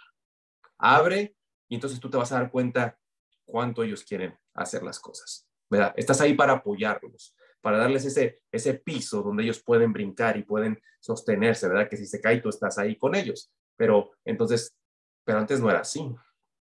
Abre 0.78 1.36
y 1.68 1.74
entonces 1.74 1.98
tú 1.98 2.08
te 2.08 2.18
vas 2.18 2.30
a 2.32 2.36
dar 2.36 2.50
cuenta 2.50 2.98
cuánto 3.44 3.82
ellos 3.82 4.04
quieren 4.04 4.36
hacer 4.54 4.82
las 4.82 4.98
cosas, 4.98 5.48
¿verdad? 5.70 5.94
Estás 5.96 6.20
ahí 6.20 6.34
para 6.34 6.54
apoyarlos 6.54 7.34
para 7.66 7.78
darles 7.78 8.04
ese, 8.04 8.42
ese 8.52 8.74
piso 8.74 9.22
donde 9.22 9.42
ellos 9.42 9.60
pueden 9.60 9.92
brincar 9.92 10.36
y 10.36 10.44
pueden 10.44 10.80
sostenerse, 11.00 11.66
¿verdad? 11.66 11.88
Que 11.88 11.96
si 11.96 12.06
se 12.06 12.20
cae, 12.20 12.40
tú 12.40 12.48
estás 12.48 12.78
ahí 12.78 12.96
con 12.96 13.16
ellos. 13.16 13.50
Pero 13.76 14.12
entonces, 14.24 14.76
pero 15.24 15.40
antes 15.40 15.60
no 15.60 15.68
era 15.68 15.80
así, 15.80 16.08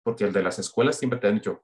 porque 0.03 0.25
el 0.25 0.33
de 0.33 0.43
las 0.43 0.59
escuelas 0.59 0.99
siempre 0.99 1.19
te 1.19 1.27
han 1.27 1.35
dicho, 1.35 1.63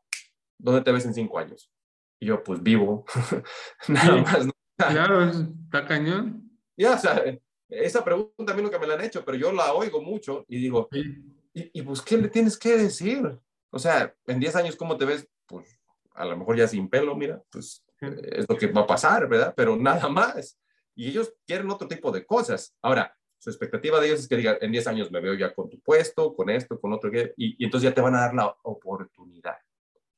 ¿dónde 0.59 0.83
te 0.83 0.93
ves 0.93 1.07
en 1.07 1.15
cinco 1.15 1.39
años? 1.39 1.73
Y 2.21 2.27
yo, 2.27 2.45
pues 2.45 2.63
vivo, 2.63 3.07
nada 3.89 4.19
más. 4.19 4.49
Claro, 4.77 5.25
está 5.25 5.87
cañón. 5.87 6.51
Ya, 6.77 6.93
o 6.93 6.99
sea, 6.99 7.25
esa 7.71 8.05
pregunta 8.05 8.53
a 8.53 8.55
mí 8.55 8.61
nunca 8.61 8.79
me 8.79 8.87
la 8.87 8.95
han 8.95 9.05
hecho, 9.05 9.25
pero 9.25 9.39
yo 9.39 9.51
la 9.51 9.73
oigo 9.73 10.03
mucho 10.03 10.45
y 10.47 10.59
digo, 10.59 10.91
¿y, 10.93 11.71
y 11.73 11.81
pues 11.81 12.03
qué 12.03 12.19
le 12.19 12.29
tienes 12.29 12.59
que 12.59 12.77
decir? 12.77 13.41
O 13.71 13.79
sea, 13.79 14.15
en 14.27 14.41
10 14.41 14.57
años, 14.57 14.77
¿cómo 14.77 14.99
te 14.99 15.07
ves? 15.07 15.27
Pues 15.47 15.82
a 16.15 16.25
lo 16.25 16.37
mejor 16.37 16.57
ya 16.57 16.69
sin 16.69 16.89
pelo, 16.89 17.17
mira, 17.17 17.43
pues 17.51 17.85
es 18.01 18.47
lo 18.49 18.57
que 18.57 18.67
va 18.67 18.83
a 18.83 18.87
pasar, 18.87 19.29
¿verdad? 19.29 19.55
Pero 19.57 19.77
nada 19.77 20.09
más. 20.09 20.59
y 20.95 21.09
ellos 21.09 21.33
quieren 21.47 21.71
otro 21.71 21.89
tipo 21.89 22.11
de 22.11 22.27
cosas. 22.27 22.75
Ahora, 22.83 23.17
su 23.39 23.51
expectativa 23.51 23.99
de 23.99 24.07
ellos 24.07 24.21
es 24.21 24.29
que 24.29 24.37
digan, 24.37 24.59
en 24.61 24.71
10 24.71 24.87
años 24.87 25.11
me 25.11 25.21
veo 25.21 25.35
ya 25.35 25.53
con 25.53 25.69
tu 25.69 25.81
puesto, 25.81 26.35
con 26.35 26.51
esto, 26.51 26.81
con 26.81 26.93
otro, 26.93 27.11
y, 27.13 27.57
y 27.59 27.65
entonces 27.65 27.91
ya 27.91 27.95
te 27.95 28.01
van 28.01 28.15
a 28.15 28.21
dar 28.21 28.35
la 28.35 28.57
oportunidad. 28.63 29.57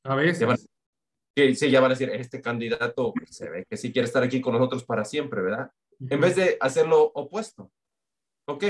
A 0.03 0.15
veces. 0.15 0.67
sí, 1.35 1.71
ya 1.71 1.81
van 1.81 1.91
a 1.91 1.95
decir, 1.95 2.09
este 2.11 2.41
candidato 2.41 3.13
se 3.27 3.49
ve 3.49 3.65
que 3.67 3.77
sí 3.77 3.91
quiere 3.91 4.05
estar 4.05 4.21
aquí 4.21 4.41
con 4.41 4.53
nosotros 4.53 4.83
para 4.83 5.03
siempre, 5.03 5.41
¿verdad? 5.41 5.71
En 6.09 6.21
vez 6.21 6.35
de 6.35 6.57
hacerlo 6.59 7.11
opuesto. 7.15 7.71
¿Ok? 8.47 8.63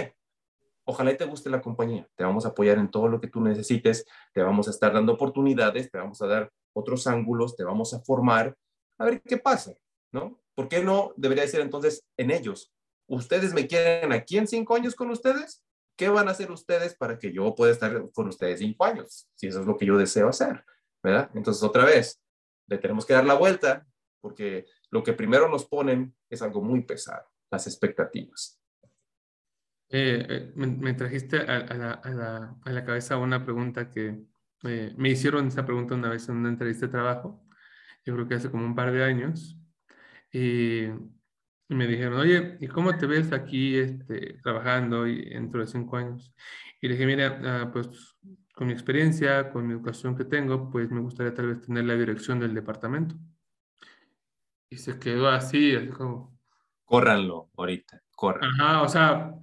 Ojalá 0.86 1.16
te 1.18 1.26
guste 1.26 1.50
la 1.50 1.62
compañía. 1.62 2.08
Te 2.16 2.24
vamos 2.24 2.46
a 2.46 2.50
apoyar 2.50 2.78
en 2.78 2.90
todo 2.90 3.08
lo 3.08 3.20
que 3.20 3.28
tú 3.28 3.42
necesites. 3.42 4.06
Te 4.34 4.42
vamos 4.42 4.68
a 4.68 4.72
estar 4.72 4.94
dando 4.94 5.14
oportunidades, 5.14 5.90
te 5.92 5.98
vamos 5.98 6.22
a 6.22 6.28
dar 6.28 6.52
otros 6.74 7.08
ángulos, 7.08 7.56
te 7.56 7.64
vamos 7.64 7.94
a 7.94 8.00
formar. 8.02 8.56
A 8.98 9.06
ver 9.06 9.22
qué 9.22 9.38
pasa, 9.38 9.74
¿no? 10.12 10.40
¿Por 10.54 10.70
qué 10.70 10.84
no 10.84 11.14
debería 11.18 11.48
ser 11.48 11.62
entonces 11.62 12.06
en 12.18 12.32
ellos? 12.32 12.72
¿Ustedes 13.08 13.54
me 13.54 13.68
quieren 13.68 14.12
aquí 14.12 14.38
en 14.38 14.48
cinco 14.48 14.76
años 14.76 14.96
con 14.96 15.10
ustedes? 15.10 15.64
¿Qué 15.98 16.10
van 16.10 16.28
a 16.28 16.32
hacer 16.32 16.52
ustedes 16.52 16.96
para 16.96 17.18
que 17.18 17.32
yo 17.32 17.56
pueda 17.56 17.72
estar 17.72 18.12
con 18.12 18.28
ustedes 18.28 18.60
cinco 18.60 18.86
años? 18.86 19.30
Si 19.36 19.48
eso 19.48 19.62
es 19.62 19.66
lo 19.66 19.78
que 19.78 19.86
yo 19.86 19.98
deseo 19.98 20.30
hacer, 20.30 20.64
¿verdad? 21.02 21.30
Entonces, 21.34 21.64
otra 21.64 21.86
vez, 21.86 22.22
le 22.68 22.78
tenemos 22.78 23.06
que 23.06 23.14
dar 23.14 23.26
la 23.26 23.36
vuelta 23.36 23.86
porque 24.22 24.66
lo 24.90 25.04
que 25.04 25.14
primero 25.14 25.48
nos 25.50 25.66
ponen 25.66 26.16
es 26.30 26.42
algo 26.42 26.62
muy 26.62 26.82
pesado, 26.82 27.26
las 27.52 27.68
expectativas. 27.68 28.60
Eh, 29.90 30.26
eh, 30.28 30.52
me, 30.56 30.94
trajiste 30.94 31.38
a, 31.38 32.58
la, 32.66 32.86
cabeza 32.86 33.18
una 33.18 33.44
pregunta 33.44 33.90
que 33.92 34.20
eh, 34.64 34.94
me 34.98 35.10
hicieron 35.10 35.48
esa 35.48 35.66
pregunta 35.66 35.94
una 35.94 36.10
vez 36.10 36.28
en 36.28 36.38
una 36.38 36.50
entrevista 36.50 36.88
de 36.88 36.92
trabajo, 36.92 37.46
yo 38.04 38.14
creo 38.16 38.28
que 38.28 38.36
hace 38.36 38.50
como 38.50 38.66
un 38.66 38.76
par 38.76 38.92
de 38.92 39.04
años, 39.04 39.58
y, 40.32 40.88
me 41.68 41.88
dijeron, 41.88 42.20
oye, 42.20 42.58
¿y 42.60 42.68
cómo 42.68 42.96
te 42.98 43.08
ves 43.08 43.32
aquí 43.32 43.76
este, 43.78 44.40
trabajando 44.44 45.08
y 45.08 45.30
dentro 45.30 45.62
de 45.62 45.68
cinco 45.68 45.98
años? 45.98 46.34
Y 46.80 46.88
le 46.88 46.94
dije, 46.94 47.08
mira, 47.08 47.40
ah, 47.44 47.72
pues 47.72 48.16
con 48.54 48.68
mi 48.68 48.74
experiencia, 48.74 49.50
con 49.50 49.66
mi 49.68 49.74
educación 49.74 50.16
que 50.16 50.26
tengo, 50.26 50.70
pues 50.70 50.92
me 50.92 51.02
gustaría 51.02 51.34
tal 51.34 51.48
vez 51.48 51.62
tener 51.62 51.86
la 51.86 51.96
dirección 51.96 52.40
del 52.40 52.54
departamento. 52.54 53.16
Y 54.70 54.78
se 54.78 55.00
quedó 55.00 55.30
así, 55.30 55.76
así 55.76 55.88
como... 55.88 56.40
Córranlo 56.86 57.50
ahorita, 57.58 58.02
corran. 58.16 58.50
Ajá, 58.60 58.82
o 58.84 58.88
sea, 58.88 59.34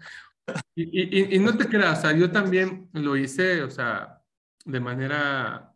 y, 0.74 1.36
y, 1.36 1.38
no 1.38 1.56
te 1.56 1.68
creas, 1.68 1.98
o 1.98 2.02
sea, 2.02 2.12
yo 2.12 2.30
también 2.30 2.88
lo 2.92 3.16
hice, 3.16 3.62
o 3.62 3.70
sea, 3.70 4.22
de 4.64 4.80
manera, 4.80 5.74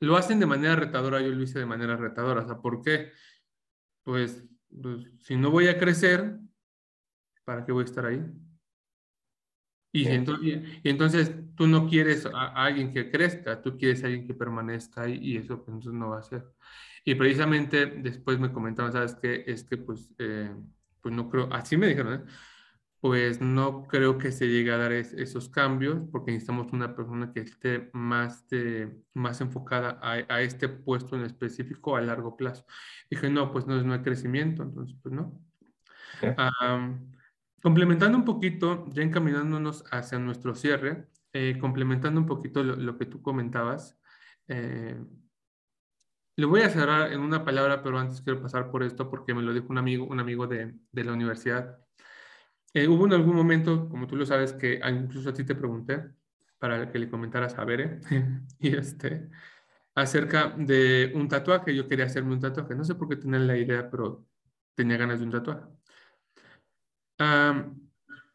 lo 0.00 0.16
hacen 0.16 0.40
de 0.40 0.46
manera 0.46 0.76
retadora, 0.76 1.20
yo 1.20 1.28
lo 1.28 1.42
hice 1.42 1.58
de 1.58 1.66
manera 1.66 1.96
retadora, 1.96 2.42
o 2.42 2.46
sea, 2.46 2.58
¿por 2.58 2.82
qué? 2.82 3.12
Pues, 4.02 4.44
pues 4.82 5.10
si 5.20 5.36
no 5.36 5.50
voy 5.50 5.68
a 5.68 5.78
crecer, 5.78 6.38
¿para 7.44 7.64
qué 7.64 7.72
voy 7.72 7.82
a 7.82 7.86
estar 7.86 8.06
ahí? 8.06 8.22
Y, 9.92 10.08
entonces, 10.84 11.32
tú 11.56 11.66
no 11.66 11.88
quieres 11.88 12.26
a, 12.26 12.48
alguien 12.64 12.92
que 12.92 13.10
crezca, 13.10 13.62
tú 13.62 13.78
quieres 13.78 14.02
a 14.02 14.06
alguien 14.06 14.26
que 14.26 14.34
permanezca 14.34 15.02
ahí 15.02 15.18
y 15.22 15.36
eso 15.38 15.56
pues, 15.64 15.68
entonces 15.68 15.92
no 15.94 16.10
va 16.10 16.18
a 16.18 16.22
ser. 16.22 16.44
Y 17.04 17.14
precisamente 17.14 17.86
después 17.86 18.38
me 18.38 18.52
comentaban, 18.52 18.92
¿sabes 18.92 19.14
qué? 19.14 19.44
Es 19.46 19.64
que 19.64 19.78
pues, 19.78 20.10
eh, 20.18 20.54
pues 21.00 21.14
no 21.14 21.30
creo, 21.30 21.48
así 21.52 21.76
me 21.76 21.86
dijeron, 21.86 22.14
¿eh? 22.14 22.24
Pues 23.06 23.40
no 23.40 23.86
creo 23.86 24.18
que 24.18 24.32
se 24.32 24.48
llegue 24.48 24.72
a 24.72 24.78
dar 24.78 24.90
esos 24.90 25.48
cambios 25.48 26.02
porque 26.10 26.32
necesitamos 26.32 26.72
una 26.72 26.96
persona 26.96 27.32
que 27.32 27.38
esté 27.38 27.88
más, 27.92 28.44
más 29.14 29.40
enfocada 29.40 30.00
a, 30.02 30.40
este 30.42 30.68
puesto 30.68 31.14
en 31.14 31.22
específico 31.22 31.94
a 31.94 32.00
largo 32.00 32.36
plazo. 32.36 32.66
Dije, 33.08 33.30
no, 33.30 33.52
pues 33.52 33.64
no, 33.68 33.80
no 33.80 33.92
hay 33.94 34.02
crecimiento, 34.02 34.64
entonces 34.64 34.96
pues 35.00 35.14
no. 35.14 35.40
complementando 37.62 38.18
un 38.18 38.24
poquito, 38.24 38.86
ya 38.88 39.04
encaminándonos 39.04 39.84
hacia 39.92 40.18
nuestro 40.18 40.56
cierre, 40.56 41.06
eh, 41.32 41.58
complementando 41.60 42.20
un 42.20 42.26
poquito 42.26 42.64
lo, 42.64 42.98
que 42.98 43.06
tú 43.06 43.22
comentabas, 43.22 44.00
eh, 44.48 45.00
le 46.34 46.44
voy 46.44 46.62
a 46.62 46.70
cerrar 46.70 47.12
en 47.12 47.20
una 47.20 47.44
palabra, 47.44 47.84
pero 47.84 48.00
antes 48.00 48.20
quiero 48.20 48.42
pasar 48.42 48.68
por 48.72 48.82
esto 48.82 49.08
porque 49.08 49.32
me 49.32 49.42
lo 49.42 49.54
dijo 49.54 49.68
un 49.68 49.78
amigo, 49.78 50.06
un 50.06 50.18
amigo 50.18 50.48
de, 50.48 50.74
de 50.90 51.04
la 51.04 51.12
universidad 51.12 51.85
eh, 52.76 52.86
hubo 52.88 53.06
en 53.06 53.14
algún 53.14 53.34
momento, 53.34 53.88
como 53.88 54.06
tú 54.06 54.16
lo 54.16 54.26
sabes, 54.26 54.52
que 54.52 54.78
incluso 54.86 55.30
a 55.30 55.32
ti 55.32 55.44
te 55.44 55.54
pregunté 55.54 56.10
para 56.58 56.90
que 56.92 56.98
le 56.98 57.08
comentaras 57.08 57.58
a 57.58 57.64
Bere, 57.64 58.00
y 58.58 58.76
este, 58.76 59.30
acerca 59.94 60.50
de 60.58 61.10
un 61.14 61.26
tatuaje. 61.26 61.74
Yo 61.74 61.88
quería 61.88 62.04
hacerme 62.04 62.34
un 62.34 62.40
tatuaje. 62.40 62.74
No 62.74 62.84
sé 62.84 62.94
por 62.94 63.08
qué 63.08 63.16
tenía 63.16 63.38
la 63.38 63.56
idea, 63.56 63.90
pero 63.90 64.26
tenía 64.74 64.98
ganas 64.98 65.20
de 65.20 65.24
un 65.24 65.30
tatuaje. 65.30 65.64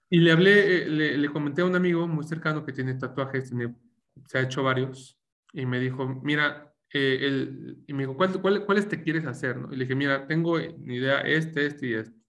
y 0.09 0.19
le 0.19 0.31
hablé, 0.31 0.85
eh, 0.85 1.17
le, 1.17 1.29
comenté 1.29 1.61
a 1.61 1.65
un 1.65 1.75
amigo 1.75 2.07
muy 2.07 2.23
cercano 2.25 2.65
que 2.65 2.73
tiene 2.73 2.95
tatuajes, 2.95 3.53
se 4.25 4.37
ha 4.39 4.41
hecho 4.41 4.63
varios, 4.63 5.19
y 5.53 5.67
me 5.67 5.79
dijo, 5.79 6.07
mira, 6.23 6.73
eh, 6.91 7.19
el, 7.21 7.83
y 7.85 7.93
me 7.93 8.07
dijo, 8.07 8.17
¿cuáles 8.17 8.87
te 8.89 9.03
quieres 9.03 9.25
hacer? 9.27 9.57
Y 9.71 9.75
le 9.75 9.83
dije, 9.85 9.95
mira, 9.95 10.25
tengo 10.25 10.57
ni 10.59 10.95
idea 10.95 11.21
este, 11.21 11.67
este 11.67 11.87
y 11.87 11.93
este. 11.93 12.20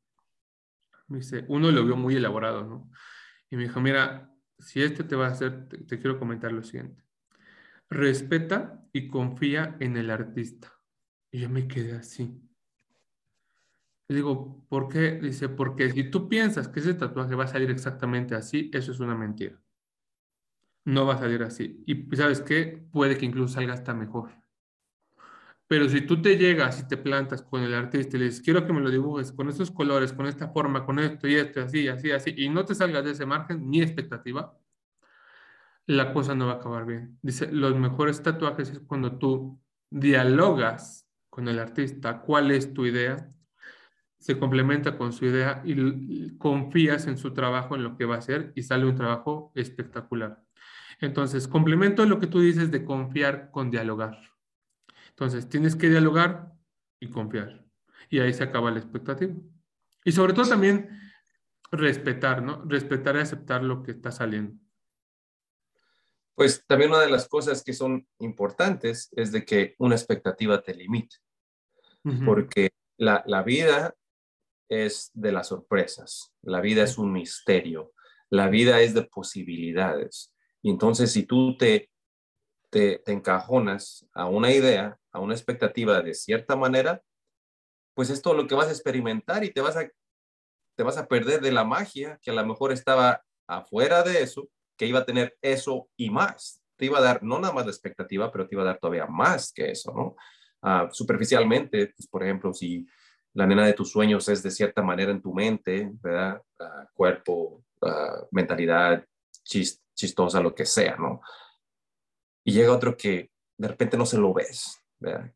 Me 1.09 1.19
dice, 1.19 1.45
uno 1.49 1.71
lo 1.71 1.85
vio 1.85 1.97
muy 1.97 2.17
elaborado, 2.17 2.65
¿no? 2.65 2.91
Y 3.51 3.57
me 3.57 3.65
dijo, 3.65 3.81
mira, 3.81 4.31
si 4.59 4.83
este 4.83 5.05
te 5.05 5.17
va 5.17 5.27
a 5.27 5.31
hacer, 5.31 5.69
te, 5.69 5.99
quiero 5.99 6.19
comentar 6.19 6.53
lo 6.53 6.63
siguiente. 6.63 7.03
Respeta 7.91 8.83
y 8.93 9.09
confía 9.09 9.77
en 9.81 9.97
el 9.97 10.11
artista. 10.11 10.73
Y 11.31 11.41
yo 11.41 11.51
me 11.51 11.69
quedé 11.69 11.93
así. 11.93 12.41
Le 14.09 14.17
digo, 14.17 14.67
¿por 14.69 14.89
qué? 14.89 15.19
Dice, 15.21 15.49
porque 15.49 15.91
si 15.91 16.11
tú 16.11 16.29
piensas 16.29 16.69
que 16.69 16.81
ese 16.81 16.95
tatuaje 16.95 17.35
va 17.35 17.45
a 17.45 17.49
salir 17.49 17.71
exactamente 17.71 18.35
así, 18.35 18.71
eso 18.73 18.93
es 18.93 19.01
una 19.01 19.15
mentira. 19.15 19.61
No 20.85 21.07
va 21.07 21.15
a 21.15 21.19
salir 21.19 21.43
así. 21.43 21.83
Y 21.87 22.15
sabes 22.17 22.41
qué? 22.41 22.87
Puede 22.93 23.17
que 23.17 23.27
incluso 23.27 23.55
salga 23.55 23.75
hasta 23.75 23.95
mejor. 23.95 24.42
Pero 25.73 25.89
si 25.89 26.03
tú 26.03 26.21
te 26.21 26.37
llegas 26.37 26.81
y 26.81 26.87
te 26.87 26.99
plantas 26.99 27.41
con 27.41 27.63
el 27.63 27.73
artista 27.73 28.19
y 28.19 28.21
le 28.21 28.27
dices, 28.27 28.43
quiero 28.43 28.67
que 28.67 28.75
me 28.75 28.83
lo 28.83 28.91
dibujes 28.91 29.33
con 29.33 29.49
estos 29.49 29.71
colores, 29.71 30.13
con 30.13 30.27
esta 30.27 30.49
forma, 30.49 30.85
con 30.85 30.99
esto 30.99 31.27
y 31.27 31.37
esto, 31.37 31.63
así, 31.63 31.89
así, 31.89 32.11
así, 32.11 32.35
y 32.37 32.51
no 32.51 32.67
te 32.67 32.75
salgas 32.75 33.03
de 33.03 33.13
ese 33.13 33.25
margen 33.25 33.71
ni 33.71 33.81
expectativa, 33.81 34.55
la 35.87 36.13
cosa 36.13 36.35
no 36.35 36.49
va 36.49 36.53
a 36.53 36.57
acabar 36.57 36.85
bien. 36.85 37.19
Dice, 37.23 37.51
los 37.51 37.75
mejores 37.75 38.23
tatuajes 38.23 38.69
es 38.69 38.81
cuando 38.81 39.17
tú 39.17 39.63
dialogas 39.89 41.09
con 41.31 41.49
el 41.49 41.59
artista, 41.59 42.21
cuál 42.21 42.51
es 42.51 42.75
tu 42.75 42.85
idea, 42.85 43.33
se 44.19 44.39
complementa 44.39 44.99
con 44.99 45.15
su 45.15 45.25
idea 45.25 45.63
y 45.65 46.37
confías 46.37 47.07
en 47.07 47.17
su 47.17 47.33
trabajo, 47.33 47.77
en 47.77 47.83
lo 47.83 47.97
que 47.97 48.05
va 48.05 48.17
a 48.17 48.19
hacer 48.19 48.53
y 48.55 48.63
sale 48.63 48.85
un 48.85 48.95
trabajo 48.95 49.53
espectacular. 49.55 50.39
Entonces, 51.01 51.49
complemento 51.49 52.05
lo 52.05 52.21
que 52.21 52.27
tú 52.27 52.41
dices 52.41 52.71
de 52.71 52.85
confiar 52.85 53.51
con 53.51 53.71
dialogar. 53.71 54.32
Entonces, 55.17 55.49
tienes 55.49 55.77
que 55.77 55.89
dialogar 55.89 56.53
y 57.01 57.11
confiar. 57.11 57.65
Y 58.09 58.21
ahí 58.21 58.33
se 58.33 58.45
acaba 58.45 58.71
la 58.71 58.79
expectativa. 58.79 59.35
Y 60.05 60.13
sobre 60.13 60.33
todo 60.33 60.49
también 60.49 60.89
respetar, 61.71 62.43
¿no? 62.43 62.63
Respetar 62.65 63.17
y 63.17 63.21
aceptar 63.21 63.63
lo 63.63 63.83
que 63.83 63.93
está 63.93 64.11
saliendo. 64.11 64.55
Pues 66.35 66.65
también 66.67 66.91
una 66.91 67.01
de 67.01 67.11
las 67.11 67.29
cosas 67.29 67.63
que 67.63 67.73
son 67.73 68.07
importantes 68.19 69.09
es 69.13 69.33
de 69.33 69.45
que 69.45 69.75
una 69.79 69.95
expectativa 69.95 70.63
te 70.63 70.75
limite, 70.75 71.17
porque 72.25 72.71
la, 72.97 73.23
la, 73.27 73.43
vida 73.43 73.95
es 74.69 75.11
de 75.13 75.31
las 75.31 75.49
sorpresas, 75.49 76.33
la 76.41 76.61
vida 76.61 76.85
es 76.85 76.97
un 76.97 77.13
misterio, 77.13 77.93
la 78.31 78.49
vida 78.49 78.81
es 78.81 78.95
de 78.95 79.03
posibilidades. 79.03 80.35
Y 80.63 80.71
entonces 80.71 81.13
si 81.13 81.25
tú 81.25 81.57
te, 81.57 81.91
te, 82.71 82.99
te 83.05 83.13
encajonas 83.13 84.09
a 84.15 84.27
una 84.27 84.51
idea, 84.51 84.99
a 85.13 85.21
una 85.21 85.35
expectativa 85.35 86.01
de 86.01 86.15
cierta 86.15 86.57
manera, 86.57 87.03
pues 87.95 88.11
es 88.11 88.23
todo 88.23 88.35
lo 88.35 88.47
que 88.47 88.55
vas 88.55 88.69
a 88.69 88.73
experimentar 88.73 89.45
y 89.45 89.53
te 89.53 89.61
vas 89.61 89.77
a, 89.77 89.89
te 90.77 90.83
vas 90.83 90.97
a 90.97 91.07
perder 91.07 91.41
de 91.41 91.53
la 91.53 91.65
magia 91.65 92.19
que 92.23 92.31
a 92.31 92.35
lo 92.35 92.47
mejor 92.47 92.73
estaba 92.73 93.23
afuera 93.47 94.03
de 94.03 94.23
eso, 94.23 94.49
que 94.77 94.87
iba 94.87 95.01
a 95.01 95.07
tener 95.07 95.37
eso 95.43 95.89
y 95.97 96.11
más. 96.11 96.63
Te 96.77 96.87
iba 96.87 96.99
a 96.99 97.03
dar 97.03 97.23
no 97.23 97.39
nada 97.39 97.53
más 97.53 97.67
la 97.67 97.73
expectativa, 97.73 98.33
pero 98.33 98.49
te 98.49 98.55
iba 98.55 98.63
a 98.63 98.67
dar 98.67 98.79
todavía 98.79 99.07
más 99.07 99.53
que 99.53 99.71
eso, 99.71 99.93
¿no? 99.93 100.17
Ah, 100.63 100.89
superficialmente, 100.91 101.89
pues, 101.89 102.09
por 102.09 102.23
ejemplo, 102.23 102.55
si 102.55 102.87
la 103.35 103.47
nena 103.47 103.67
de 103.67 103.73
tus 103.73 103.91
sueños 103.91 104.29
es 104.29 104.43
de 104.43 104.51
cierta 104.51 104.83
manera 104.83 105.11
en 105.11 105.21
tu 105.21 105.35
mente, 105.35 105.91
¿verdad? 106.01 106.41
Ah, 106.59 106.87
cuerpo, 106.95 107.65
ah, 107.83 108.25
mentalidad, 108.31 109.05
chistosa, 109.45 110.41
lo 110.41 110.55
que 110.55 110.65
sea, 110.65 110.97
¿no? 110.97 111.21
Y 112.45 112.53
llega 112.53 112.73
otro 112.73 112.97
que 112.97 113.31
de 113.59 113.69
repente 113.69 113.97
no 113.97 114.07
se 114.07 114.19
lo 114.19 114.33
ves, 114.33 114.82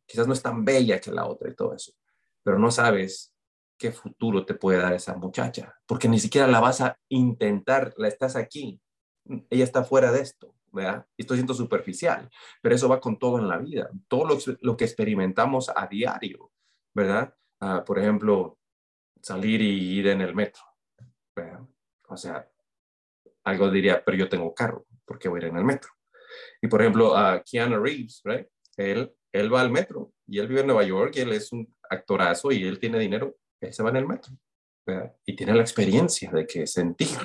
Quizás 0.07 0.27
no 0.27 0.33
es 0.33 0.43
tan 0.43 0.64
bella 0.64 1.01
que 1.01 1.11
la 1.11 1.27
otra 1.27 1.51
y 1.51 1.55
todo 1.55 1.75
eso, 1.75 1.93
pero 2.43 2.59
no 2.59 2.71
sabes 2.71 3.35
qué 3.79 3.93
futuro 3.93 4.45
te 4.45 4.55
puede 4.55 4.79
dar 4.79 4.95
esa 4.95 5.17
muchacha, 5.17 5.75
porque 5.87 6.09
ni 6.09 6.19
siquiera 6.19 6.47
la 6.47 6.61
vas 6.61 6.81
a 6.81 6.99
intentar, 7.09 7.93
la 7.97 8.09
estás 8.09 8.37
aquí, 8.37 8.81
ella 9.51 9.64
está 9.64 9.85
fuera 9.85 10.12
de 10.12 10.21
esto, 10.21 10.55
¿verdad? 10.73 11.07
Estoy 11.17 11.39
siendo 11.39 11.55
superficial, 11.55 12.31
pero 12.62 12.75
eso 12.75 12.89
va 12.89 13.01
con 13.01 13.19
todo 13.19 13.39
en 13.39 13.49
la 13.49 13.59
vida, 13.59 13.91
todo 14.09 14.39
lo, 14.61 14.77
que 14.77 14.85
experimentamos 14.85 15.71
a 15.75 15.87
diario, 15.87 16.53
¿verdad? 16.95 17.35
Ah, 17.61 17.85
por 17.85 17.99
ejemplo, 17.99 18.59
salir 19.21 19.61
y 19.61 19.99
ir 19.99 20.09
en 20.09 20.21
el 20.21 20.35
metro. 20.35 20.62
O 22.09 22.17
sea, 22.17 22.49
algo 23.45 23.71
diría, 23.71 24.03
pero 24.05 24.17
yo 24.17 24.29
tengo 24.29 24.55
carro, 24.55 24.87
¿por 25.05 25.19
qué 25.19 25.29
voy 25.29 25.41
a 25.41 25.45
ir 25.45 25.51
en 25.51 25.57
el 25.57 25.64
metro? 25.64 25.91
Y 26.62 26.69
por 26.69 26.81
ejemplo, 26.81 27.17
a 27.17 27.43
Keanu 27.43 27.83
Reeves, 27.83 28.23
right? 28.25 28.47
él, 28.77 29.14
él 29.41 29.53
va 29.53 29.61
al 29.61 29.70
metro 29.70 30.12
y 30.26 30.39
él 30.39 30.49
vive 30.49 30.61
en 30.61 30.66
Nueva 30.66 30.84
York 30.84 31.14
y 31.16 31.20
él 31.20 31.32
es 31.32 31.53
un 31.53 31.74
actorazo 31.89 32.53
y 32.53 32.64
él 32.64 32.78
tiene 32.78 32.99
dinero, 32.99 33.37
él 33.61 33.72
se 33.72 33.82
va 33.82 33.91
en 33.91 33.97
el 33.97 34.07
metro. 34.07 34.32
Y 35.24 35.34
tiene 35.34 35.55
la 35.55 35.62
experiencia 35.62 36.30
de 36.30 36.47
que 36.47 36.66
sentir, 36.66 37.18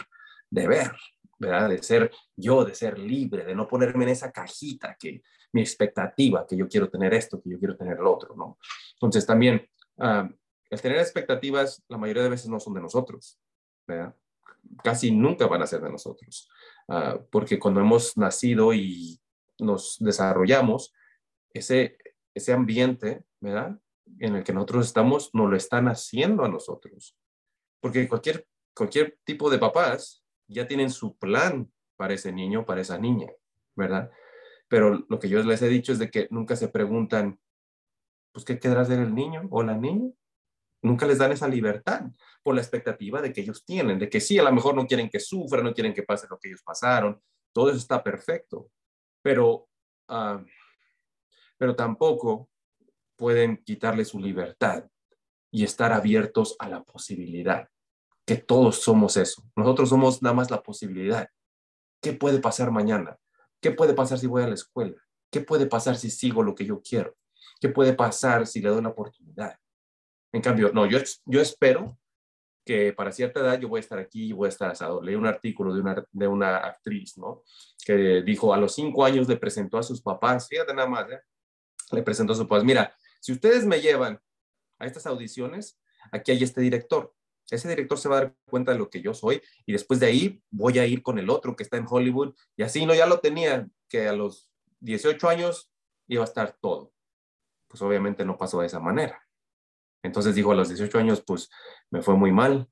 de 0.49 0.67
ver, 0.67 0.91
¿verdad? 1.37 1.69
De 1.69 1.83
ser 1.83 2.11
yo, 2.35 2.65
de 2.65 2.73
ser 2.73 2.97
libre, 2.97 3.45
de 3.45 3.53
no 3.53 3.67
ponerme 3.67 4.03
en 4.05 4.11
esa 4.11 4.31
cajita 4.31 4.95
que 4.99 5.21
mi 5.53 5.61
expectativa, 5.61 6.45
que 6.47 6.57
yo 6.57 6.67
quiero 6.67 6.89
tener 6.89 7.13
esto, 7.13 7.41
que 7.41 7.51
yo 7.51 7.59
quiero 7.59 7.77
tener 7.77 7.99
lo 7.99 8.13
otro, 8.13 8.35
¿no? 8.35 8.57
Entonces 8.93 9.25
también, 9.25 9.67
ah, 9.99 10.29
el 10.69 10.81
tener 10.81 10.99
expectativas, 10.99 11.83
la 11.87 11.97
mayoría 11.97 12.23
de 12.23 12.29
veces 12.29 12.49
no 12.49 12.59
son 12.59 12.73
de 12.73 12.81
nosotros. 12.81 13.39
Casi 14.83 15.11
nunca 15.11 15.47
van 15.47 15.61
a 15.61 15.67
ser 15.67 15.81
de 15.81 15.91
nosotros, 15.91 16.49
ah, 16.87 17.19
porque 17.29 17.59
cuando 17.59 17.81
hemos 17.81 18.17
nacido 18.17 18.73
y 18.73 19.19
nos 19.59 19.97
desarrollamos, 19.99 20.93
ese, 21.53 21.97
ese 22.33 22.53
ambiente, 22.53 23.23
¿verdad? 23.39 23.79
En 24.19 24.35
el 24.35 24.43
que 24.43 24.53
nosotros 24.53 24.87
estamos, 24.87 25.29
nos 25.33 25.49
lo 25.49 25.55
están 25.55 25.87
haciendo 25.87 26.43
a 26.43 26.49
nosotros. 26.49 27.17
Porque 27.81 28.07
cualquier, 28.07 28.47
cualquier 28.75 29.17
tipo 29.23 29.49
de 29.49 29.57
papás 29.57 30.23
ya 30.47 30.67
tienen 30.67 30.89
su 30.89 31.17
plan 31.17 31.71
para 31.95 32.13
ese 32.13 32.31
niño, 32.31 32.65
para 32.65 32.81
esa 32.81 32.97
niña, 32.97 33.27
¿verdad? 33.75 34.11
Pero 34.67 35.05
lo 35.09 35.19
que 35.19 35.29
yo 35.29 35.41
les 35.43 35.61
he 35.61 35.67
dicho 35.67 35.91
es 35.91 35.99
de 35.99 36.09
que 36.09 36.27
nunca 36.31 36.55
se 36.55 36.67
preguntan, 36.67 37.39
pues, 38.31 38.45
¿qué 38.45 38.59
quedará 38.59 38.83
de 38.85 38.95
el 38.95 39.13
niño 39.13 39.47
o 39.51 39.63
la 39.63 39.77
niña? 39.77 40.11
Nunca 40.81 41.05
les 41.05 41.19
dan 41.19 41.31
esa 41.31 41.47
libertad 41.47 42.03
por 42.41 42.55
la 42.55 42.61
expectativa 42.61 43.21
de 43.21 43.31
que 43.31 43.41
ellos 43.41 43.63
tienen, 43.65 43.99
de 43.99 44.09
que 44.09 44.19
sí, 44.19 44.39
a 44.39 44.43
lo 44.43 44.51
mejor 44.51 44.75
no 44.75 44.87
quieren 44.87 45.09
que 45.09 45.19
sufra, 45.19 45.61
no 45.61 45.73
quieren 45.73 45.93
que 45.93 46.03
pase 46.03 46.27
lo 46.29 46.39
que 46.39 46.47
ellos 46.47 46.63
pasaron, 46.63 47.21
todo 47.53 47.69
eso 47.69 47.77
está 47.77 48.01
perfecto, 48.01 48.71
pero 49.21 49.67
uh, 50.09 50.43
pero 51.61 51.75
tampoco 51.75 52.49
pueden 53.15 53.57
quitarle 53.57 54.03
su 54.03 54.19
libertad 54.19 54.83
y 55.51 55.63
estar 55.63 55.93
abiertos 55.93 56.55
a 56.57 56.67
la 56.67 56.83
posibilidad, 56.83 57.69
que 58.25 58.37
todos 58.37 58.81
somos 58.81 59.15
eso. 59.15 59.43
Nosotros 59.55 59.89
somos 59.89 60.23
nada 60.23 60.33
más 60.33 60.49
la 60.49 60.63
posibilidad. 60.63 61.29
¿Qué 62.01 62.13
puede 62.13 62.39
pasar 62.39 62.71
mañana? 62.71 63.15
¿Qué 63.61 63.69
puede 63.69 63.93
pasar 63.93 64.17
si 64.17 64.25
voy 64.25 64.41
a 64.41 64.47
la 64.47 64.55
escuela? 64.55 64.99
¿Qué 65.31 65.41
puede 65.41 65.67
pasar 65.67 65.97
si 65.97 66.09
sigo 66.09 66.41
lo 66.41 66.55
que 66.55 66.65
yo 66.65 66.81
quiero? 66.81 67.15
¿Qué 67.59 67.69
puede 67.69 67.93
pasar 67.93 68.47
si 68.47 68.59
le 68.59 68.69
doy 68.69 68.79
una 68.79 68.89
oportunidad? 68.89 69.55
En 70.33 70.41
cambio, 70.41 70.71
no, 70.73 70.87
yo, 70.87 70.97
yo 71.25 71.41
espero 71.41 71.99
que 72.65 72.91
para 72.91 73.11
cierta 73.11 73.39
edad 73.41 73.59
yo 73.59 73.69
voy 73.69 73.77
a 73.77 73.81
estar 73.81 73.99
aquí 73.99 74.29
y 74.29 74.33
voy 74.33 74.47
a 74.47 74.49
estar 74.49 74.71
asado. 74.71 74.99
Leí 74.99 75.13
un 75.13 75.27
artículo 75.27 75.75
de 75.75 75.81
una, 75.81 76.03
de 76.11 76.27
una 76.27 76.57
actriz, 76.57 77.19
¿no? 77.19 77.43
Que 77.85 78.23
dijo, 78.23 78.51
a 78.51 78.57
los 78.57 78.73
cinco 78.73 79.05
años 79.05 79.27
le 79.27 79.37
presentó 79.37 79.77
a 79.77 79.83
sus 79.83 80.01
papás, 80.01 80.47
fíjate 80.47 80.73
nada 80.73 80.89
más, 80.89 81.07
¿eh? 81.11 81.19
Le 81.95 82.03
presentó 82.03 82.35
su 82.35 82.47
papá, 82.47 82.63
mira, 82.63 82.95
si 83.19 83.31
ustedes 83.31 83.65
me 83.65 83.81
llevan 83.81 84.21
a 84.79 84.85
estas 84.85 85.05
audiciones, 85.05 85.79
aquí 86.11 86.31
hay 86.31 86.43
este 86.43 86.61
director. 86.61 87.13
Ese 87.49 87.67
director 87.67 87.97
se 87.97 88.07
va 88.07 88.17
a 88.17 88.21
dar 88.21 88.35
cuenta 88.45 88.71
de 88.71 88.77
lo 88.77 88.89
que 88.89 89.01
yo 89.01 89.13
soy 89.13 89.41
y 89.65 89.73
después 89.73 89.99
de 89.99 90.05
ahí 90.05 90.43
voy 90.49 90.79
a 90.79 90.85
ir 90.85 91.03
con 91.03 91.19
el 91.19 91.29
otro 91.29 91.55
que 91.55 91.63
está 91.63 91.77
en 91.77 91.85
Hollywood 91.87 92.33
y 92.55 92.63
así 92.63 92.85
no, 92.85 92.95
ya 92.95 93.05
lo 93.05 93.19
tenía, 93.19 93.67
que 93.89 94.07
a 94.07 94.13
los 94.13 94.49
18 94.79 95.27
años 95.27 95.69
iba 96.07 96.23
a 96.23 96.27
estar 96.27 96.57
todo. 96.61 96.93
Pues 97.67 97.81
obviamente 97.81 98.25
no 98.25 98.37
pasó 98.37 98.61
de 98.61 98.67
esa 98.67 98.79
manera. 98.79 99.27
Entonces 100.03 100.33
dijo, 100.33 100.51
a 100.51 100.55
los 100.55 100.69
18 100.69 100.97
años, 100.97 101.21
pues 101.21 101.49
me 101.89 102.01
fue 102.01 102.15
muy 102.15 102.31
mal 102.31 102.69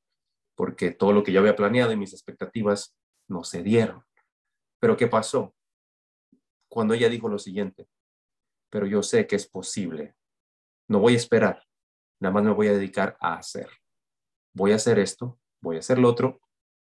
porque 0.55 0.91
todo 0.91 1.13
lo 1.13 1.24
que 1.24 1.32
yo 1.32 1.39
había 1.39 1.55
planeado 1.55 1.91
y 1.91 1.97
mis 1.97 2.13
expectativas 2.13 2.95
no 3.28 3.43
se 3.43 3.63
dieron. 3.63 4.03
Pero 4.80 4.97
¿qué 4.97 5.07
pasó? 5.07 5.53
Cuando 6.70 6.93
ella 6.93 7.09
dijo 7.09 7.30
lo 7.30 7.39
siguiente, 7.39 7.88
pero 8.70 8.86
yo 8.86 9.03
sé 9.03 9.28
que 9.28 9.36
es 9.36 9.47
posible. 9.47 10.15
No 10.88 10.99
voy 10.99 11.13
a 11.13 11.17
esperar, 11.17 11.63
nada 12.20 12.34
más 12.34 12.43
me 12.43 12.51
voy 12.51 12.67
a 12.67 12.74
dedicar 12.74 13.17
a 13.20 13.36
hacer. 13.36 13.70
Voy 14.53 14.72
a 14.72 14.76
hacer 14.76 14.99
esto, 14.99 15.39
voy 15.61 15.78
a 15.78 15.80
hacer 15.80 15.99
lo 15.99 16.09
otro, 16.09 16.41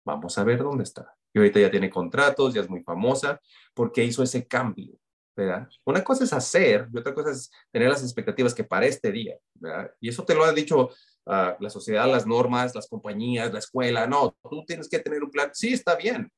vamos 0.05 0.37
a 0.37 0.43
ver 0.43 0.59
dónde 0.59 0.83
está. 0.83 1.15
Y 1.33 1.39
ahorita 1.39 1.59
ya 1.59 1.71
tiene 1.71 1.89
contratos, 1.89 2.53
ya 2.53 2.61
es 2.61 2.69
muy 2.69 2.81
famosa, 2.83 3.39
porque 3.73 4.03
hizo 4.03 4.23
ese 4.23 4.47
cambio, 4.47 4.97
¿verdad? 5.35 5.67
Una 5.85 6.03
cosa 6.03 6.23
es 6.23 6.33
hacer 6.33 6.87
y 6.93 6.97
otra 6.97 7.13
cosa 7.13 7.31
es 7.31 7.51
tener 7.71 7.89
las 7.89 8.03
expectativas 8.03 8.53
que 8.53 8.63
para 8.63 8.85
este 8.85 9.11
día, 9.11 9.37
¿verdad? 9.55 9.91
Y 9.99 10.09
eso 10.09 10.23
te 10.23 10.35
lo 10.35 10.43
ha 10.43 10.53
dicho 10.53 10.89
ah, 11.25 11.57
la 11.59 11.69
sociedad, 11.69 12.09
las 12.09 12.25
normas, 12.25 12.73
las 12.73 12.87
compañías, 12.87 13.51
la 13.51 13.59
escuela. 13.59 14.07
No, 14.07 14.35
tú 14.49 14.63
tienes 14.65 14.87
que 14.87 14.99
tener 14.99 15.23
un 15.23 15.31
plan. 15.31 15.49
Sí, 15.53 15.73
está 15.73 15.95
bien, 15.95 16.31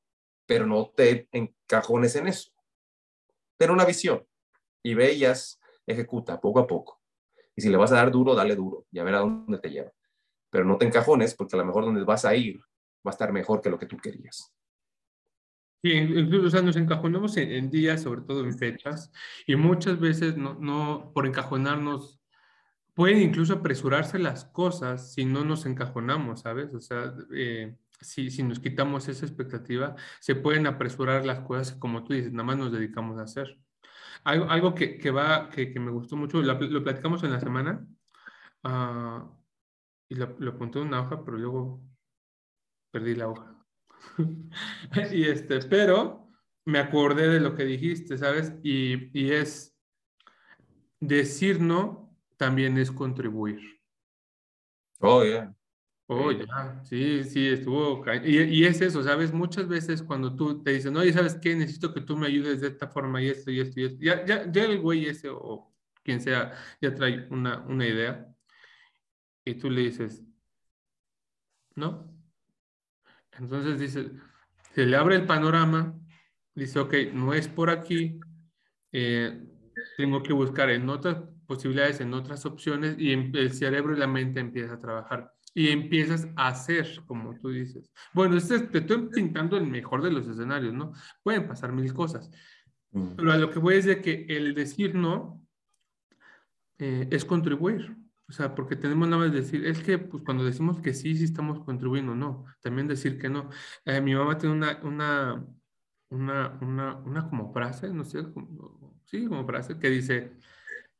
pero 0.46 0.66
no 0.66 0.92
te 0.94 1.28
encajones 1.32 2.16
en 2.16 2.28
eso. 2.28 2.50
Ten 3.58 3.70
una 3.70 3.84
visión 3.84 4.26
y 4.82 4.94
ve 4.94 5.10
ellas, 5.10 5.60
ejecuta 5.86 6.40
poco 6.40 6.60
a 6.60 6.66
poco. 6.66 7.00
Y 7.56 7.62
si 7.62 7.68
le 7.68 7.76
vas 7.76 7.92
a 7.92 7.96
dar 7.96 8.10
duro, 8.10 8.34
dale 8.34 8.54
duro 8.54 8.86
y 8.90 8.98
a 8.98 9.04
ver 9.04 9.14
a 9.14 9.20
dónde 9.20 9.58
te 9.58 9.70
lleva. 9.70 9.92
Pero 10.50 10.64
no 10.64 10.78
te 10.78 10.86
encajones 10.86 11.34
porque 11.34 11.56
a 11.56 11.58
lo 11.58 11.66
mejor 11.66 11.84
donde 11.84 12.04
vas 12.04 12.24
a 12.24 12.34
ir 12.34 12.60
va 13.06 13.10
a 13.10 13.10
estar 13.10 13.32
mejor 13.32 13.60
que 13.60 13.70
lo 13.70 13.78
que 13.78 13.86
tú 13.86 13.96
querías. 13.96 14.52
Sí, 15.82 15.92
incluso 15.92 16.46
o 16.46 16.50
sea, 16.50 16.62
nos 16.62 16.76
encajonamos 16.76 17.36
en, 17.38 17.70
días, 17.70 18.02
sobre 18.02 18.20
todo 18.20 18.44
en 18.44 18.56
fechas, 18.56 19.10
y 19.46 19.56
muchas 19.56 19.98
veces 19.98 20.36
no, 20.36 20.54
no, 20.54 21.10
por 21.14 21.26
encajonarnos, 21.26 22.20
pueden 22.92 23.22
incluso 23.22 23.54
apresurarse 23.54 24.18
las 24.18 24.44
cosas 24.44 25.14
si 25.14 25.24
no 25.24 25.42
nos 25.42 25.64
encajonamos, 25.64 26.40
¿sabes? 26.40 26.74
O 26.74 26.80
sea, 26.80 27.14
eh, 27.34 27.76
si, 27.98 28.30
si 28.30 28.42
nos 28.42 28.60
quitamos 28.60 29.08
esa 29.08 29.24
expectativa, 29.24 29.96
se 30.20 30.34
pueden 30.34 30.66
apresurar 30.66 31.24
las 31.24 31.40
cosas 31.40 31.72
como 31.76 32.04
tú 32.04 32.12
dices, 32.12 32.32
nada 32.32 32.44
más 32.44 32.58
nos 32.58 32.72
dedicamos 32.72 33.18
a 33.18 33.22
hacer. 33.22 33.58
Algo, 34.24 34.50
algo 34.50 34.74
que, 34.74 34.98
que, 34.98 35.10
va, 35.10 35.48
que, 35.50 35.72
que, 35.72 35.80
me 35.80 35.90
gustó 35.90 36.16
mucho, 36.16 36.42
lo, 36.42 36.84
platicamos 36.84 37.22
en 37.24 37.32
la 37.32 37.40
semana 37.40 37.86
uh, 38.64 39.28
y 40.08 40.14
lo, 40.14 40.36
lo, 40.38 40.52
apunté 40.52 40.80
en 40.80 40.88
una 40.88 41.00
hoja, 41.00 41.24
pero 41.24 41.38
luego 41.38 41.82
perdí 42.90 43.14
la 43.14 43.28
hoja. 43.28 43.56
y 45.12 45.24
este, 45.24 45.60
pero 45.60 46.28
me 46.64 46.78
acordé 46.78 47.28
de 47.28 47.40
lo 47.40 47.54
que 47.54 47.64
dijiste, 47.64 48.18
¿sabes? 48.18 48.52
Y, 48.62 49.18
y 49.18 49.32
es 49.32 49.76
decir 51.00 51.60
no 51.60 52.16
también 52.36 52.78
es 52.78 52.90
contribuir. 52.90 53.60
Oh, 55.00 55.24
yeah. 55.24 55.54
Oh, 56.12 56.32
ya, 56.32 56.82
sí, 56.82 57.22
sí, 57.22 57.46
estuvo. 57.46 58.04
Y, 58.24 58.38
y, 58.42 58.64
es 58.64 58.80
eso, 58.80 59.00
¿sabes? 59.00 59.32
Muchas 59.32 59.68
veces 59.68 60.02
cuando 60.02 60.34
tú 60.34 60.60
te 60.60 60.72
dicen, 60.72 60.96
oye, 60.96 61.12
¿sabes 61.12 61.36
qué? 61.36 61.54
Necesito 61.54 61.94
que 61.94 62.00
tú 62.00 62.16
me 62.16 62.26
ayudes 62.26 62.60
de 62.60 62.66
esta 62.66 62.88
forma 62.88 63.22
y 63.22 63.28
esto 63.28 63.52
y 63.52 63.60
esto 63.60 63.78
y 63.78 63.84
esto. 63.84 63.98
Ya, 64.00 64.26
ya, 64.26 64.50
ya 64.50 64.64
el 64.64 64.80
güey 64.80 65.06
ese 65.06 65.28
o 65.30 65.72
quien 66.02 66.20
sea 66.20 66.52
ya 66.80 66.92
trae 66.92 67.28
una, 67.30 67.60
una 67.60 67.86
idea 67.86 68.26
y 69.44 69.54
tú 69.54 69.70
le 69.70 69.82
dices, 69.82 70.24
¿no? 71.76 72.12
Entonces 73.38 73.78
dice, 73.78 74.10
se 74.74 74.86
le 74.86 74.96
abre 74.96 75.14
el 75.14 75.26
panorama, 75.26 75.96
dice, 76.56 76.80
ok, 76.80 76.94
no 77.12 77.34
es 77.34 77.46
por 77.46 77.70
aquí, 77.70 78.18
eh, 78.90 79.44
tengo 79.96 80.24
que 80.24 80.32
buscar 80.32 80.70
en 80.70 80.88
otras 80.88 81.22
posibilidades, 81.46 82.00
en 82.00 82.14
otras 82.14 82.44
opciones 82.46 82.96
y 82.98 83.12
el 83.12 83.52
cerebro 83.52 83.94
y 83.94 83.98
la 84.00 84.08
mente 84.08 84.40
empieza 84.40 84.74
a 84.74 84.78
trabajar 84.78 85.32
y 85.54 85.68
empiezas 85.68 86.28
a 86.36 86.48
hacer, 86.48 87.02
como 87.06 87.38
tú 87.38 87.50
dices. 87.50 87.90
Bueno, 88.12 88.36
este, 88.36 88.60
te 88.60 88.78
estoy 88.78 89.08
pintando 89.08 89.56
el 89.56 89.66
mejor 89.66 90.02
de 90.02 90.12
los 90.12 90.26
escenarios, 90.28 90.74
¿no? 90.74 90.92
Pueden 91.22 91.46
pasar 91.46 91.72
mil 91.72 91.92
cosas. 91.92 92.30
Mm. 92.92 93.14
Pero 93.16 93.32
a 93.32 93.36
lo 93.36 93.50
que 93.50 93.58
voy 93.58 93.76
es 93.76 93.84
de 93.84 94.00
que 94.00 94.26
el 94.28 94.54
decir 94.54 94.94
no 94.94 95.44
eh, 96.78 97.08
es 97.10 97.24
contribuir. 97.24 97.96
O 98.28 98.32
sea, 98.32 98.54
porque 98.54 98.76
tenemos 98.76 99.08
nada 99.08 99.24
más 99.24 99.32
decir, 99.32 99.66
es 99.66 99.82
que 99.82 99.98
pues, 99.98 100.22
cuando 100.22 100.44
decimos 100.44 100.80
que 100.80 100.94
sí, 100.94 101.16
sí 101.16 101.24
estamos 101.24 101.64
contribuyendo, 101.64 102.14
no. 102.14 102.44
También 102.60 102.86
decir 102.86 103.18
que 103.18 103.28
no. 103.28 103.50
Eh, 103.84 104.00
mi 104.00 104.14
mamá 104.14 104.38
tiene 104.38 104.54
una, 104.54 104.78
una, 104.84 105.46
una, 106.10 106.58
una, 106.60 106.96
una 106.98 107.28
como 107.28 107.52
frase, 107.52 107.92
no 107.92 108.04
sé, 108.04 108.24
sí, 109.04 109.26
como 109.26 109.44
frase, 109.44 109.78
que 109.80 109.90
dice, 109.90 110.32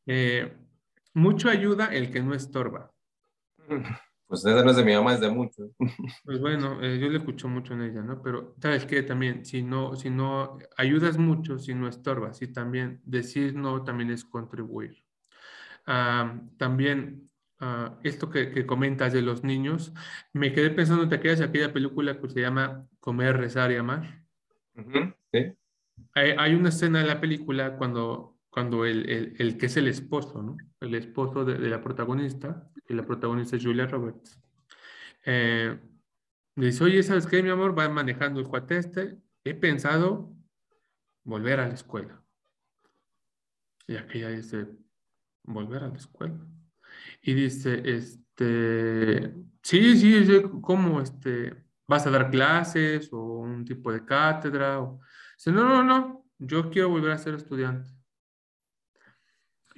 eh, 0.06 0.56
mucho 1.14 1.48
ayuda 1.48 1.86
el 1.86 2.10
que 2.10 2.20
no 2.20 2.34
estorba. 2.34 2.92
Pues 4.30 4.46
esa 4.46 4.62
no 4.62 4.70
es 4.70 4.76
de 4.76 4.84
mi 4.84 4.94
mamá, 4.94 5.14
es 5.14 5.20
de 5.20 5.28
muchos. 5.28 5.72
Pues 6.24 6.38
bueno, 6.38 6.80
eh, 6.80 7.00
yo 7.00 7.08
le 7.08 7.18
escucho 7.18 7.48
mucho 7.48 7.74
en 7.74 7.82
ella, 7.82 8.00
¿no? 8.00 8.22
Pero 8.22 8.54
sabes 8.62 8.86
que 8.86 9.02
también, 9.02 9.44
si 9.44 9.64
no, 9.64 9.96
si 9.96 10.08
no 10.08 10.56
ayudas 10.76 11.18
mucho, 11.18 11.58
si 11.58 11.74
no 11.74 11.88
estorbas, 11.88 12.40
y 12.40 12.46
también 12.46 13.00
decir 13.04 13.56
no 13.56 13.82
también 13.82 14.10
es 14.10 14.24
contribuir. 14.24 15.04
también 16.58 17.28
ah, 17.58 17.98
esto 18.04 18.30
que, 18.30 18.52
que, 18.52 18.66
comentas 18.66 19.12
de 19.12 19.22
los 19.22 19.42
niños, 19.42 19.92
me 20.32 20.52
quedé 20.52 20.70
pensando, 20.70 21.08
¿te 21.08 21.16
acuerdas 21.16 21.40
aquella 21.40 21.72
película 21.72 22.20
que 22.20 22.28
se 22.28 22.40
llama 22.40 22.86
Comer, 23.00 23.36
Rezar 23.36 23.72
y 23.72 23.76
Amar? 23.76 24.24
sí. 25.32 25.56
Hay, 26.14 26.34
hay, 26.38 26.54
una 26.54 26.68
escena 26.68 27.00
en 27.00 27.08
la 27.08 27.20
película 27.20 27.76
cuando, 27.76 28.38
cuando 28.50 28.84
el, 28.84 29.08
el, 29.08 29.36
el, 29.38 29.56
que 29.56 29.66
es 29.66 29.76
el 29.76 29.86
esposo, 29.86 30.42
¿no? 30.42 30.56
El 30.80 30.94
esposo 30.96 31.44
de, 31.44 31.58
la 31.58 31.80
protagonista, 31.80 32.68
y 32.88 32.94
la 32.94 33.06
protagonista 33.06 33.56
es 33.56 33.64
Julia 33.64 33.86
Roberts. 33.86 34.40
Eh, 35.24 35.78
dice, 36.56 36.84
oye, 36.84 37.02
¿sabes 37.02 37.26
qué, 37.26 37.42
mi 37.42 37.50
amor? 37.50 37.78
Va 37.78 37.88
manejando 37.88 38.40
el 38.40 38.48
cuate 38.48 38.78
este. 38.78 39.18
He 39.44 39.54
pensado 39.54 40.34
volver 41.24 41.60
a 41.60 41.68
la 41.68 41.74
escuela. 41.74 42.22
Y 43.86 43.96
aquella 43.96 44.30
dice, 44.30 44.66
volver 45.44 45.84
a 45.84 45.88
la 45.88 45.96
escuela. 45.96 46.44
Y 47.22 47.34
dice, 47.34 47.82
este, 47.84 49.32
sí, 49.62 49.96
sí, 49.96 50.26
sí, 50.26 50.42
¿cómo? 50.60 51.00
Este, 51.00 51.54
¿Vas 51.86 52.06
a 52.06 52.10
dar 52.10 52.30
clases 52.30 53.12
o 53.12 53.38
un 53.38 53.64
tipo 53.64 53.92
de 53.92 54.04
cátedra? 54.04 54.80
O... 54.80 55.00
Dice, 55.36 55.52
no, 55.52 55.64
no, 55.64 55.84
no, 55.84 56.26
yo 56.38 56.68
quiero 56.70 56.88
volver 56.88 57.12
a 57.12 57.18
ser 57.18 57.34
estudiante. 57.34 57.99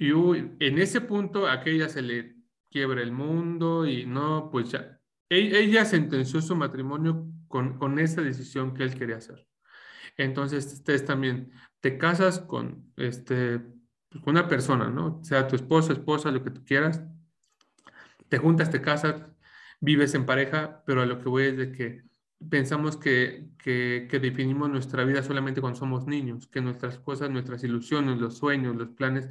Y 0.03 0.11
en 0.59 0.79
ese 0.79 0.99
punto, 0.99 1.47
aquella 1.47 1.87
se 1.87 2.01
le 2.01 2.35
quiebra 2.69 3.01
el 3.01 3.13
mundo 3.13 3.87
y 3.87 4.05
no, 4.05 4.49
pues 4.51 4.69
ya, 4.69 4.99
e-, 5.29 5.57
ella 5.57 5.85
sentenció 5.85 6.41
su 6.41 6.57
matrimonio 6.57 7.25
con, 7.47 7.77
con 7.77 7.97
esa 7.99 8.21
decisión 8.21 8.73
que 8.73 8.83
él 8.83 8.95
quería 8.95 9.15
hacer. 9.15 9.47
Entonces, 10.17 10.65
ustedes 10.73 11.05
también 11.05 11.53
te 11.79 11.97
casas 11.97 12.39
con, 12.39 12.91
este, 12.97 13.59
pues, 14.09 14.21
con 14.25 14.31
una 14.31 14.49
persona, 14.49 14.89
¿no? 14.89 15.23
Sea 15.23 15.47
tu 15.47 15.55
esposo, 15.55 15.93
esposa, 15.93 16.31
lo 16.31 16.43
que 16.43 16.51
tú 16.51 16.65
quieras. 16.65 17.01
Te 18.27 18.39
juntas, 18.39 18.71
te 18.71 18.81
casas, 18.81 19.25
vives 19.79 20.15
en 20.15 20.25
pareja, 20.25 20.83
pero 20.85 21.01
a 21.01 21.05
lo 21.05 21.17
que 21.19 21.29
voy 21.29 21.43
es 21.43 21.55
de 21.55 21.71
que 21.71 22.03
pensamos 22.49 22.97
que, 22.97 23.51
que, 23.57 24.09
que, 24.11 24.19
definimos 24.19 24.69
nuestra 24.69 25.05
vida 25.05 25.23
solamente 25.23 25.61
cuando 25.61 25.79
somos 25.79 26.07
niños, 26.07 26.47
que 26.47 26.59
nuestras 26.59 26.99
cosas, 26.99 27.29
nuestras 27.29 27.63
ilusiones, 27.63 28.19
los 28.19 28.37
sueños, 28.37 28.75
los 28.75 28.89
planes 28.89 29.29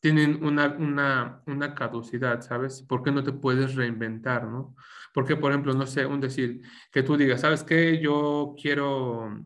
tienen 0.00 0.44
una, 0.44 0.68
una, 0.68 1.42
una 1.46 1.74
caducidad, 1.74 2.40
¿sabes? 2.42 2.82
¿Por 2.82 3.02
qué 3.02 3.10
no 3.10 3.24
te 3.24 3.32
puedes 3.32 3.74
reinventar, 3.74 4.44
no? 4.44 4.76
Porque, 5.12 5.36
por 5.36 5.50
ejemplo, 5.50 5.74
no 5.74 5.86
sé, 5.86 6.06
un 6.06 6.20
decir, 6.20 6.62
que 6.92 7.02
tú 7.02 7.16
digas, 7.16 7.40
¿sabes 7.40 7.64
qué? 7.64 8.00
Yo 8.00 8.54
quiero, 8.60 9.44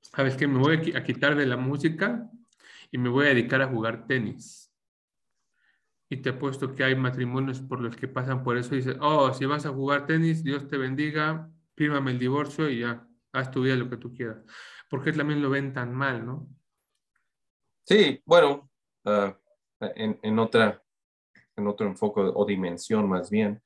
¿sabes 0.00 0.36
qué? 0.36 0.46
Me 0.46 0.58
voy 0.58 0.92
a 0.94 1.02
quitar 1.02 1.34
de 1.34 1.46
la 1.46 1.56
música 1.56 2.30
y 2.90 2.98
me 2.98 3.08
voy 3.08 3.26
a 3.26 3.28
dedicar 3.30 3.60
a 3.62 3.68
jugar 3.68 4.06
tenis. 4.06 4.72
Y 6.08 6.18
te 6.18 6.30
apuesto 6.30 6.74
que 6.74 6.84
hay 6.84 6.94
matrimonios 6.94 7.60
por 7.60 7.80
los 7.80 7.96
que 7.96 8.06
pasan 8.06 8.44
por 8.44 8.56
eso 8.56 8.74
y 8.74 8.78
dicen, 8.78 8.98
oh, 9.00 9.32
si 9.34 9.46
vas 9.46 9.66
a 9.66 9.70
jugar 9.70 10.06
tenis, 10.06 10.44
Dios 10.44 10.68
te 10.68 10.76
bendiga, 10.76 11.50
fírmame 11.74 12.12
el 12.12 12.18
divorcio 12.20 12.68
y 12.68 12.80
ya, 12.80 13.04
haz 13.32 13.50
tu 13.50 13.62
vida 13.62 13.74
lo 13.74 13.90
que 13.90 13.96
tú 13.96 14.14
quieras. 14.14 14.44
Porque 14.88 15.12
también 15.12 15.42
lo 15.42 15.50
ven 15.50 15.72
tan 15.72 15.92
mal, 15.92 16.24
¿no? 16.24 16.46
Sí, 17.84 18.22
bueno, 18.24 18.70
Ah, 19.04 19.38
en, 19.80 20.18
en, 20.22 20.38
otra, 20.38 20.82
en 21.56 21.66
otro 21.66 21.86
enfoque 21.86 22.20
o 22.20 22.44
dimensión 22.44 23.08
más 23.08 23.30
bien. 23.30 23.62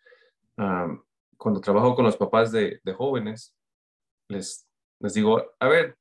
Ah, 0.57 0.89
cuando 1.37 1.61
trabajo 1.61 1.95
con 1.95 2.05
los 2.05 2.17
papás 2.17 2.51
de, 2.51 2.81
de, 2.83 2.93
jóvenes, 2.93 3.57
les, 4.29 4.69
les 4.99 5.15
digo, 5.15 5.43
a 5.61 5.69
ver, 5.69 5.97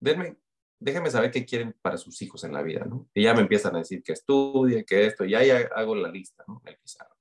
denme, 0.00 0.38
déjenme 0.80 1.10
saber 1.10 1.30
qué 1.30 1.44
quieren 1.44 1.76
para 1.82 1.98
sus 1.98 2.20
hijos 2.22 2.44
en 2.44 2.52
la 2.52 2.62
vida, 2.62 2.84
¿no? 2.84 3.08
Y 3.12 3.24
ya 3.24 3.34
me 3.34 3.42
empiezan 3.42 3.76
a 3.76 3.80
decir 3.80 4.02
que 4.02 4.12
estudie, 4.12 4.84
que 4.84 5.06
esto, 5.06 5.24
y 5.24 5.30
ya 5.30 5.68
hago 5.74 5.94
la 5.94 6.08
lista, 6.08 6.44
¿no? 6.48 6.62
El 6.64 6.78
pizarro. 6.78 7.14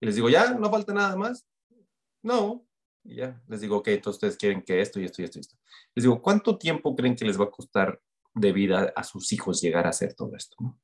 Y 0.00 0.06
les 0.06 0.14
digo, 0.14 0.28
¿ya? 0.28 0.54
¿No 0.54 0.70
falta 0.70 0.94
nada 0.94 1.16
más? 1.16 1.46
No. 2.22 2.64
Y 3.04 3.16
ya, 3.16 3.42
les 3.48 3.60
digo, 3.60 3.78
ok, 3.78 3.88
entonces 3.88 4.16
ustedes 4.16 4.36
quieren 4.36 4.62
que 4.62 4.80
esto 4.80 5.00
y 5.00 5.04
esto 5.04 5.22
y 5.22 5.24
esto 5.24 5.38
y 5.38 5.40
esto. 5.40 5.56
Les 5.94 6.04
digo, 6.04 6.22
¿cuánto 6.22 6.56
tiempo 6.56 6.94
creen 6.94 7.16
que 7.16 7.24
les 7.24 7.38
va 7.38 7.44
a 7.44 7.50
costar 7.50 8.00
de 8.38 8.52
vida 8.52 8.92
a 8.94 9.04
sus 9.04 9.32
hijos 9.32 9.60
llegar 9.60 9.86
a 9.86 9.90
hacer 9.90 10.14
todo 10.14 10.34
esto. 10.36 10.56
¿no? 10.60 10.78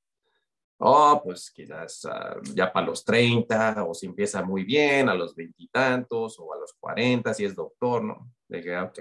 Oh, 0.78 1.20
pues 1.22 1.50
quizás 1.50 2.04
uh, 2.04 2.42
ya 2.54 2.72
para 2.72 2.86
los 2.86 3.04
30, 3.04 3.84
o 3.84 3.94
si 3.94 4.06
empieza 4.06 4.42
muy 4.42 4.64
bien, 4.64 5.08
a 5.08 5.14
los 5.14 5.34
veintitantos, 5.34 6.38
o 6.38 6.52
a 6.52 6.58
los 6.58 6.74
40, 6.74 7.32
si 7.32 7.44
es 7.44 7.54
doctor, 7.54 8.02
¿no? 8.04 8.30
Dije, 8.48 8.76
ok. 8.78 9.00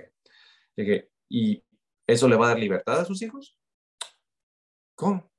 Dije, 0.78 1.10
¿y 1.30 1.64
eso 2.08 2.28
le 2.28 2.36
va 2.36 2.45
a 2.45 2.49
dar 2.49 2.60
libertad 2.60 2.99
a 2.99 3.06
sus 3.06 3.22
hijos? 3.22 3.60
¿Cómo? 4.95 5.30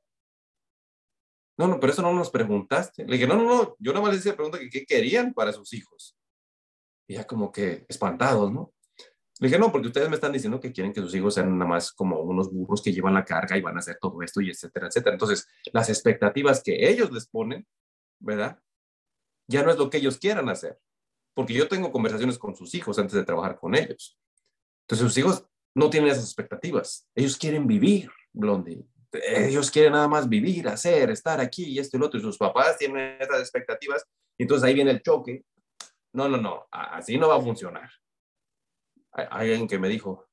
No, 1.57 1.69
no, 1.69 1.79
pero 1.79 1.93
eso 1.93 2.03
no 2.03 2.13
nos 2.13 2.31
preguntaste. 2.31 3.07
Le 3.07 3.13
dije, 3.13 3.29
no, 3.29 3.37
no, 3.37 3.45
no, 3.45 3.77
yo 3.79 3.93
nada 3.93 4.05
más 4.05 4.13
les 4.13 4.21
hice 4.21 4.31
la 4.31 4.37
pregunta 4.37 4.59
que 4.59 4.69
qué 4.69 4.85
querían 4.85 5.33
para 5.33 5.53
sus 5.53 5.73
hijos. 5.73 6.17
Y 7.07 7.15
ya 7.15 7.25
como 7.25 7.53
que 7.53 7.87
espantados, 7.89 8.53
¿no? 8.53 8.74
Le 9.41 9.49
dije, 9.49 9.59
no, 9.59 9.73
porque 9.73 9.89
ustedes 9.89 10.09
me 10.09 10.15
están 10.15 10.33
diciendo 10.33 10.61
que 10.61 10.73
quieren 10.73 10.93
que 10.93 11.01
sus 11.01 11.15
hijos 11.15 11.35
sean 11.35 11.59
nada 11.59 11.69
más 11.69 11.93
como 11.93 12.21
unos 12.21 12.53
burros 12.53 12.81
que 12.81 12.93
llevan 12.93 13.15
la 13.15 13.25
carga 13.25 13.57
y 13.59 13.61
van 13.61 13.77
a 13.77 13.81
hacer 13.81 13.99
todo 14.01 14.23
esto 14.23 14.41
y 14.41 14.51
etcétera, 14.51 14.87
etcétera. 14.87 15.15
Entonces, 15.15 15.49
las 15.73 15.89
expectativas 15.89 16.63
que 16.63 16.89
ellos 16.89 17.11
les 17.11 17.27
ponen, 17.27 17.67
¿verdad? 18.21 18.61
Ya 19.49 19.65
no 19.65 19.73
es 19.73 19.77
lo 19.77 19.91
que 19.91 19.99
ellos 19.99 20.19
quieran 20.19 20.49
hacer. 20.49 20.79
Porque 21.35 21.53
yo 21.53 21.67
tengo 21.67 21.91
conversaciones 21.91 22.39
con 22.39 22.55
sus 22.55 22.75
hijos 22.77 22.97
antes 23.01 23.15
de 23.15 23.25
trabajar 23.25 23.59
con 23.59 23.75
ellos. 23.75 24.17
Entonces, 24.83 25.09
sus 25.09 25.19
hijos 25.19 25.45
no 25.75 25.91
tienen 25.91 26.11
esas 26.11 26.25
expectativas. 26.25 27.09
Ellos 27.17 27.37
quieren 27.37 27.67
vivir, 27.67 28.09
Blondie. 28.33 28.85
Ellos 29.13 29.69
quieren 29.69 29.93
nada 29.93 30.07
más 30.07 30.29
vivir, 30.29 30.69
hacer, 30.69 31.11
estar 31.11 31.41
aquí 31.41 31.65
y 31.65 31.79
esto 31.81 31.97
y 31.97 32.01
lo 32.01 32.07
otro. 32.07 32.21
Y 32.21 32.23
sus 32.23 32.39
papás 32.39 32.79
tienen 32.79 33.21
esas 33.21 33.41
expectativas. 33.41 34.05
Entonces 34.39 34.65
ahí 34.65 34.75
viene 34.75 34.93
el 34.93 35.03
choque. 35.03 35.45
No, 36.13 36.29
no, 36.29 36.37
no. 36.37 36.69
Así 36.71 37.19
no 37.19 37.29
va 37.29 37.37
a 37.37 37.41
funcionar 37.41 37.91
hay 39.15 39.51
alguien 39.51 39.69
que 39.69 39.79
me 39.79 39.89
dijo, 39.89 40.29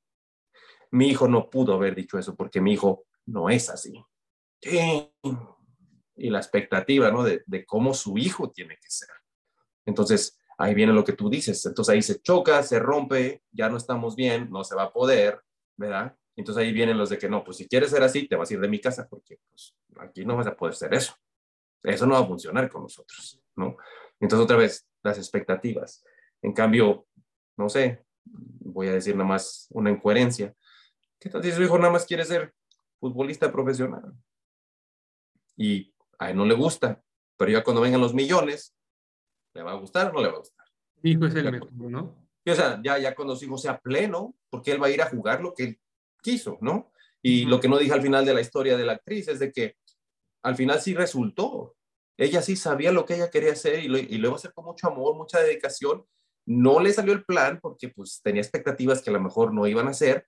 mi 0.91 1.07
hijo 1.07 1.27
no 1.27 1.49
pudo 1.49 1.73
haber 1.73 1.95
dicho 1.95 2.17
eso 2.17 2.35
porque 2.35 2.61
mi 2.61 2.73
hijo 2.73 3.05
no 3.25 3.49
es 3.49 3.69
así. 3.69 4.03
Y 4.61 6.29
la 6.29 6.39
expectativa, 6.39 7.11
¿no? 7.11 7.23
De, 7.23 7.43
de, 7.45 7.65
cómo 7.65 7.93
su 7.93 8.17
hijo 8.17 8.51
tiene 8.51 8.75
que 8.75 8.89
ser. 8.89 9.09
Entonces, 9.85 10.39
ahí 10.57 10.73
viene 10.73 10.93
lo 10.93 11.03
que 11.03 11.13
tú 11.13 11.29
dices. 11.29 11.65
Entonces 11.65 11.93
ahí 11.93 12.01
se 12.01 12.21
choca, 12.21 12.61
se 12.63 12.79
rompe, 12.79 13.43
ya 13.51 13.69
no 13.69 13.77
estamos 13.77 14.15
bien, 14.15 14.49
no 14.51 14.63
se 14.63 14.75
va 14.75 14.83
a 14.83 14.93
poder, 14.93 15.41
¿verdad? 15.77 16.15
Entonces 16.35 16.63
ahí 16.63 16.71
vienen 16.71 16.97
los 16.97 17.09
de 17.09 17.17
que 17.17 17.29
no, 17.29 17.43
pues 17.43 17.57
si 17.57 17.67
quieres 17.67 17.89
ser 17.89 18.03
así, 18.03 18.27
te 18.27 18.35
vas 18.35 18.49
a 18.49 18.53
ir 18.53 18.59
de 18.59 18.67
mi 18.67 18.79
casa 18.79 19.07
porque 19.09 19.39
pues, 19.49 19.75
aquí 19.99 20.25
no 20.25 20.37
vas 20.37 20.47
a 20.47 20.55
poder 20.55 20.75
ser 20.75 20.93
eso. 20.93 21.15
Eso 21.83 22.05
no 22.05 22.13
va 22.13 22.21
a 22.21 22.27
funcionar 22.27 22.69
con 22.69 22.83
nosotros, 22.83 23.41
¿no? 23.55 23.75
Entonces 24.19 24.43
otra 24.43 24.57
vez, 24.57 24.87
las 25.03 25.17
expectativas. 25.17 26.03
En 26.41 26.53
cambio, 26.53 27.07
no 27.57 27.69
sé, 27.69 28.05
voy 28.25 28.87
a 28.87 28.93
decir 28.93 29.15
nada 29.15 29.27
más 29.27 29.67
una 29.71 29.91
incoherencia. 29.91 30.53
¿Qué 31.19 31.29
tal 31.29 31.43
si 31.43 31.51
su 31.51 31.61
hijo 31.61 31.77
nada 31.77 31.91
más 31.91 32.05
quiere 32.05 32.25
ser 32.25 32.53
futbolista 32.99 33.51
profesional? 33.51 34.13
Y 35.55 35.93
a 36.17 36.31
él 36.31 36.37
no 36.37 36.45
le 36.45 36.55
gusta, 36.55 37.03
pero 37.37 37.51
ya 37.51 37.63
cuando 37.63 37.81
vengan 37.81 38.01
los 38.01 38.13
millones, 38.13 38.75
¿le 39.53 39.63
va 39.63 39.71
a 39.71 39.75
gustar 39.75 40.09
o 40.09 40.13
no 40.13 40.21
le 40.21 40.27
va 40.27 40.35
a 40.35 40.39
gustar? 40.39 40.65
Hijo 41.03 41.25
es 41.25 41.35
el 41.35 41.51
mejor, 41.51 41.71
¿no? 41.73 42.21
o 42.45 42.55
sea, 42.55 42.81
ya, 42.83 42.97
ya 42.97 43.13
cuando 43.13 43.35
su 43.35 43.45
hijo 43.45 43.57
sea 43.57 43.79
pleno, 43.79 44.35
porque 44.49 44.71
él 44.71 44.81
va 44.81 44.87
a 44.87 44.91
ir 44.91 45.01
a 45.01 45.09
jugar 45.09 45.41
lo 45.41 45.53
que 45.53 45.63
él 45.63 45.79
quiso, 46.21 46.57
¿no? 46.61 46.91
Y 47.21 47.45
lo 47.45 47.59
que 47.59 47.69
no 47.69 47.77
dije 47.77 47.93
al 47.93 48.01
final 48.01 48.25
de 48.25 48.33
la 48.33 48.41
historia 48.41 48.77
de 48.77 48.85
la 48.85 48.93
actriz 48.93 49.27
es 49.27 49.39
de 49.39 49.51
que 49.51 49.75
al 50.43 50.55
final 50.55 50.81
sí 50.81 50.95
resultó. 50.95 51.75
Ella 52.17 52.41
sí 52.41 52.55
sabía 52.55 52.91
lo 52.91 53.05
que 53.05 53.15
ella 53.15 53.29
quería 53.29 53.53
hacer 53.53 53.83
y 53.83 53.87
lo, 53.87 53.97
y 53.97 54.17
lo 54.17 54.27
iba 54.27 54.35
a 54.35 54.37
hacer 54.37 54.53
con 54.53 54.65
mucho 54.65 54.87
amor, 54.87 55.15
mucha 55.15 55.39
dedicación, 55.39 56.05
no 56.45 56.79
le 56.79 56.93
salió 56.93 57.13
el 57.13 57.23
plan 57.23 57.59
porque 57.61 57.89
pues 57.89 58.21
tenía 58.23 58.41
expectativas 58.41 59.01
que 59.01 59.09
a 59.09 59.13
lo 59.13 59.21
mejor 59.21 59.53
no 59.53 59.67
iban 59.67 59.87
a 59.87 59.91
hacer, 59.91 60.27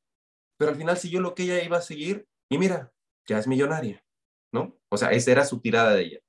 pero 0.57 0.71
al 0.71 0.77
final 0.77 0.97
siguió 0.97 1.19
lo 1.21 1.33
que 1.33 1.43
ella 1.43 1.63
iba 1.63 1.77
a 1.77 1.81
seguir 1.81 2.27
y 2.49 2.57
mira, 2.57 2.91
ya 3.27 3.39
es 3.39 3.47
millonaria, 3.47 4.03
¿no? 4.51 4.77
O 4.89 4.97
sea, 4.97 5.11
esa 5.11 5.31
era 5.31 5.45
su 5.45 5.59
tirada 5.59 5.93
de 5.93 6.03
ella, 6.03 6.19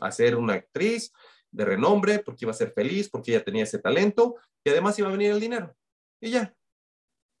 hacer 0.00 0.36
una 0.36 0.54
actriz 0.54 1.12
de 1.50 1.64
renombre 1.64 2.18
porque 2.18 2.44
iba 2.44 2.50
a 2.50 2.54
ser 2.54 2.72
feliz, 2.72 3.08
porque 3.08 3.32
ella 3.32 3.44
tenía 3.44 3.64
ese 3.64 3.78
talento 3.78 4.36
y 4.64 4.70
además 4.70 4.98
iba 4.98 5.08
a 5.08 5.12
venir 5.12 5.30
el 5.30 5.40
dinero. 5.40 5.74
Y 6.20 6.30
ya. 6.30 6.54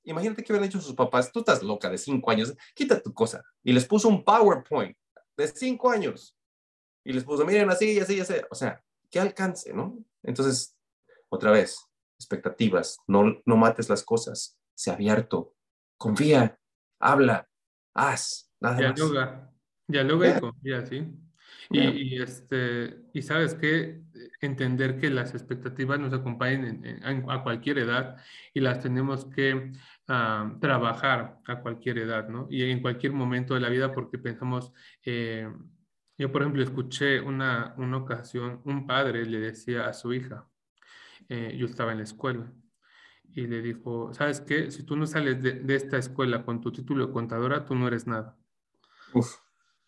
Imagínate 0.04 0.44
que 0.44 0.52
hubieran 0.52 0.68
hecho 0.68 0.80
sus 0.80 0.94
papás, 0.94 1.32
tú 1.32 1.40
estás 1.40 1.62
loca 1.64 1.90
de 1.90 1.98
cinco 1.98 2.30
años, 2.30 2.54
quita 2.74 3.02
tu 3.02 3.12
cosa. 3.12 3.42
Y 3.64 3.72
les 3.72 3.84
puso 3.84 4.08
un 4.08 4.24
PowerPoint 4.24 4.96
de 5.36 5.48
cinco 5.48 5.90
años. 5.90 6.36
Y 7.04 7.12
les 7.12 7.24
puso, 7.24 7.44
miren, 7.44 7.68
así 7.70 7.98
así 7.98 8.20
así. 8.20 8.34
O 8.50 8.54
sea, 8.54 8.82
qué 9.10 9.18
alcance, 9.18 9.72
¿no? 9.72 9.98
Entonces, 10.22 10.75
otra 11.36 11.50
vez, 11.50 11.86
expectativas, 12.18 12.98
no, 13.06 13.40
no 13.44 13.56
mates 13.56 13.88
las 13.88 14.04
cosas, 14.04 14.58
sé 14.74 14.90
abierto, 14.90 15.54
confía, 15.98 16.58
habla, 16.98 17.48
haz, 17.94 18.52
nada 18.60 18.76
dialoga, 18.76 19.26
más. 19.26 19.50
Dialoga 19.86 20.36
y 20.36 20.40
confía, 20.40 20.86
¿sí? 20.86 21.06
Y, 21.70 22.22
este, 22.22 22.96
y 23.12 23.22
sabes 23.22 23.54
que 23.54 24.02
entender 24.40 24.98
que 24.98 25.10
las 25.10 25.34
expectativas 25.34 25.98
nos 25.98 26.12
acompañan 26.12 26.82
a 27.28 27.42
cualquier 27.42 27.78
edad 27.78 28.16
y 28.54 28.60
las 28.60 28.80
tenemos 28.80 29.24
que 29.26 29.72
ah, 30.08 30.56
trabajar 30.60 31.40
a 31.46 31.60
cualquier 31.60 31.98
edad, 31.98 32.28
¿no? 32.28 32.46
Y 32.50 32.70
en 32.70 32.80
cualquier 32.80 33.12
momento 33.12 33.54
de 33.54 33.60
la 33.60 33.68
vida 33.68 33.92
porque 33.92 34.18
pensamos, 34.18 34.72
eh, 35.04 35.48
yo 36.18 36.30
por 36.30 36.42
ejemplo 36.42 36.62
escuché 36.62 37.20
una, 37.20 37.74
una 37.78 37.96
ocasión, 37.96 38.60
un 38.64 38.86
padre 38.86 39.24
le 39.26 39.40
decía 39.40 39.86
a 39.86 39.92
su 39.92 40.12
hija, 40.14 40.48
eh, 41.28 41.56
yo 41.58 41.66
estaba 41.66 41.92
en 41.92 41.98
la 41.98 42.04
escuela 42.04 42.52
y 43.34 43.46
le 43.46 43.60
dijo, 43.62 44.12
¿sabes 44.14 44.40
qué? 44.40 44.70
Si 44.70 44.82
tú 44.84 44.96
no 44.96 45.06
sales 45.06 45.42
de, 45.42 45.74
esta 45.74 45.98
escuela 45.98 46.44
con 46.44 46.60
tu 46.60 46.72
título 46.72 47.06
de 47.06 47.12
contadora, 47.12 47.64
tú 47.64 47.74
no 47.74 47.86
eres 47.86 48.06
nada. 48.06 48.36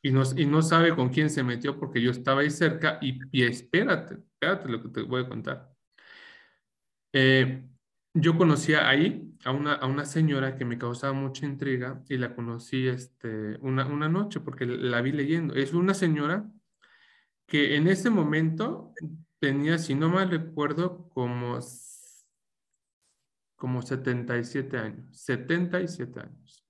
y 0.02 0.10
no, 0.12 0.22
y 0.36 0.46
no 0.46 0.62
sabe 0.62 0.94
con 0.94 1.08
quién 1.08 1.30
se 1.30 1.42
metió 1.42 1.78
porque 1.78 2.02
yo 2.02 2.10
estaba 2.10 2.42
ahí 2.42 2.50
cerca 2.50 2.98
y, 3.00 3.18
y 3.32 3.44
espérate, 3.44 4.14
espérate 4.14 4.68
lo 4.68 4.82
que 4.82 4.88
te 4.90 5.02
voy 5.02 5.22
a 5.22 5.28
contar. 5.28 5.70
Eh, 7.12 7.64
yo 8.14 8.36
conocía 8.36 8.88
ahí 8.88 9.34
a 9.44 9.52
una, 9.52 9.74
a 9.74 9.86
una 9.86 10.04
señora 10.04 10.56
que 10.56 10.64
me 10.64 10.78
causaba 10.78 11.12
mucha 11.12 11.46
intriga 11.46 12.02
y 12.08 12.16
la 12.16 12.34
conocí 12.34 12.88
este, 12.88 13.56
una, 13.60 13.86
una 13.86 14.08
noche 14.08 14.40
porque 14.40 14.66
la 14.66 15.00
vi 15.00 15.12
leyendo. 15.12 15.54
Es 15.54 15.72
una 15.72 15.94
señora 15.94 16.50
que 17.46 17.76
en 17.76 17.88
ese 17.88 18.10
momento 18.10 18.92
tenía, 19.38 19.78
si 19.78 19.94
no 19.94 20.08
mal 20.08 20.30
recuerdo, 20.30 21.08
como, 21.10 21.58
como 23.56 23.82
77 23.82 24.78
años, 24.78 25.16
77 25.16 26.20
años. 26.20 26.64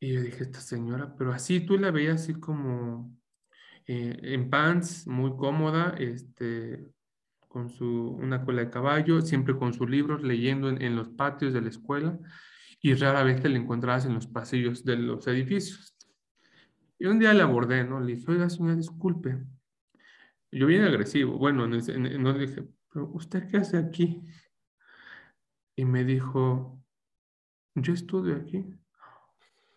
Y 0.00 0.14
yo 0.14 0.20
dije, 0.20 0.44
esta 0.44 0.60
señora, 0.60 1.14
pero 1.16 1.32
así 1.32 1.60
tú 1.60 1.78
la 1.78 1.90
veías 1.90 2.22
así 2.22 2.34
como 2.34 3.16
eh, 3.86 4.18
en 4.22 4.50
pants, 4.50 5.06
muy 5.06 5.36
cómoda, 5.36 5.94
este, 5.98 6.90
con 7.48 7.70
su, 7.70 8.18
una 8.20 8.44
cola 8.44 8.62
de 8.62 8.70
caballo, 8.70 9.20
siempre 9.20 9.56
con 9.56 9.72
sus 9.72 9.88
libros, 9.88 10.22
leyendo 10.22 10.68
en, 10.68 10.96
los 10.96 11.08
patios 11.10 11.52
de 11.52 11.60
la 11.60 11.68
escuela 11.68 12.18
y 12.80 12.94
rara 12.94 13.22
vez 13.22 13.40
te 13.40 13.48
la 13.48 13.58
encontrabas 13.58 14.06
en 14.06 14.14
los 14.14 14.26
pasillos 14.26 14.84
de 14.84 14.96
los 14.96 15.26
edificios. 15.26 15.96
Y 16.98 17.06
un 17.06 17.18
día 17.18 17.32
la 17.32 17.44
abordé, 17.44 17.84
¿no? 17.84 18.00
Le 18.00 18.16
dije, 18.16 18.30
oiga, 18.30 18.50
señora, 18.50 18.74
disculpe. 18.74 19.38
Yo 20.54 20.68
bien 20.68 20.82
agresivo, 20.82 21.36
bueno, 21.36 21.66
no 21.66 22.32
dije, 22.32 22.68
pero 22.92 23.10
¿usted 23.12 23.48
qué 23.50 23.56
hace 23.56 23.76
aquí? 23.76 24.22
Y 25.74 25.84
me 25.84 26.04
dijo, 26.04 26.80
yo 27.74 27.92
estudio 27.92 28.36
aquí. 28.36 28.64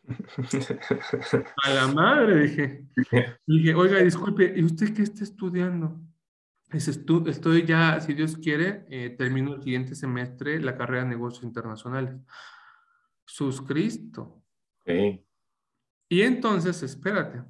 A 1.65 1.69
la 1.71 1.87
madre, 1.87 2.41
dije. 2.47 2.87
Dije, 3.47 3.73
oiga, 3.73 3.99
disculpe, 3.99 4.53
¿y 4.55 4.63
usted 4.63 4.93
qué 4.93 5.01
está 5.01 5.23
estudiando? 5.23 5.99
estoy 6.69 7.65
ya, 7.65 7.99
si 7.99 8.13
Dios 8.13 8.37
quiere, 8.37 8.85
eh, 8.89 9.09
termino 9.17 9.55
el 9.55 9.63
siguiente 9.63 9.95
semestre 9.95 10.59
la 10.59 10.77
carrera 10.77 11.03
de 11.03 11.09
negocios 11.09 11.43
internacionales. 11.43 12.13
Suscristo. 13.25 14.43
Y 14.85 16.21
entonces, 16.21 16.83
espérate. 16.83 17.43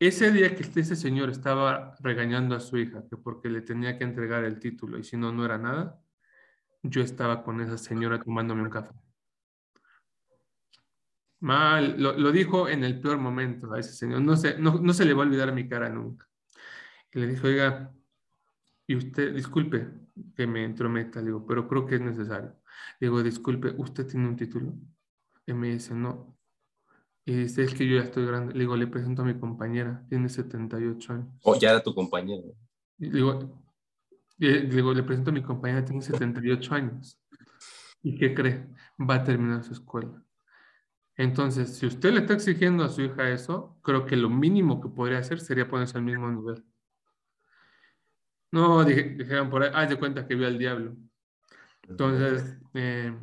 Ese 0.00 0.32
día 0.32 0.56
que 0.56 0.62
ese 0.80 0.96
señor 0.96 1.30
estaba 1.30 1.94
regañando 2.00 2.56
a 2.56 2.60
su 2.60 2.78
hija, 2.78 3.04
que 3.08 3.16
porque 3.16 3.48
le 3.48 3.60
tenía 3.60 3.98
que 3.98 4.04
entregar 4.04 4.44
el 4.44 4.58
título 4.58 4.98
y 4.98 5.04
si 5.04 5.16
no, 5.16 5.30
no 5.30 5.44
era 5.44 5.58
nada, 5.58 6.00
yo 6.82 7.02
estaba 7.02 7.44
con 7.44 7.60
esa 7.60 7.78
señora 7.78 8.20
tomándome 8.20 8.62
un 8.62 8.70
café. 8.70 8.94
Mal, 11.40 12.02
lo, 12.02 12.32
dijo 12.32 12.68
en 12.68 12.84
el 12.84 13.00
peor 13.00 13.18
momento 13.18 13.72
a 13.72 13.78
ese 13.78 13.92
señor. 13.92 14.20
No 14.22 14.36
se, 14.36 14.58
no 14.58 14.92
se 14.92 15.04
le 15.04 15.14
va 15.14 15.22
a 15.22 15.26
olvidar 15.26 15.52
mi 15.52 15.68
cara 15.68 15.88
nunca. 15.88 16.26
Y 17.12 17.20
le 17.20 17.26
dijo, 17.26 17.46
oiga, 17.46 17.92
y 18.86 18.96
usted, 18.96 19.34
disculpe 19.34 19.88
que 20.34 20.46
me 20.46 20.64
entrometa, 20.64 21.22
digo, 21.22 21.46
pero 21.46 21.68
creo 21.68 21.86
que 21.86 21.96
es 21.96 22.00
necesario. 22.00 22.56
Digo, 23.00 23.22
disculpe, 23.22 23.72
¿usted 23.76 24.06
tiene 24.06 24.28
un 24.28 24.36
título? 24.36 24.74
Y 25.46 25.52
me 25.52 25.70
dice, 25.70 25.94
no. 25.94 26.39
Y 27.30 27.36
dice, 27.36 27.62
es 27.62 27.74
que 27.74 27.86
yo 27.86 27.94
ya 27.94 28.02
estoy 28.02 28.26
grande. 28.26 28.52
Le 28.54 28.58
digo, 28.58 28.74
le 28.74 28.88
presento 28.88 29.22
a 29.22 29.24
mi 29.24 29.38
compañera, 29.38 30.04
tiene 30.08 30.28
78 30.28 31.12
años. 31.12 31.28
O 31.44 31.52
oh, 31.52 31.56
ya 31.56 31.70
era 31.70 31.80
tu 31.80 31.94
compañera. 31.94 32.42
le 32.98 33.08
digo, 33.08 33.56
le, 34.36 34.62
digo, 34.62 34.92
le 34.92 35.04
presento 35.04 35.30
a 35.30 35.34
mi 35.34 35.40
compañera, 35.40 35.84
tiene 35.84 36.02
78 36.02 36.74
años. 36.74 37.22
¿Y 38.02 38.16
qué 38.18 38.34
cree? 38.34 38.66
Va 38.98 39.14
a 39.14 39.22
terminar 39.22 39.62
su 39.62 39.74
escuela. 39.74 40.20
Entonces, 41.14 41.76
si 41.76 41.86
usted 41.86 42.12
le 42.12 42.18
está 42.18 42.34
exigiendo 42.34 42.82
a 42.82 42.88
su 42.88 43.02
hija 43.02 43.30
eso, 43.30 43.78
creo 43.84 44.06
que 44.06 44.16
lo 44.16 44.28
mínimo 44.28 44.80
que 44.80 44.88
podría 44.88 45.18
hacer 45.18 45.38
sería 45.38 45.68
ponerse 45.68 45.98
al 45.98 46.02
mismo 46.02 46.28
nivel. 46.28 46.64
No, 48.50 48.82
dijeron 48.82 49.50
por 49.50 49.62
ahí, 49.62 49.70
haz 49.72 49.88
de 49.88 50.00
cuenta 50.00 50.26
que 50.26 50.34
vio 50.34 50.48
al 50.48 50.58
diablo. 50.58 50.96
Entonces, 51.88 52.58
eh, 52.74 53.16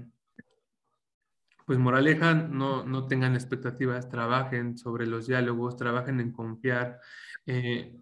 pues 1.67 1.79
moraleja, 1.79 2.33
no, 2.33 2.85
no 2.85 3.07
tengan 3.07 3.35
expectativas, 3.35 4.07
trabajen 4.07 4.77
sobre 4.77 5.05
los 5.05 5.27
diálogos, 5.27 5.75
trabajen 5.75 6.21
en 6.21 6.31
confiar. 6.31 7.01
Eh, 7.45 7.93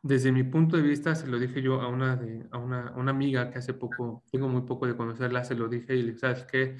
desde 0.00 0.30
mi 0.30 0.44
punto 0.44 0.76
de 0.76 0.84
vista, 0.84 1.16
se 1.16 1.26
lo 1.26 1.40
dije 1.40 1.60
yo 1.60 1.80
a 1.80 1.88
una, 1.88 2.14
de, 2.14 2.46
a 2.52 2.58
una, 2.58 2.92
una, 2.92 3.10
amiga 3.10 3.50
que 3.50 3.58
hace 3.58 3.74
poco, 3.74 4.22
tengo 4.30 4.46
muy 4.46 4.62
poco 4.62 4.86
de 4.86 4.96
conocerla, 4.96 5.42
se 5.42 5.56
lo 5.56 5.66
dije 5.66 5.96
y 5.96 6.02
le 6.02 6.06
dije, 6.12 6.18
¿sabes 6.20 6.44
qué? 6.44 6.76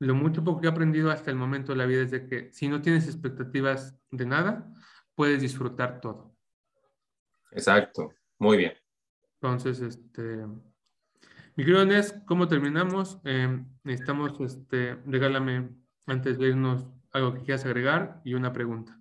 Lo 0.00 0.16
mucho 0.16 0.42
poco 0.42 0.60
que 0.60 0.66
he 0.66 0.70
aprendido 0.70 1.12
hasta 1.12 1.30
el 1.30 1.36
momento 1.36 1.70
de 1.70 1.78
la 1.78 1.86
vida 1.86 2.02
es 2.02 2.10
de 2.10 2.26
que 2.26 2.52
si 2.52 2.66
no 2.66 2.82
tienes 2.82 3.06
expectativas 3.06 3.96
de 4.10 4.26
nada, 4.26 4.68
puedes 5.14 5.40
disfrutar 5.40 6.00
todo. 6.00 6.36
Exacto, 7.52 8.12
muy 8.40 8.56
bien. 8.56 8.72
Entonces, 9.40 9.80
este, 9.80 10.44
mi 11.56 11.64
querido 11.64 11.86
¿cómo 12.26 12.48
terminamos? 12.48 13.18
Eh, 13.24 13.64
necesitamos, 13.84 14.40
este, 14.40 14.96
regálame 15.06 15.70
antes 16.06 16.38
de 16.38 16.48
irnos 16.48 16.86
algo 17.12 17.34
que 17.34 17.42
quieras 17.42 17.64
agregar 17.64 18.20
y 18.24 18.34
una 18.34 18.52
pregunta. 18.52 19.00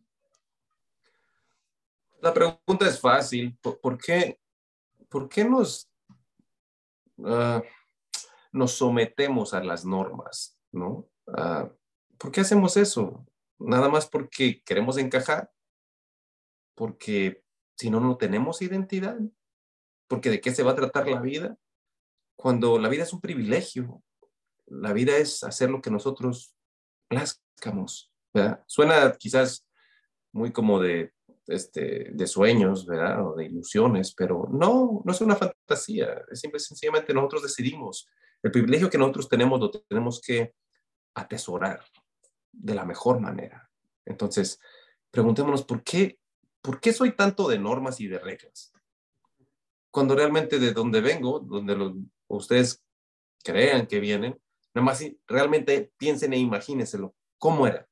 La 2.22 2.34
pregunta 2.34 2.88
es 2.88 2.99
fácil. 2.99 3.58
¿Por, 3.60 3.97
qué, 3.97 4.39
por 5.10 5.28
qué 5.28 5.43
nos, 5.43 5.89
ah, 7.26 7.62
nos 8.51 8.72
sometemos 8.74 9.54
a 9.54 9.64
las 9.64 9.84
normas? 9.84 10.58
¿no? 10.72 11.10
Ah, 11.28 11.70
¿Por 12.18 12.32
qué 12.32 12.41
hacemos 12.41 12.78
eso? 12.78 13.26
Nada 13.60 13.89
más 13.89 14.08
porque 14.08 14.62
queremos 14.64 14.97
encajar, 14.97 15.51
porque 16.76 17.43
si 17.76 17.89
no, 17.89 17.99
no 17.99 18.18
tenemos 18.18 18.62
identidad, 18.62 19.18
porque 20.08 20.30
de 20.30 20.41
qué 20.41 20.51
se 20.51 20.64
va 20.64 20.72
a 20.72 20.76
tratar 20.76 21.08
la 21.08 21.22
vida, 21.22 21.58
cuando 22.43 22.77
la 22.77 22.89
vida 22.89 23.03
es 23.03 23.13
un 23.13 23.21
privilegio, 23.21 24.03
la 24.65 24.91
vida 24.91 25.15
es 25.15 25.45
hacer 25.45 25.69
lo 25.69 25.81
que 25.81 25.89
nosotros 25.89 26.53
plazcamos, 27.07 28.11
¿verdad? 28.33 28.61
Suena 28.67 29.13
quizás 29.17 29.65
muy 30.33 30.51
como 30.51 30.81
de, 30.81 31.13
este, 31.47 32.11
de 32.11 32.27
sueños, 32.27 32.85
¿verdad? 32.85 33.25
O 33.25 33.35
de 33.37 33.45
ilusiones, 33.45 34.13
pero 34.13 34.49
no, 34.51 35.01
no 35.05 35.11
es 35.13 35.21
una 35.21 35.37
fantasía, 35.37 36.21
es 36.29 36.41
simple, 36.41 36.59
sencillamente 36.59 37.13
nosotros 37.13 37.43
decidimos. 37.43 38.09
El 38.41 38.51
privilegio 38.51 38.89
que 38.89 38.97
nosotros 38.97 39.29
tenemos 39.29 39.61
lo 39.61 39.71
tenemos 39.71 40.19
que 40.19 40.53
atesorar 41.15 41.81
de 42.51 42.75
la 42.75 42.83
mejor 42.83 43.21
manera. 43.21 43.69
Entonces, 44.03 44.59
preguntémonos, 45.11 45.63
¿por 45.63 45.81
qué, 45.81 46.19
¿por 46.61 46.81
qué 46.81 46.91
soy 46.91 47.15
tanto 47.15 47.47
de 47.47 47.57
normas 47.57 48.01
y 48.01 48.07
de 48.07 48.19
reglas? 48.19 48.73
cuando 49.93 50.15
realmente 50.15 50.57
de 50.57 50.73
donde 50.73 51.01
vengo, 51.01 51.39
donde 51.39 51.75
ustedes 52.38 52.84
crean 53.43 53.88
que 53.88 53.99
vienen, 53.99 54.39
nada 54.73 54.86
más 54.86 55.03
realmente 55.27 55.93
piensen 55.97 56.34
e 56.34 56.38
imagínenselo, 56.38 57.15
¿cómo 57.38 57.67
era? 57.67 57.88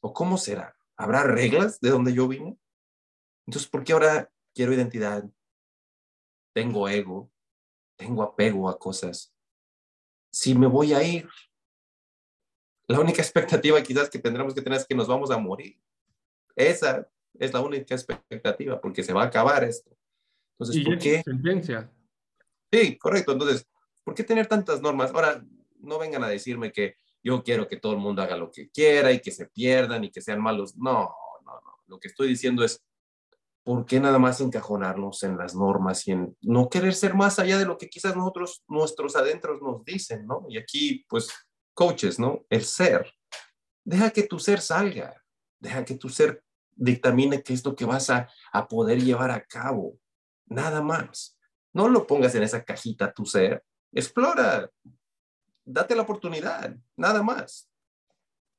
¿O 0.00 0.12
cómo 0.12 0.36
será? 0.36 0.76
¿Habrá 0.96 1.24
reglas 1.24 1.80
de 1.80 1.90
donde 1.90 2.12
yo 2.12 2.28
vine? 2.28 2.58
Entonces, 3.46 3.68
¿por 3.68 3.84
qué 3.84 3.92
ahora 3.92 4.30
quiero 4.54 4.72
identidad? 4.72 5.24
Tengo 6.54 6.88
ego, 6.88 7.30
tengo 7.96 8.22
apego 8.22 8.68
a 8.68 8.78
cosas. 8.78 9.34
Si 10.32 10.54
me 10.54 10.66
voy 10.66 10.92
a 10.92 11.02
ir, 11.02 11.28
la 12.86 13.00
única 13.00 13.22
expectativa 13.22 13.82
quizás 13.82 14.10
que 14.10 14.18
tendremos 14.18 14.54
que 14.54 14.62
tener 14.62 14.78
es 14.78 14.86
que 14.86 14.94
nos 14.94 15.08
vamos 15.08 15.30
a 15.30 15.38
morir. 15.38 15.80
Esa 16.54 17.08
es 17.38 17.52
la 17.52 17.60
única 17.60 17.94
expectativa, 17.94 18.80
porque 18.80 19.02
se 19.02 19.12
va 19.12 19.22
a 19.22 19.26
acabar 19.26 19.64
esto. 19.64 19.96
Entonces, 20.58 20.84
¿por 20.84 20.98
qué? 20.98 21.22
Sentencia. 21.22 21.90
Sí, 22.74 22.98
correcto. 22.98 23.30
Entonces, 23.30 23.68
¿por 24.02 24.14
qué 24.14 24.24
tener 24.24 24.48
tantas 24.48 24.80
normas? 24.80 25.12
Ahora, 25.12 25.44
no 25.78 25.96
vengan 25.96 26.24
a 26.24 26.28
decirme 26.28 26.72
que 26.72 26.96
yo 27.22 27.44
quiero 27.44 27.68
que 27.68 27.76
todo 27.76 27.92
el 27.92 27.98
mundo 27.98 28.20
haga 28.20 28.36
lo 28.36 28.50
que 28.50 28.68
quiera 28.68 29.12
y 29.12 29.20
que 29.20 29.30
se 29.30 29.46
pierdan 29.46 30.02
y 30.02 30.10
que 30.10 30.20
sean 30.20 30.40
malos. 30.40 30.76
No, 30.76 31.14
no, 31.44 31.52
no. 31.52 31.78
Lo 31.86 32.00
que 32.00 32.08
estoy 32.08 32.26
diciendo 32.26 32.64
es, 32.64 32.82
¿por 33.62 33.86
qué 33.86 34.00
nada 34.00 34.18
más 34.18 34.40
encajonarnos 34.40 35.22
en 35.22 35.38
las 35.38 35.54
normas 35.54 36.08
y 36.08 36.12
en 36.12 36.36
no 36.40 36.68
querer 36.68 36.94
ser 36.94 37.14
más 37.14 37.38
allá 37.38 37.58
de 37.58 37.64
lo 37.64 37.78
que 37.78 37.88
quizás 37.88 38.16
nosotros, 38.16 38.64
nuestros 38.66 39.14
adentros 39.14 39.62
nos 39.62 39.84
dicen, 39.84 40.26
¿no? 40.26 40.44
Y 40.48 40.58
aquí, 40.58 41.06
pues, 41.08 41.28
coaches, 41.74 42.18
¿no? 42.18 42.44
El 42.50 42.64
ser. 42.64 43.08
Deja 43.84 44.10
que 44.10 44.24
tu 44.24 44.40
ser 44.40 44.60
salga. 44.60 45.14
Deja 45.60 45.84
que 45.84 45.94
tu 45.94 46.08
ser 46.08 46.42
dictamine 46.74 47.40
qué 47.40 47.52
es 47.52 47.64
lo 47.64 47.76
que 47.76 47.84
vas 47.84 48.10
a, 48.10 48.28
a 48.52 48.66
poder 48.66 49.00
llevar 49.00 49.30
a 49.30 49.44
cabo 49.44 49.96
nada 50.46 50.82
más. 50.82 51.33
No 51.74 51.88
lo 51.88 52.06
pongas 52.06 52.34
en 52.36 52.44
esa 52.44 52.64
cajita 52.64 53.12
tu 53.12 53.26
ser, 53.26 53.62
explora, 53.92 54.70
date 55.64 55.94
la 55.94 56.02
oportunidad, 56.02 56.74
nada 56.96 57.22
más. 57.22 57.68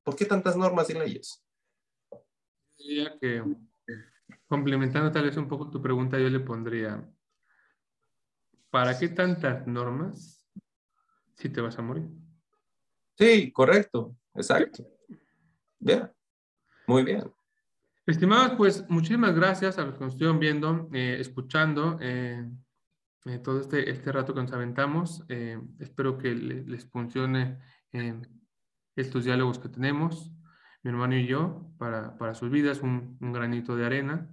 ¿Por 0.03 0.15
qué 0.15 0.25
tantas 0.25 0.55
normas 0.55 0.89
y 0.89 0.93
leyes? 0.93 1.41
Diría 2.77 3.17
que, 3.19 3.43
complementando 4.47 5.11
tal 5.11 5.23
vez 5.23 5.37
un 5.37 5.47
poco 5.47 5.69
tu 5.69 5.81
pregunta, 5.81 6.19
yo 6.19 6.29
le 6.29 6.41
pondría, 6.41 7.09
¿para 8.69 8.99
qué 8.99 9.07
tantas 9.07 9.65
normas 9.65 10.45
si 11.35 11.49
te 11.49 11.61
vas 11.61 11.79
a 11.79 11.81
morir? 11.81 12.07
Sí, 13.17 13.51
correcto, 13.51 14.15
exacto. 14.33 14.85
Bien, 15.79 16.11
muy 16.85 17.03
bien. 17.03 17.31
Estimados, 18.05 18.55
pues 18.57 18.87
muchísimas 18.89 19.33
gracias 19.33 19.79
a 19.79 19.85
los 19.85 19.95
que 19.95 20.03
nos 20.03 20.13
estuvieron 20.13 20.39
viendo, 20.39 20.89
eh, 20.93 21.17
escuchando 21.19 21.97
eh, 22.01 22.47
eh, 23.25 23.39
todo 23.39 23.59
este, 23.59 23.89
este 23.89 24.11
rato 24.11 24.33
que 24.33 24.41
nos 24.41 24.51
aventamos. 24.51 25.25
espero 25.79 26.17
que 26.17 26.33
les 26.33 26.85
funcione 26.85 27.59
estos 28.95 29.25
diálogos 29.25 29.59
que 29.59 29.69
tenemos, 29.69 30.31
mi 30.83 30.91
hermano 30.91 31.15
y 31.15 31.25
yo, 31.25 31.71
para, 31.77 32.17
para 32.17 32.33
sus 32.33 32.49
vidas, 32.49 32.81
un, 32.81 33.17
un 33.19 33.33
granito 33.33 33.75
de 33.75 33.85
arena. 33.85 34.29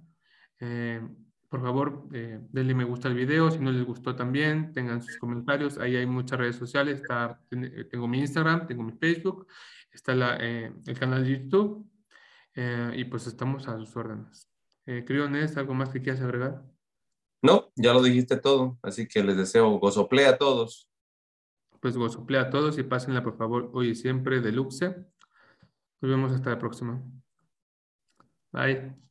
por 1.49 1.61
favor, 1.61 2.09
denle 2.09 2.73
me 2.73 2.83
gusta 2.83 3.07
al 3.07 3.15
video, 3.15 3.51
si 3.51 3.59
no 3.59 3.71
les 3.71 3.85
gustó 3.85 4.15
también, 4.15 4.73
tengan 4.73 5.01
sus 5.01 5.17
comentarios. 5.17 5.77
Ahí 5.77 5.95
hay 5.95 6.05
muchas 6.05 6.39
redes 6.39 6.55
sociales, 6.55 7.01
está, 7.01 7.39
tengo 7.89 8.07
mi 8.07 8.19
Instagram, 8.19 8.67
tengo 8.67 8.83
mi 8.83 8.93
Facebook, 8.93 9.47
está 9.91 10.13
la, 10.15 10.35
el 10.35 10.99
canal 10.99 11.23
de 11.23 11.39
YouTube 11.39 11.87
eh, 12.55 12.93
y 12.95 13.05
pues 13.05 13.27
estamos 13.27 13.67
a 13.67 13.77
sus 13.77 13.95
órdenes. 13.95 14.49
Eh, 14.85 15.05
¿algo 15.55 15.73
más 15.73 15.89
que 15.89 16.01
quieras 16.01 16.21
agregar? 16.21 16.63
No, 17.43 17.71
ya 17.75 17.93
lo 17.93 18.01
dijiste 18.01 18.37
todo, 18.37 18.79
así 18.81 19.05
que 19.05 19.21
les 19.21 19.35
deseo 19.35 19.77
gozoplea 19.77 20.29
a 20.29 20.37
todos. 20.37 20.89
Pues 21.81 21.97
gozoplea 21.97 22.43
a 22.43 22.49
todos 22.49 22.77
y 22.77 22.83
pásenla 22.83 23.21
por 23.21 23.37
favor 23.37 23.69
hoy 23.73 23.89
y 23.89 23.95
siempre 23.95 24.39
de 24.39 24.53
luxe. 24.53 24.95
Nos 25.99 26.09
vemos 26.09 26.31
hasta 26.31 26.51
la 26.51 26.57
próxima. 26.57 27.03
Bye. 28.53 28.75
Bye. 28.75 29.03